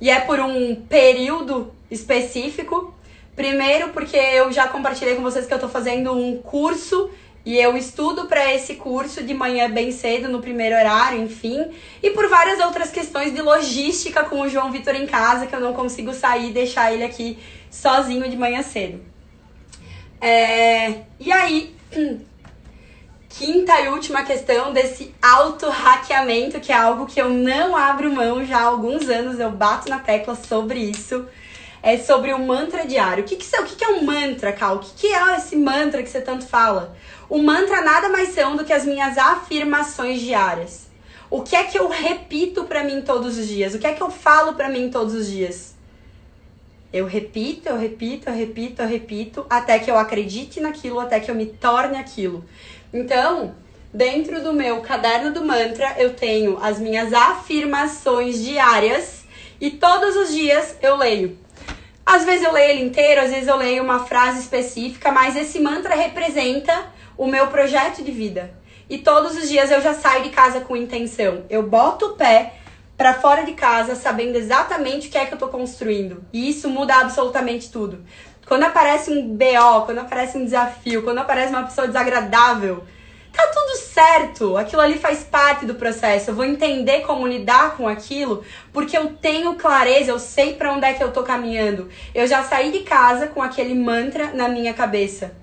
E 0.00 0.10
é 0.10 0.20
por 0.20 0.40
um 0.40 0.74
período 0.74 1.72
específico. 1.90 2.94
Primeiro, 3.36 3.90
porque 3.90 4.16
eu 4.16 4.50
já 4.52 4.66
compartilhei 4.68 5.14
com 5.14 5.22
vocês 5.22 5.46
que 5.46 5.54
eu 5.54 5.58
tô 5.58 5.68
fazendo 5.68 6.12
um 6.12 6.38
curso 6.38 7.10
e 7.44 7.58
eu 7.58 7.76
estudo 7.76 8.26
para 8.26 8.54
esse 8.54 8.74
curso 8.74 9.22
de 9.22 9.32
manhã 9.32 9.70
bem 9.70 9.90
cedo, 9.90 10.28
no 10.28 10.40
primeiro 10.40 10.76
horário, 10.76 11.22
enfim. 11.22 11.70
E 12.02 12.10
por 12.10 12.28
várias 12.28 12.60
outras 12.60 12.90
questões 12.90 13.32
de 13.34 13.40
logística 13.40 14.24
com 14.24 14.42
o 14.42 14.48
João 14.48 14.70
Vitor 14.70 14.94
em 14.94 15.06
casa, 15.06 15.46
que 15.46 15.54
eu 15.54 15.60
não 15.60 15.72
consigo 15.72 16.12
sair 16.12 16.50
e 16.50 16.52
deixar 16.52 16.92
ele 16.92 17.02
aqui 17.02 17.38
sozinho 17.70 18.28
de 18.28 18.36
manhã 18.36 18.62
cedo. 18.62 19.00
É... 20.20 21.02
E 21.18 21.32
aí, 21.32 21.74
quinta 23.30 23.80
e 23.80 23.88
última 23.88 24.22
questão 24.22 24.74
desse 24.74 25.14
auto-hackeamento, 25.22 26.60
que 26.60 26.70
é 26.70 26.76
algo 26.76 27.06
que 27.06 27.20
eu 27.20 27.30
não 27.30 27.74
abro 27.74 28.14
mão 28.14 28.44
já 28.44 28.58
há 28.58 28.64
alguns 28.64 29.08
anos, 29.08 29.40
eu 29.40 29.50
bato 29.50 29.88
na 29.88 29.98
tecla 29.98 30.34
sobre 30.34 30.78
isso 30.78 31.26
é 31.82 31.96
sobre 31.96 32.32
o 32.32 32.38
mantra 32.38 32.86
diário. 32.86 33.24
O 33.24 33.26
que, 33.26 33.36
que, 33.36 33.56
é, 33.56 33.60
o 33.60 33.64
que, 33.64 33.76
que 33.76 33.84
é 33.84 33.88
um 33.88 34.04
mantra, 34.04 34.52
Cal? 34.52 34.76
O 34.76 34.78
que, 34.80 34.92
que 34.94 35.06
é 35.06 35.36
esse 35.36 35.56
mantra 35.56 36.02
que 36.02 36.08
você 36.08 36.20
tanto 36.20 36.46
fala? 36.46 36.94
O 37.30 37.38
mantra 37.38 37.80
nada 37.80 38.08
mais 38.08 38.30
são 38.30 38.56
do 38.56 38.64
que 38.64 38.72
as 38.72 38.84
minhas 38.84 39.16
afirmações 39.16 40.20
diárias. 40.20 40.88
O 41.30 41.42
que 41.42 41.54
é 41.54 41.62
que 41.62 41.78
eu 41.78 41.88
repito 41.88 42.64
para 42.64 42.82
mim 42.82 43.02
todos 43.02 43.38
os 43.38 43.46
dias? 43.46 43.72
O 43.72 43.78
que 43.78 43.86
é 43.86 43.92
que 43.92 44.02
eu 44.02 44.10
falo 44.10 44.54
para 44.54 44.68
mim 44.68 44.90
todos 44.90 45.14
os 45.14 45.28
dias? 45.28 45.76
Eu 46.92 47.06
repito, 47.06 47.68
eu 47.68 47.78
repito, 47.78 48.28
eu 48.28 48.34
repito, 48.34 48.82
eu 48.82 48.88
repito, 48.88 49.46
até 49.48 49.78
que 49.78 49.88
eu 49.88 49.96
acredite 49.96 50.58
naquilo, 50.58 50.98
até 50.98 51.20
que 51.20 51.30
eu 51.30 51.36
me 51.36 51.46
torne 51.46 51.98
aquilo. 51.98 52.44
Então, 52.92 53.54
dentro 53.94 54.42
do 54.42 54.52
meu 54.52 54.80
caderno 54.80 55.32
do 55.32 55.44
mantra, 55.44 55.94
eu 55.98 56.14
tenho 56.14 56.58
as 56.60 56.80
minhas 56.80 57.12
afirmações 57.12 58.42
diárias 58.42 59.22
e 59.60 59.70
todos 59.70 60.16
os 60.16 60.32
dias 60.32 60.76
eu 60.82 60.96
leio. 60.96 61.38
Às 62.04 62.24
vezes 62.24 62.44
eu 62.44 62.52
leio 62.52 62.70
ele 62.70 62.82
inteiro, 62.86 63.20
às 63.20 63.30
vezes 63.30 63.46
eu 63.46 63.54
leio 63.54 63.84
uma 63.84 64.04
frase 64.04 64.40
específica, 64.40 65.12
mas 65.12 65.36
esse 65.36 65.60
mantra 65.60 65.94
representa 65.94 66.98
o 67.20 67.26
meu 67.26 67.48
projeto 67.48 68.02
de 68.02 68.10
vida. 68.10 68.50
E 68.88 68.96
todos 68.96 69.36
os 69.36 69.46
dias 69.46 69.70
eu 69.70 69.82
já 69.82 69.92
saio 69.92 70.22
de 70.22 70.30
casa 70.30 70.62
com 70.62 70.74
intenção. 70.74 71.44
Eu 71.50 71.62
boto 71.62 72.06
o 72.06 72.14
pé 72.14 72.54
para 72.96 73.12
fora 73.12 73.44
de 73.44 73.52
casa 73.52 73.94
sabendo 73.94 74.36
exatamente 74.36 75.08
o 75.08 75.10
que 75.10 75.18
é 75.18 75.26
que 75.26 75.34
eu 75.34 75.38
tô 75.38 75.48
construindo. 75.48 76.24
E 76.32 76.48
isso 76.48 76.70
muda 76.70 76.94
absolutamente 76.94 77.70
tudo. 77.70 78.02
Quando 78.46 78.62
aparece 78.62 79.10
um 79.10 79.36
BO, 79.36 79.84
quando 79.84 79.98
aparece 79.98 80.38
um 80.38 80.46
desafio, 80.46 81.02
quando 81.02 81.18
aparece 81.18 81.50
uma 81.52 81.64
pessoa 81.64 81.86
desagradável, 81.86 82.84
tá 83.30 83.46
tudo 83.48 83.76
certo. 83.76 84.56
Aquilo 84.56 84.80
ali 84.80 84.98
faz 84.98 85.22
parte 85.22 85.66
do 85.66 85.74
processo. 85.74 86.30
Eu 86.30 86.34
vou 86.34 86.46
entender 86.46 87.02
como 87.02 87.26
lidar 87.26 87.76
com 87.76 87.86
aquilo, 87.86 88.42
porque 88.72 88.96
eu 88.96 89.12
tenho 89.12 89.56
clareza, 89.56 90.10
eu 90.10 90.18
sei 90.18 90.54
para 90.54 90.72
onde 90.72 90.86
é 90.86 90.94
que 90.94 91.04
eu 91.04 91.12
tô 91.12 91.22
caminhando. 91.22 91.90
Eu 92.14 92.26
já 92.26 92.42
saí 92.42 92.72
de 92.72 92.80
casa 92.80 93.26
com 93.26 93.42
aquele 93.42 93.74
mantra 93.74 94.32
na 94.32 94.48
minha 94.48 94.72
cabeça. 94.72 95.38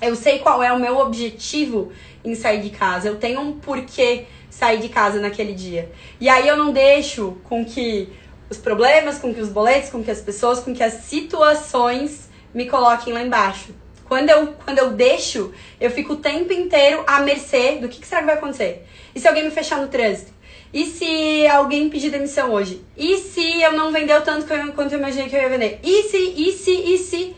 Eu 0.00 0.14
sei 0.14 0.38
qual 0.40 0.62
é 0.62 0.72
o 0.72 0.78
meu 0.78 0.98
objetivo 0.98 1.90
em 2.24 2.34
sair 2.34 2.60
de 2.60 2.70
casa. 2.70 3.08
Eu 3.08 3.16
tenho 3.16 3.40
um 3.40 3.58
porquê 3.58 4.26
sair 4.50 4.78
de 4.78 4.88
casa 4.88 5.20
naquele 5.20 5.54
dia. 5.54 5.90
E 6.20 6.28
aí 6.28 6.46
eu 6.46 6.56
não 6.56 6.72
deixo 6.72 7.36
com 7.44 7.64
que 7.64 8.08
os 8.48 8.58
problemas, 8.58 9.18
com 9.18 9.34
que 9.34 9.40
os 9.40 9.48
boletos, 9.48 9.90
com 9.90 10.02
que 10.02 10.10
as 10.10 10.20
pessoas, 10.20 10.60
com 10.60 10.74
que 10.74 10.82
as 10.82 10.92
situações 11.04 12.28
me 12.54 12.66
coloquem 12.66 13.12
lá 13.12 13.22
embaixo. 13.22 13.74
Quando 14.06 14.30
eu, 14.30 14.54
quando 14.64 14.78
eu 14.78 14.92
deixo, 14.92 15.52
eu 15.80 15.90
fico 15.90 16.12
o 16.12 16.16
tempo 16.16 16.52
inteiro 16.52 17.02
à 17.06 17.20
mercê 17.20 17.76
do 17.76 17.88
que, 17.88 18.00
que 18.00 18.06
será 18.06 18.20
que 18.20 18.26
vai 18.26 18.36
acontecer. 18.36 18.86
E 19.14 19.20
se 19.20 19.26
alguém 19.26 19.44
me 19.44 19.50
fechar 19.50 19.80
no 19.80 19.88
trânsito? 19.88 20.32
E 20.72 20.84
se 20.84 21.46
alguém 21.48 21.88
pedir 21.88 22.10
demissão 22.10 22.52
hoje? 22.52 22.84
E 22.96 23.18
se 23.18 23.62
eu 23.62 23.72
não 23.72 23.90
vendeu 23.90 24.22
tanto 24.22 24.46
quanto 24.46 24.92
eu 24.92 24.98
imaginei 24.98 25.28
que 25.28 25.34
eu 25.34 25.40
ia 25.40 25.48
vender? 25.48 25.80
E 25.82 26.02
se, 26.04 26.16
e 26.16 26.52
se, 26.52 26.70
e 26.70 26.98
se? 26.98 27.36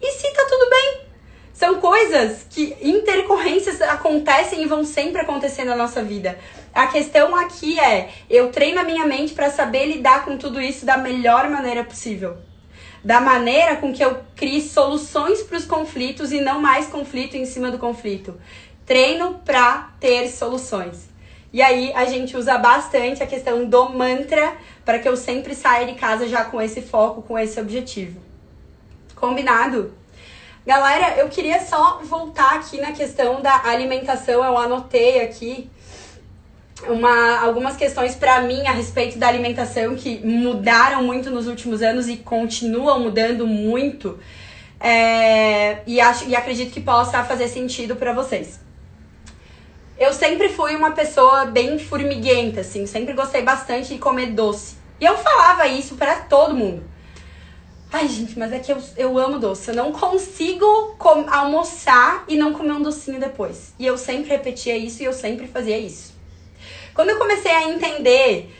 E 0.00 0.10
se 0.12 0.32
tá 0.32 0.46
tudo 0.48 0.70
bem? 0.70 1.09
São 1.60 1.78
coisas 1.78 2.46
que 2.48 2.74
intercorrências 2.80 3.82
acontecem 3.82 4.62
e 4.62 4.66
vão 4.66 4.82
sempre 4.82 5.20
acontecer 5.20 5.62
na 5.62 5.76
nossa 5.76 6.02
vida. 6.02 6.38
A 6.72 6.86
questão 6.86 7.36
aqui 7.36 7.78
é, 7.78 8.08
eu 8.30 8.50
treino 8.50 8.80
a 8.80 8.82
minha 8.82 9.04
mente 9.04 9.34
para 9.34 9.50
saber 9.50 9.84
lidar 9.84 10.24
com 10.24 10.38
tudo 10.38 10.58
isso 10.58 10.86
da 10.86 10.96
melhor 10.96 11.50
maneira 11.50 11.84
possível 11.84 12.38
da 13.02 13.18
maneira 13.18 13.76
com 13.76 13.94
que 13.94 14.04
eu 14.04 14.18
crie 14.36 14.60
soluções 14.60 15.42
para 15.42 15.56
os 15.56 15.64
conflitos 15.64 16.32
e 16.32 16.40
não 16.40 16.60
mais 16.60 16.86
conflito 16.86 17.34
em 17.34 17.46
cima 17.46 17.70
do 17.70 17.78
conflito. 17.78 18.38
Treino 18.84 19.40
para 19.44 19.90
ter 19.98 20.28
soluções. 20.28 21.08
E 21.50 21.60
aí 21.62 21.92
a 21.94 22.04
gente 22.06 22.36
usa 22.36 22.58
bastante 22.58 23.22
a 23.22 23.26
questão 23.26 23.66
do 23.66 23.90
mantra 23.90 24.54
para 24.84 24.98
que 24.98 25.08
eu 25.08 25.16
sempre 25.16 25.54
saia 25.54 25.86
de 25.86 25.98
casa 25.98 26.26
já 26.26 26.44
com 26.44 26.60
esse 26.60 26.82
foco, 26.82 27.22
com 27.22 27.38
esse 27.38 27.58
objetivo. 27.58 28.20
Combinado? 29.14 29.99
Galera, 30.66 31.16
eu 31.16 31.28
queria 31.28 31.58
só 31.60 32.00
voltar 32.04 32.56
aqui 32.56 32.80
na 32.80 32.92
questão 32.92 33.40
da 33.40 33.62
alimentação. 33.64 34.44
Eu 34.44 34.58
anotei 34.58 35.22
aqui 35.22 35.70
uma, 36.86 37.40
algumas 37.40 37.76
questões 37.76 38.14
para 38.14 38.42
mim 38.42 38.66
a 38.66 38.72
respeito 38.72 39.18
da 39.18 39.26
alimentação 39.26 39.96
que 39.96 40.18
mudaram 40.24 41.02
muito 41.02 41.30
nos 41.30 41.46
últimos 41.46 41.82
anos 41.82 42.08
e 42.08 42.18
continuam 42.18 43.00
mudando 43.00 43.46
muito. 43.46 44.18
É, 44.78 45.78
e, 45.86 45.98
acho, 45.98 46.28
e 46.28 46.36
acredito 46.36 46.72
que 46.72 46.80
possa 46.80 47.24
fazer 47.24 47.48
sentido 47.48 47.96
para 47.96 48.12
vocês. 48.12 48.60
Eu 49.98 50.12
sempre 50.12 50.50
fui 50.50 50.76
uma 50.76 50.92
pessoa 50.92 51.46
bem 51.46 51.78
formiguenta, 51.78 52.60
assim, 52.60 52.86
sempre 52.86 53.12
gostei 53.12 53.42
bastante 53.42 53.94
de 53.94 53.98
comer 53.98 54.32
doce. 54.32 54.76
E 54.98 55.04
eu 55.04 55.16
falava 55.16 55.66
isso 55.66 55.96
para 55.96 56.16
todo 56.16 56.54
mundo. 56.54 56.89
Ai, 57.92 58.06
gente, 58.06 58.38
mas 58.38 58.52
é 58.52 58.60
que 58.60 58.70
eu, 58.70 58.80
eu 58.96 59.18
amo 59.18 59.40
doce. 59.40 59.70
Eu 59.70 59.74
não 59.74 59.90
consigo 59.90 60.64
almoçar 61.28 62.24
e 62.28 62.36
não 62.36 62.52
comer 62.52 62.72
um 62.72 62.82
docinho 62.82 63.18
depois. 63.18 63.72
E 63.78 63.84
eu 63.84 63.98
sempre 63.98 64.30
repetia 64.30 64.76
isso 64.76 65.02
e 65.02 65.06
eu 65.06 65.12
sempre 65.12 65.48
fazia 65.48 65.76
isso. 65.76 66.14
Quando 66.94 67.10
eu 67.10 67.18
comecei 67.18 67.50
a 67.50 67.68
entender 67.68 68.54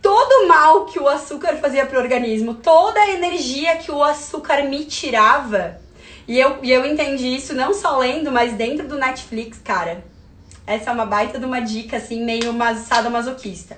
todo 0.00 0.44
o 0.44 0.48
mal 0.48 0.84
que 0.84 1.00
o 1.00 1.08
açúcar 1.08 1.56
fazia 1.56 1.86
pro 1.86 1.98
organismo, 1.98 2.54
toda 2.54 3.00
a 3.00 3.10
energia 3.10 3.78
que 3.78 3.90
o 3.90 4.02
açúcar 4.02 4.62
me 4.62 4.84
tirava, 4.84 5.80
e 6.28 6.38
eu, 6.38 6.58
e 6.62 6.70
eu 6.70 6.86
entendi 6.86 7.34
isso 7.34 7.54
não 7.54 7.74
só 7.74 7.98
lendo, 7.98 8.30
mas 8.30 8.52
dentro 8.54 8.86
do 8.86 8.96
Netflix, 8.96 9.58
cara. 9.58 10.04
Essa 10.64 10.90
é 10.90 10.92
uma 10.92 11.04
baita 11.04 11.40
de 11.40 11.44
uma 11.44 11.60
dica, 11.60 11.96
assim, 11.96 12.24
meio 12.24 12.52
masoquista. 12.52 13.76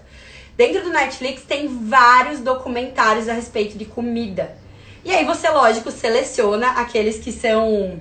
Dentro 0.54 0.82
do 0.82 0.90
Netflix 0.90 1.42
tem 1.42 1.66
vários 1.66 2.40
documentários 2.40 3.28
a 3.30 3.32
respeito 3.32 3.78
de 3.78 3.86
comida. 3.86 4.62
E 5.04 5.10
aí 5.10 5.24
você, 5.24 5.48
lógico, 5.50 5.90
seleciona 5.90 6.70
aqueles 6.72 7.18
que 7.18 7.30
são 7.30 8.00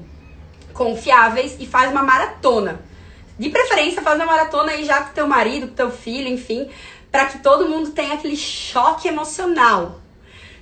confiáveis 0.74 1.56
e 1.60 1.66
faz 1.66 1.92
uma 1.92 2.02
maratona. 2.02 2.82
De 3.38 3.50
preferência, 3.50 4.02
faz 4.02 4.16
uma 4.16 4.26
maratona 4.26 4.72
aí 4.72 4.86
já 4.86 5.02
com 5.02 5.14
teu 5.14 5.28
marido, 5.28 5.68
com 5.68 5.74
teu 5.74 5.92
filho, 5.92 6.28
enfim, 6.28 6.70
para 7.12 7.26
que 7.26 7.40
todo 7.40 7.68
mundo 7.68 7.92
tenha 7.92 8.14
aquele 8.14 8.38
choque 8.38 9.08
emocional. 9.08 10.00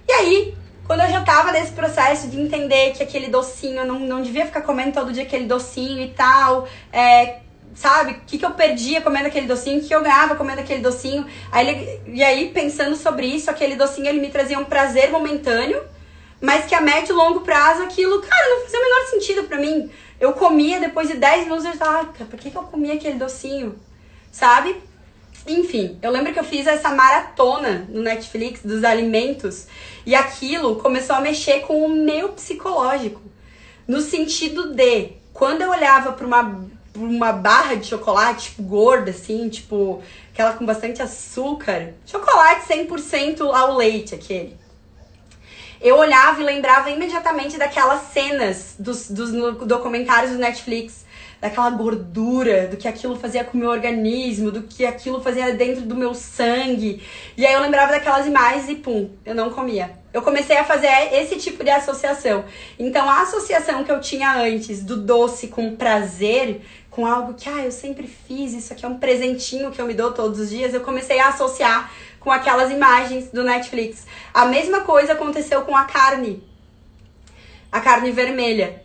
E 0.08 0.12
aí, 0.12 0.56
quando 0.88 1.02
eu 1.02 1.10
já 1.10 1.22
tava 1.22 1.52
nesse 1.52 1.72
processo 1.74 2.28
de 2.28 2.40
entender 2.40 2.92
que 2.94 3.04
aquele 3.04 3.28
docinho, 3.28 3.78
eu 3.78 3.86
não, 3.86 4.00
não 4.00 4.22
devia 4.22 4.46
ficar 4.46 4.62
comendo 4.62 4.94
todo 4.94 5.14
dia 5.14 5.24
aquele 5.24 5.46
docinho 5.46 6.02
e 6.02 6.10
tal, 6.10 6.68
é, 6.92 7.40
sabe? 7.74 8.14
O 8.14 8.22
que, 8.26 8.38
que 8.38 8.46
eu 8.46 8.52
perdia 8.52 9.02
comendo 9.02 9.28
aquele 9.28 9.48
docinho, 9.48 9.80
o 9.80 9.82
que 9.82 9.94
eu 9.94 10.02
ganhava 10.02 10.36
comendo 10.36 10.62
aquele 10.62 10.82
docinho. 10.82 11.26
Aí 11.52 12.02
e 12.08 12.24
aí, 12.24 12.50
pensando 12.50 12.96
sobre 12.96 13.26
isso, 13.26 13.50
aquele 13.50 13.76
docinho 13.76 14.08
ele 14.08 14.20
me 14.20 14.30
trazia 14.30 14.60
um 14.60 14.66
prazer 14.66 15.12
momentâneo, 15.12 15.82
mas 16.42 16.66
que 16.66 16.74
a 16.74 16.82
médio 16.82 17.14
e 17.14 17.16
longo 17.16 17.42
prazo 17.42 17.84
aquilo, 17.84 18.20
cara, 18.22 18.50
não 18.50 18.62
fazia 18.62 18.80
o 18.80 18.84
menor 18.84 19.06
sentido 19.08 19.44
para 19.44 19.60
mim. 19.60 19.92
Eu 20.20 20.34
comia, 20.34 20.80
depois 20.80 21.08
de 21.08 21.16
10 21.16 21.44
minutos 21.44 21.66
eu 21.66 21.72
estava, 21.72 22.02
ah, 22.02 22.26
por 22.26 22.40
que, 22.40 22.50
que 22.50 22.58
eu 22.58 22.64
comia 22.64 22.96
aquele 22.96 23.20
docinho? 23.20 23.76
Sabe? 24.32 24.76
Enfim, 25.48 25.98
eu 26.02 26.12
lembro 26.12 26.34
que 26.34 26.40
eu 26.40 26.44
fiz 26.44 26.68
essa 26.68 26.90
maratona 26.90 27.88
no 27.90 28.02
Netflix 28.02 28.62
dos 28.64 28.84
alimentos 28.84 29.68
e 30.06 30.14
aquilo 30.14 30.76
começou 30.78 31.16
a 31.16 31.22
mexer 31.22 31.62
com 31.62 31.86
o 31.86 31.90
meu 31.90 32.30
psicológico. 32.30 33.22
No 33.88 34.00
sentido 34.02 34.74
de, 34.74 35.14
quando 35.34 35.62
eu 35.62 35.70
olhava 35.72 36.12
para 36.12 36.26
uma, 36.26 36.64
uma 36.96 37.32
barra 37.32 37.76
de 37.76 37.88
chocolate, 37.88 38.52
tipo, 38.52 38.64
gorda, 38.64 39.10
assim, 39.10 39.50
tipo, 39.50 40.02
aquela 40.32 40.54
com 40.54 40.66
bastante 40.66 41.02
açúcar, 41.02 41.94
chocolate 42.06 42.68
100% 42.68 43.42
ao 43.42 43.76
leite, 43.76 44.14
aquele. 44.14 44.61
Eu 45.82 45.98
olhava 45.98 46.40
e 46.40 46.44
lembrava 46.44 46.90
imediatamente 46.92 47.58
daquelas 47.58 48.02
cenas 48.14 48.76
dos, 48.78 49.10
dos 49.10 49.32
documentários 49.66 50.32
do 50.32 50.38
Netflix 50.38 51.02
daquela 51.42 51.72
gordura, 51.72 52.68
do 52.68 52.78
que 52.78 52.88
aquilo 52.88 53.16
fazia 53.16 53.44
com 53.44 53.58
o 53.58 53.60
meu 53.60 53.72
organismo, 53.72 54.52
do 54.52 54.62
que 54.62 54.86
aquilo 54.86 55.20
fazia 55.22 55.52
dentro 55.56 55.82
do 55.82 55.96
meu 55.96 56.14
sangue. 56.14 57.02
E 57.36 57.44
aí 57.44 57.54
eu 57.54 57.62
lembrava 57.62 57.92
daquelas 57.92 58.28
imagens 58.28 58.70
e 58.70 58.76
pum, 58.76 59.10
eu 59.26 59.34
não 59.34 59.50
comia. 59.50 60.00
Eu 60.14 60.22
comecei 60.22 60.56
a 60.58 60.64
fazer 60.64 60.88
esse 61.14 61.38
tipo 61.38 61.64
de 61.64 61.72
associação. 61.72 62.46
Então 62.78 63.10
a 63.10 63.24
associação 63.24 63.84
que 63.84 63.92
eu 63.92 64.00
tinha 64.00 64.36
antes 64.36 64.84
do 64.84 64.96
doce 64.98 65.48
com 65.48 65.76
prazer, 65.76 66.62
com 66.92 67.08
algo 67.08 67.34
que, 67.34 67.50
ah, 67.50 67.66
eu 67.66 67.72
sempre 67.72 68.06
fiz, 68.06 68.54
isso 68.54 68.72
aqui 68.72 68.86
é 68.86 68.88
um 68.88 69.00
presentinho 69.00 69.72
que 69.72 69.82
eu 69.82 69.88
me 69.88 69.96
dou 69.96 70.12
todos 70.12 70.40
os 70.40 70.50
dias, 70.50 70.76
eu 70.76 70.82
comecei 70.82 71.20
a 71.20 71.30
associar 71.30 71.92
com 72.22 72.32
aquelas 72.32 72.72
imagens 72.72 73.30
do 73.32 73.44
Netflix. 73.44 74.06
A 74.34 74.46
mesma 74.46 74.82
coisa 74.82 75.14
aconteceu 75.14 75.64
com 75.64 75.76
a 75.76 75.84
carne. 75.84 76.42
A 77.70 77.82
carne 77.82 78.12
vermelha. 78.12 78.82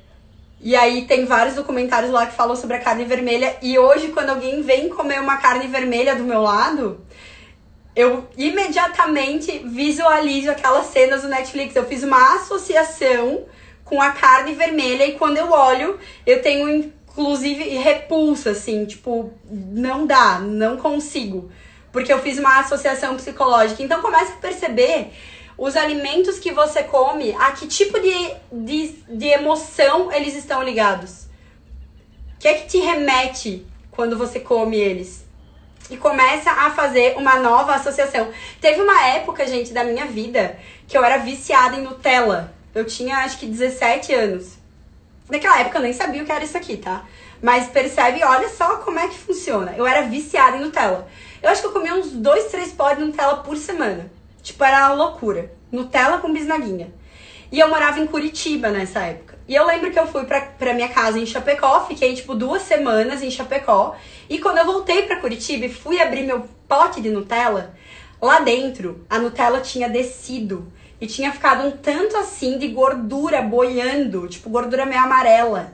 E 0.61 0.75
aí 0.75 1.07
tem 1.07 1.27
vários 1.27 1.55
documentários 1.55 2.11
lá 2.11 2.27
que 2.27 2.35
falam 2.35 2.57
sobre 2.57 2.77
a 2.77 2.81
carne 2.81 3.05
vermelha. 3.05 3.57
E 3.63 3.79
hoje, 3.79 4.09
quando 4.09 4.31
alguém 4.31 4.63
vem 4.63 4.89
comer 4.89 5.21
uma 5.21 5.37
carne 5.37 5.69
vermelha 5.69 6.17
do 6.17 6.25
meu 6.25 6.41
lado, 6.41 7.01
eu 7.95 8.27
imediatamente 8.37 9.59
visualizo 9.59 10.51
aquelas 10.51 10.87
cenas 10.87 11.23
do 11.23 11.29
Netflix. 11.29 11.77
Eu 11.77 11.85
fiz 11.85 12.03
uma 12.03 12.37
associação 12.37 13.45
com 13.85 14.01
a 14.01 14.11
carne 14.13 14.55
vermelha 14.55 15.07
e 15.07 15.13
quando 15.13 15.37
eu 15.37 15.51
olho, 15.53 15.99
eu 16.27 16.41
tenho 16.41 16.69
inclusive 16.69 17.65
repulsa, 17.77 18.51
assim, 18.51 18.85
tipo, 18.85 19.33
não 19.51 20.07
dá, 20.07 20.39
não 20.39 20.77
consigo. 20.77 21.51
Porque 21.97 22.13
eu 22.13 22.21
fiz 22.21 22.39
uma 22.39 22.61
associação 22.61 23.17
psicológica. 23.17 23.83
Então 23.83 24.03
começa 24.03 24.35
a 24.35 24.37
perceber 24.37 25.15
os 25.57 25.75
alimentos 25.75 26.39
que 26.39 26.53
você 26.53 26.83
come, 26.83 27.35
a 27.39 27.53
que 27.53 27.67
tipo 27.67 27.99
de, 27.99 28.35
de, 28.53 28.89
de 29.09 29.29
emoção 29.29 30.13
eles 30.13 30.35
estão 30.35 30.63
ligados. 30.63 31.23
O 32.35 32.39
que 32.39 32.49
é 32.49 32.53
que 32.53 32.69
te 32.69 32.77
remete 32.77 33.67
quando 33.91 34.15
você 34.15 34.39
come 34.39 34.77
eles? 34.77 35.25
E 35.89 35.97
começa 35.97 36.51
a 36.51 36.69
fazer 36.69 37.17
uma 37.17 37.37
nova 37.37 37.75
associação. 37.75 38.31
Teve 38.61 38.83
uma 38.83 39.07
época, 39.07 39.47
gente, 39.47 39.73
da 39.73 39.83
minha 39.83 40.05
vida 40.05 40.59
que 40.87 40.99
eu 40.99 41.03
era 41.03 41.17
viciada 41.17 41.77
em 41.77 41.83
Nutella. 41.83 42.53
Eu 42.75 42.85
tinha 42.85 43.21
acho 43.21 43.39
que 43.39 43.47
17 43.47 44.13
anos. 44.13 44.59
Naquela 45.31 45.61
época 45.61 45.79
eu 45.79 45.83
nem 45.83 45.95
sabia 45.95 46.23
o 46.23 46.27
que 46.27 46.33
era 46.33 46.45
isso 46.45 46.59
aqui, 46.59 46.77
tá? 46.77 47.07
Mas 47.41 47.69
percebe, 47.69 48.23
olha 48.23 48.51
só 48.51 48.77
como 48.81 48.99
é 48.99 49.09
que 49.09 49.17
funciona. 49.17 49.73
Eu 49.79 49.87
era 49.87 50.03
viciada 50.03 50.59
em 50.59 50.61
Nutella. 50.61 51.09
Eu 51.43 51.51
acho 51.51 51.61
que 51.61 51.67
eu 51.67 51.73
comia 51.73 51.95
uns 51.95 52.13
dois, 52.13 52.47
três 52.47 52.73
potes 52.73 52.99
de 52.99 53.05
Nutella 53.05 53.37
por 53.39 53.57
semana. 53.57 54.11
Tipo, 54.43 54.65
era 54.65 54.87
uma 54.87 54.95
loucura. 54.95 55.53
Nutella 55.71 56.19
com 56.19 56.33
bisnaguinha. 56.33 56.93
E 57.51 57.61
eu 57.61 57.69
morava 57.69 58.01
em 58.01 58.07
Curitiba 58.07 58.71
nessa 58.71 59.01
época. 59.01 59.39
E 59.49 59.55
eu 59.55 59.65
lembro 59.65 59.91
que 59.91 59.99
eu 59.99 60.07
fui 60.07 60.25
pra, 60.25 60.41
pra 60.41 60.75
minha 60.75 60.89
casa 60.89 61.19
em 61.19 61.27
Chapecó, 61.27 61.87
fiquei 61.87 62.15
tipo 62.15 62.35
duas 62.35 62.63
semanas 62.63 63.23
em 63.23 63.31
Chapecó. 63.31 63.95
E 64.29 64.39
quando 64.39 64.59
eu 64.59 64.67
voltei 64.67 65.03
pra 65.03 65.21
Curitiba 65.21 65.67
e 65.67 65.73
fui 65.73 66.01
abrir 66.01 66.25
meu 66.25 66.49
pote 66.67 67.01
de 67.01 67.11
Nutella, 67.11 67.75
lá 68.21 68.41
dentro 68.41 69.05
a 69.09 69.19
Nutella 69.19 69.61
tinha 69.61 69.89
descido. 69.89 70.73
E 71.01 71.07
tinha 71.07 71.31
ficado 71.31 71.67
um 71.67 71.71
tanto 71.73 72.17
assim 72.17 72.59
de 72.59 72.69
gordura 72.69 73.43
boiando, 73.43 74.27
tipo 74.27 74.49
gordura 74.49 74.87
meio 74.87 75.03
amarela. 75.03 75.73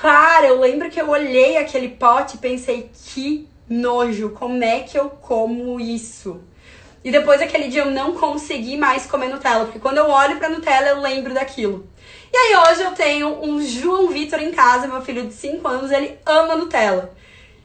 Cara, 0.00 0.46
eu 0.46 0.60
lembro 0.60 0.88
que 0.88 1.00
eu 1.00 1.10
olhei 1.10 1.56
aquele 1.56 1.88
pote 1.88 2.36
e 2.36 2.38
pensei, 2.38 2.88
que 2.94 3.48
nojo, 3.72 4.30
como 4.30 4.62
é 4.62 4.80
que 4.80 4.98
eu 4.98 5.10
como 5.10 5.80
isso? 5.80 6.40
E 7.04 7.10
depois 7.10 7.40
daquele 7.40 7.68
dia 7.68 7.82
eu 7.82 7.90
não 7.90 8.14
consegui 8.14 8.76
mais 8.76 9.06
comer 9.06 9.28
Nutella, 9.28 9.64
porque 9.64 9.80
quando 9.80 9.98
eu 9.98 10.08
olho 10.08 10.36
pra 10.36 10.48
Nutella 10.48 10.88
eu 10.88 11.00
lembro 11.00 11.34
daquilo. 11.34 11.88
E 12.32 12.36
aí 12.36 12.56
hoje 12.56 12.82
eu 12.82 12.92
tenho 12.92 13.42
um 13.42 13.60
João 13.60 14.08
Vitor 14.08 14.40
em 14.40 14.52
casa, 14.52 14.86
meu 14.86 15.02
filho 15.02 15.26
de 15.26 15.34
5 15.34 15.66
anos, 15.66 15.90
ele 15.90 16.18
ama 16.24 16.56
Nutella. 16.56 17.12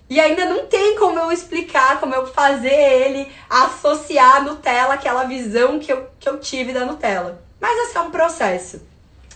E 0.09 0.19
ainda 0.19 0.45
não 0.45 0.65
tem 0.65 0.97
como 0.97 1.19
eu 1.19 1.31
explicar, 1.31 1.99
como 1.99 2.15
eu 2.15 2.25
fazer 2.27 2.73
ele 2.73 3.31
associar 3.49 4.37
a 4.37 4.41
Nutella 4.41 4.93
àquela 4.93 5.25
visão 5.25 5.79
que 5.79 5.91
eu, 5.91 6.07
que 6.19 6.27
eu 6.27 6.39
tive 6.39 6.73
da 6.73 6.85
Nutella. 6.85 7.41
Mas 7.59 7.75
vai 7.75 7.85
ser 7.87 7.99
um 7.99 8.11
processo. 8.11 8.81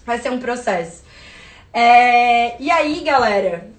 Vai 0.05 0.19
ser 0.19 0.31
um 0.31 0.39
processo. 0.39 1.03
É, 1.73 2.61
e 2.61 2.71
aí, 2.71 3.01
galera, 3.01 3.69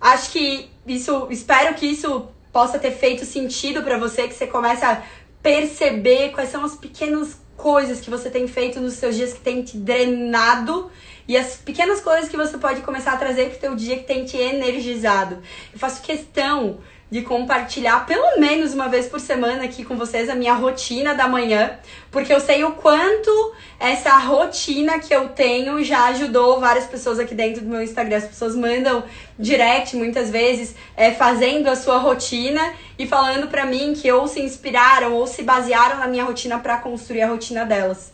acho 0.00 0.30
que 0.30 0.70
isso, 0.94 1.28
espero 1.30 1.74
que 1.74 1.86
isso 1.86 2.28
possa 2.52 2.78
ter 2.78 2.92
feito 2.92 3.24
sentido 3.24 3.82
para 3.82 3.98
você, 3.98 4.26
que 4.26 4.34
você 4.34 4.46
comece 4.46 4.84
a 4.84 5.02
perceber 5.42 6.30
quais 6.30 6.50
são 6.50 6.64
as 6.64 6.74
pequenas 6.74 7.38
coisas 7.56 8.00
que 8.00 8.10
você 8.10 8.30
tem 8.30 8.48
feito 8.48 8.80
nos 8.80 8.94
seus 8.94 9.14
dias 9.14 9.32
que 9.32 9.40
tem 9.40 9.62
te 9.62 9.76
drenado 9.76 10.90
e 11.28 11.36
as 11.36 11.56
pequenas 11.56 12.00
coisas 12.00 12.28
que 12.28 12.36
você 12.36 12.58
pode 12.58 12.80
começar 12.80 13.12
a 13.12 13.16
trazer 13.16 13.50
pro 13.50 13.58
teu 13.58 13.76
dia 13.76 13.96
que 13.98 14.04
tem 14.04 14.24
te 14.24 14.36
energizado. 14.36 15.38
Eu 15.72 15.78
faço 15.78 16.02
questão 16.02 16.78
de 17.10 17.22
compartilhar 17.22 18.06
pelo 18.06 18.38
menos 18.38 18.72
uma 18.72 18.88
vez 18.88 19.06
por 19.06 19.18
semana 19.18 19.64
aqui 19.64 19.84
com 19.84 19.96
vocês 19.96 20.28
a 20.28 20.34
minha 20.34 20.54
rotina 20.54 21.12
da 21.12 21.26
manhã, 21.26 21.76
porque 22.10 22.32
eu 22.32 22.38
sei 22.38 22.62
o 22.62 22.72
quanto 22.72 23.52
essa 23.80 24.16
rotina 24.18 25.00
que 25.00 25.12
eu 25.12 25.30
tenho 25.30 25.82
já 25.82 26.06
ajudou 26.06 26.60
várias 26.60 26.86
pessoas 26.86 27.18
aqui 27.18 27.34
dentro 27.34 27.62
do 27.62 27.68
meu 27.68 27.82
Instagram. 27.82 28.18
As 28.18 28.26
pessoas 28.26 28.54
mandam 28.54 29.02
direct 29.36 29.96
muitas 29.96 30.30
vezes 30.30 30.76
é, 30.96 31.10
fazendo 31.10 31.68
a 31.68 31.74
sua 31.74 31.98
rotina 31.98 32.72
e 32.96 33.06
falando 33.06 33.48
pra 33.48 33.66
mim 33.66 33.92
que 33.94 34.10
ou 34.12 34.28
se 34.28 34.40
inspiraram 34.40 35.14
ou 35.14 35.26
se 35.26 35.42
basearam 35.42 35.98
na 35.98 36.06
minha 36.06 36.24
rotina 36.24 36.60
para 36.60 36.76
construir 36.78 37.22
a 37.22 37.28
rotina 37.28 37.64
delas. 37.64 38.12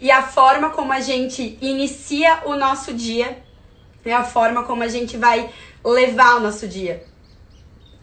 E 0.00 0.10
a 0.10 0.22
forma 0.22 0.70
como 0.70 0.92
a 0.92 1.00
gente 1.00 1.58
inicia 1.60 2.42
o 2.44 2.54
nosso 2.54 2.92
dia 2.92 3.38
é 4.04 4.12
a 4.12 4.24
forma 4.24 4.62
como 4.62 4.82
a 4.82 4.88
gente 4.88 5.16
vai 5.16 5.50
levar 5.84 6.36
o 6.36 6.40
nosso 6.40 6.68
dia. 6.68 7.04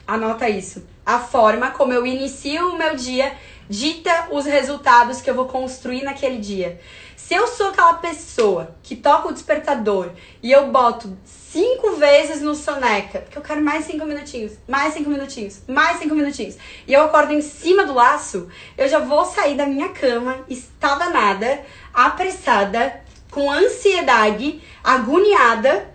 Anota 0.07 0.47
isso. 0.47 0.85
A 1.05 1.19
forma 1.19 1.71
como 1.71 1.93
eu 1.93 2.05
inicio 2.05 2.69
o 2.69 2.77
meu 2.77 2.95
dia 2.95 3.35
dita 3.69 4.27
os 4.31 4.45
resultados 4.45 5.21
que 5.21 5.29
eu 5.29 5.35
vou 5.35 5.45
construir 5.45 6.03
naquele 6.03 6.37
dia. 6.37 6.79
Se 7.15 7.33
eu 7.33 7.47
sou 7.47 7.69
aquela 7.69 7.95
pessoa 7.95 8.75
que 8.83 8.95
toca 8.95 9.29
o 9.29 9.33
despertador 9.33 10.11
e 10.43 10.51
eu 10.51 10.67
boto 10.67 11.17
cinco 11.25 11.93
vezes 11.93 12.41
no 12.41 12.53
soneca, 12.53 13.21
porque 13.21 13.37
eu 13.37 13.41
quero 13.41 13.63
mais 13.63 13.85
cinco 13.85 14.05
minutinhos, 14.05 14.53
mais 14.67 14.93
cinco 14.93 15.09
minutinhos, 15.09 15.61
mais 15.67 15.97
cinco 15.97 16.13
minutinhos, 16.13 16.55
e 16.85 16.93
eu 16.93 17.01
acordo 17.01 17.33
em 17.33 17.41
cima 17.41 17.83
do 17.83 17.93
laço, 17.93 18.47
eu 18.77 18.87
já 18.87 18.99
vou 18.99 19.25
sair 19.25 19.55
da 19.55 19.65
minha 19.65 19.89
cama, 19.89 20.45
estabanada, 20.47 21.61
apressada, 21.91 23.01
com 23.31 23.49
ansiedade, 23.49 24.61
agoniada, 24.83 25.94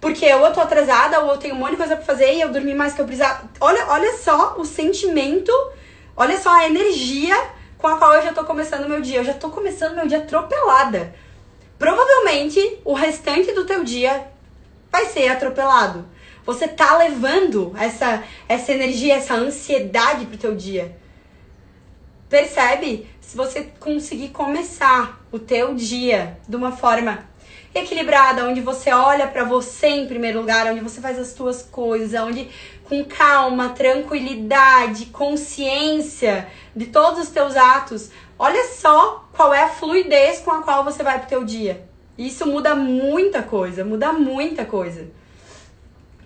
porque 0.00 0.32
ou 0.34 0.46
eu 0.46 0.52
tô 0.52 0.60
atrasada, 0.60 1.20
ou 1.20 1.32
eu 1.32 1.38
tenho 1.38 1.54
um 1.54 1.58
monte 1.58 1.72
de 1.72 1.76
coisa 1.76 1.96
pra 1.96 2.04
fazer 2.04 2.34
e 2.34 2.40
eu 2.40 2.50
dormi 2.50 2.74
mais 2.74 2.92
que 2.94 3.00
eu 3.00 3.06
precisava. 3.06 3.48
Olha, 3.60 3.86
olha 3.88 4.16
só 4.18 4.56
o 4.58 4.64
sentimento, 4.64 5.52
olha 6.16 6.38
só 6.38 6.50
a 6.50 6.66
energia 6.66 7.36
com 7.78 7.86
a 7.86 7.96
qual 7.96 8.14
eu 8.14 8.22
já 8.22 8.32
tô 8.32 8.44
começando 8.44 8.88
meu 8.88 9.00
dia. 9.00 9.18
Eu 9.18 9.24
já 9.24 9.34
tô 9.34 9.50
começando 9.50 9.94
meu 9.94 10.06
dia 10.06 10.18
atropelada. 10.18 11.14
Provavelmente 11.78 12.78
o 12.84 12.94
restante 12.94 13.52
do 13.52 13.64
teu 13.64 13.84
dia 13.84 14.28
vai 14.90 15.06
ser 15.06 15.28
atropelado. 15.28 16.06
Você 16.44 16.68
tá 16.68 16.96
levando 16.96 17.74
essa, 17.76 18.22
essa 18.48 18.72
energia, 18.72 19.16
essa 19.16 19.34
ansiedade 19.34 20.26
pro 20.26 20.38
teu 20.38 20.54
dia. 20.54 20.96
Percebe? 22.28 23.08
Se 23.20 23.36
você 23.36 23.72
conseguir 23.80 24.28
começar 24.28 25.20
o 25.32 25.38
teu 25.38 25.74
dia 25.74 26.38
de 26.48 26.54
uma 26.54 26.72
forma 26.72 27.28
equilibrada, 27.78 28.44
onde 28.44 28.60
você 28.60 28.90
olha 28.92 29.26
para 29.26 29.44
você 29.44 29.88
em 29.88 30.06
primeiro 30.06 30.40
lugar, 30.40 30.66
onde 30.66 30.80
você 30.80 31.00
faz 31.00 31.18
as 31.18 31.32
tuas 31.32 31.62
coisas, 31.62 32.20
onde 32.20 32.48
com 32.84 33.04
calma, 33.04 33.70
tranquilidade, 33.70 35.06
consciência 35.06 36.48
de 36.74 36.86
todos 36.86 37.20
os 37.20 37.28
teus 37.30 37.56
atos, 37.56 38.10
olha 38.38 38.64
só 38.68 39.28
qual 39.32 39.52
é 39.52 39.64
a 39.64 39.68
fluidez 39.68 40.40
com 40.40 40.50
a 40.50 40.62
qual 40.62 40.84
você 40.84 41.02
vai 41.02 41.18
pro 41.18 41.28
teu 41.28 41.44
dia. 41.44 41.86
Isso 42.16 42.46
muda 42.46 42.74
muita 42.74 43.42
coisa, 43.42 43.84
muda 43.84 44.12
muita 44.12 44.64
coisa. 44.64 45.08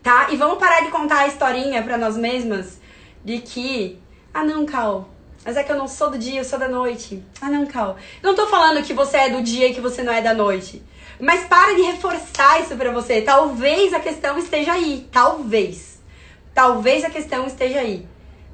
Tá? 0.02 0.28
E 0.30 0.36
vamos 0.36 0.58
parar 0.58 0.82
de 0.82 0.90
contar 0.90 1.20
a 1.20 1.26
historinha 1.26 1.82
para 1.82 1.98
nós 1.98 2.16
mesmas 2.16 2.80
de 3.24 3.38
que, 3.38 3.98
ah 4.32 4.44
não, 4.44 4.64
Cal, 4.64 5.08
mas 5.44 5.56
é 5.56 5.64
que 5.64 5.72
eu 5.72 5.76
não 5.76 5.88
sou 5.88 6.10
do 6.10 6.18
dia, 6.18 6.40
eu 6.40 6.44
sou 6.44 6.58
da 6.58 6.68
noite. 6.68 7.22
Ah 7.40 7.48
não, 7.48 7.66
Cal. 7.66 7.96
Não 8.22 8.34
tô 8.34 8.46
falando 8.46 8.84
que 8.84 8.92
você 8.92 9.16
é 9.16 9.30
do 9.30 9.42
dia 9.42 9.68
e 9.68 9.74
que 9.74 9.80
você 9.80 10.02
não 10.02 10.12
é 10.12 10.20
da 10.20 10.34
noite. 10.34 10.82
Mas 11.20 11.44
para 11.44 11.74
de 11.74 11.82
reforçar 11.82 12.62
isso 12.62 12.74
para 12.76 12.90
você. 12.90 13.20
Talvez 13.20 13.92
a 13.92 14.00
questão 14.00 14.38
esteja 14.38 14.72
aí, 14.72 15.06
talvez. 15.12 16.00
Talvez 16.54 17.04
a 17.04 17.10
questão 17.10 17.46
esteja 17.46 17.80
aí. 17.80 18.08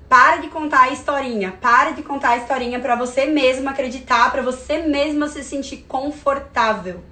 Para 0.09 0.39
de 0.39 0.49
contar 0.49 0.83
a 0.83 0.91
historinha, 0.91 1.57
para 1.61 1.93
de 1.93 2.03
contar 2.03 2.31
a 2.31 2.37
historinha 2.39 2.79
para 2.79 2.95
você 2.95 3.27
mesmo 3.27 3.69
acreditar, 3.69 4.31
para 4.31 4.43
você 4.43 4.79
mesma 4.79 5.29
se 5.29 5.43
sentir 5.43 5.85
confortável, 5.89 7.03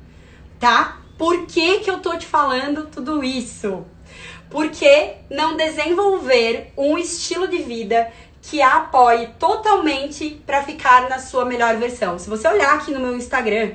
tá? 0.61 1.01
Por 1.19 1.47
que 1.47 1.81
que 1.81 1.91
eu 1.91 2.01
tô 2.01 2.17
te 2.17 2.27
falando 2.27 2.87
tudo 2.87 3.25
isso? 3.25 3.85
Porque 4.49 5.17
não 5.29 5.57
desenvolver 5.57 6.73
um 6.77 6.97
estilo 6.97 7.49
de 7.49 7.59
vida 7.59 8.13
que 8.43 8.63
a 8.63 8.77
apoie 8.77 9.29
totalmente 9.39 10.43
para 10.47 10.63
ficar 10.63 11.09
na 11.09 11.19
sua 11.19 11.45
melhor 11.45 11.77
versão. 11.77 12.19
Se 12.19 12.29
você 12.29 12.47
olhar 12.47 12.75
aqui 12.75 12.93
no 12.93 13.01
meu 13.01 13.17
Instagram, 13.17 13.73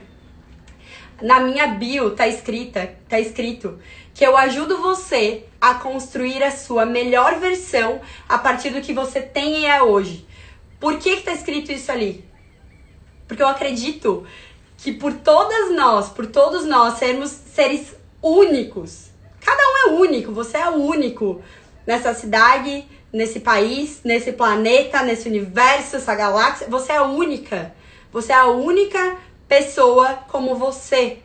na 1.21 1.39
minha 1.39 1.67
bio 1.67 2.11
tá 2.11 2.27
escrita, 2.27 2.93
tá 3.07 3.19
escrito 3.19 3.79
que 4.13 4.25
eu 4.25 4.35
ajudo 4.35 4.81
você 4.81 5.45
a 5.61 5.75
construir 5.75 6.43
a 6.43 6.51
sua 6.51 6.85
melhor 6.85 7.39
versão 7.39 8.01
a 8.27 8.37
partir 8.37 8.69
do 8.71 8.81
que 8.81 8.93
você 8.93 9.21
tem 9.21 9.61
e 9.61 9.65
é 9.65 9.81
hoje. 9.81 10.27
Por 10.79 10.97
que 10.97 11.17
que 11.17 11.23
tá 11.23 11.33
escrito 11.33 11.71
isso 11.71 11.91
ali? 11.91 12.25
Porque 13.27 13.43
eu 13.43 13.47
acredito 13.47 14.25
que 14.77 14.91
por 14.91 15.13
todas 15.13 15.75
nós, 15.75 16.09
por 16.09 16.25
todos 16.25 16.65
nós 16.65 16.97
sermos 16.97 17.29
seres 17.29 17.95
únicos. 18.21 19.09
Cada 19.39 19.61
um 19.61 19.77
é 19.77 19.99
único, 20.01 20.31
você 20.31 20.57
é 20.57 20.69
único 20.69 21.41
nessa 21.85 22.13
cidade, 22.13 22.85
nesse 23.11 23.39
país, 23.39 24.01
nesse 24.03 24.31
planeta, 24.33 25.03
nesse 25.03 25.27
universo, 25.27 25.95
essa 25.95 26.15
galáxia. 26.15 26.67
Você 26.69 26.91
é 26.91 27.01
única. 27.01 27.73
Você 28.11 28.31
é 28.31 28.35
a 28.35 28.47
única 28.47 29.17
pessoa 29.49 30.19
como 30.29 30.55
você. 30.55 31.17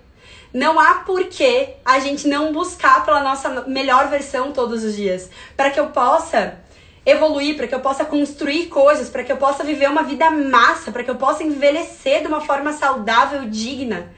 Não 0.53 0.81
há 0.81 0.95
porquê 1.01 1.75
a 1.85 1.99
gente 1.99 2.27
não 2.27 2.53
buscar 2.53 3.05
pela 3.05 3.23
nossa 3.23 3.63
melhor 3.67 4.09
versão 4.09 4.53
todos 4.53 4.83
os 4.83 4.97
dias. 4.97 5.29
Para 5.57 5.71
que 5.71 5.79
eu 5.79 5.89
possa 5.89 6.59
evoluir, 7.05 7.57
para 7.57 7.67
que 7.67 7.75
eu 7.75 7.81
possa 7.81 8.05
construir 8.05 8.67
coisas, 8.67 9.11
para 9.11 9.23
que 9.23 9.31
eu 9.31 9.37
possa 9.37 9.63
viver 9.63 9.91
uma 9.91 10.05
vida 10.05 10.31
massa, 10.31 10.91
para 10.91 11.05
que 11.05 11.11
eu 11.11 11.17
possa 11.17 11.45
envelhecer 11.45 12.23
de 12.23 12.29
uma 12.29 12.41
forma 12.41 12.73
saudável, 12.73 13.45
digna, 13.51 14.11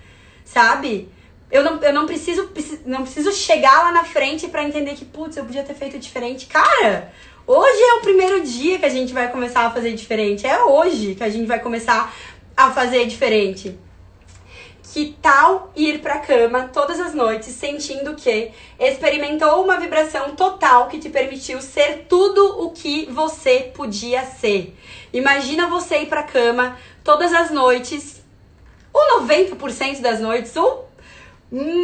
sabe? 0.44 1.09
Eu 1.50 1.64
não, 1.64 1.82
eu 1.82 1.92
não 1.92 2.07
preciso 2.07 2.50
não 2.84 3.02
preciso 3.02 3.32
chegar 3.32 3.84
lá 3.84 3.92
na 3.92 4.04
frente 4.04 4.46
para 4.46 4.62
entender 4.62 4.94
que, 4.94 5.04
putz, 5.04 5.36
eu 5.36 5.44
podia 5.44 5.62
ter 5.62 5.74
feito 5.74 5.98
diferente. 5.98 6.46
Cara, 6.46 7.12
hoje 7.46 7.80
é 7.80 7.94
o 7.94 8.00
primeiro 8.02 8.42
dia 8.42 8.78
que 8.78 8.84
a 8.84 8.90
gente 8.90 9.12
vai 9.12 9.30
começar 9.32 9.66
a 9.66 9.70
fazer 9.70 9.94
diferente. 9.94 10.46
É 10.46 10.62
hoje 10.62 11.14
que 11.14 11.24
a 11.24 11.28
gente 11.28 11.46
vai 11.46 11.61
começar 11.61 12.14
a 12.57 12.70
fazer 12.70 13.07
diferente. 13.07 13.76
Que 14.97 15.14
tal 15.20 15.70
ir 15.76 15.99
pra 15.99 16.20
cama 16.20 16.70
todas 16.72 16.99
as 16.99 17.12
noites 17.12 17.49
sentindo 17.49 18.14
que 18.14 18.51
experimentou 18.80 19.62
uma 19.62 19.78
vibração 19.78 20.34
total 20.34 20.88
que 20.88 20.99
te 20.99 21.11
permitiu 21.11 21.61
ser 21.61 22.07
tudo 22.09 22.62
o 22.62 22.70
que 22.70 23.05
você 23.11 23.70
podia 23.74 24.24
ser? 24.24 24.74
Imagina 25.12 25.68
você 25.68 25.99
ir 25.99 26.07
pra 26.07 26.22
cama 26.22 26.78
todas 27.05 27.30
as 27.34 27.51
noites, 27.51 28.22
ou 28.90 29.20
90% 29.20 30.01
das 30.01 30.18
noites, 30.18 30.57
ou 30.57 30.88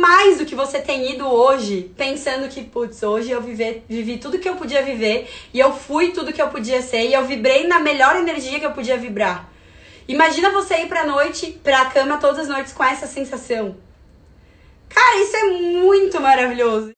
mais 0.01 0.39
do 0.39 0.47
que 0.47 0.55
você 0.55 0.81
tem 0.81 1.13
ido 1.13 1.27
hoje, 1.27 1.93
pensando 1.95 2.49
que, 2.49 2.65
putz, 2.65 3.03
hoje 3.03 3.31
eu 3.31 3.43
vivi, 3.43 3.83
vivi 3.87 4.17
tudo 4.17 4.39
que 4.39 4.49
eu 4.49 4.57
podia 4.57 4.81
viver 4.81 5.29
e 5.53 5.61
eu 5.61 5.75
fui 5.75 6.13
tudo 6.13 6.33
que 6.33 6.41
eu 6.41 6.49
podia 6.49 6.81
ser 6.81 7.03
e 7.03 7.13
eu 7.13 7.27
vibrei 7.27 7.67
na 7.67 7.79
melhor 7.79 8.17
energia 8.17 8.59
que 8.59 8.65
eu 8.65 8.73
podia 8.73 8.97
vibrar. 8.97 9.52
Imagina 10.09 10.51
você 10.51 10.75
ir 10.79 10.89
pra 10.89 11.07
noite, 11.07 11.61
pra 11.63 11.87
cama 11.87 12.19
todas 12.19 12.41
as 12.41 12.49
noites 12.49 12.73
com 12.73 12.83
essa 12.83 13.07
sensação. 13.07 13.77
Cara, 14.89 15.23
isso 15.23 15.37
é 15.37 15.45
muito 15.45 16.21
maravilhoso. 16.21 16.91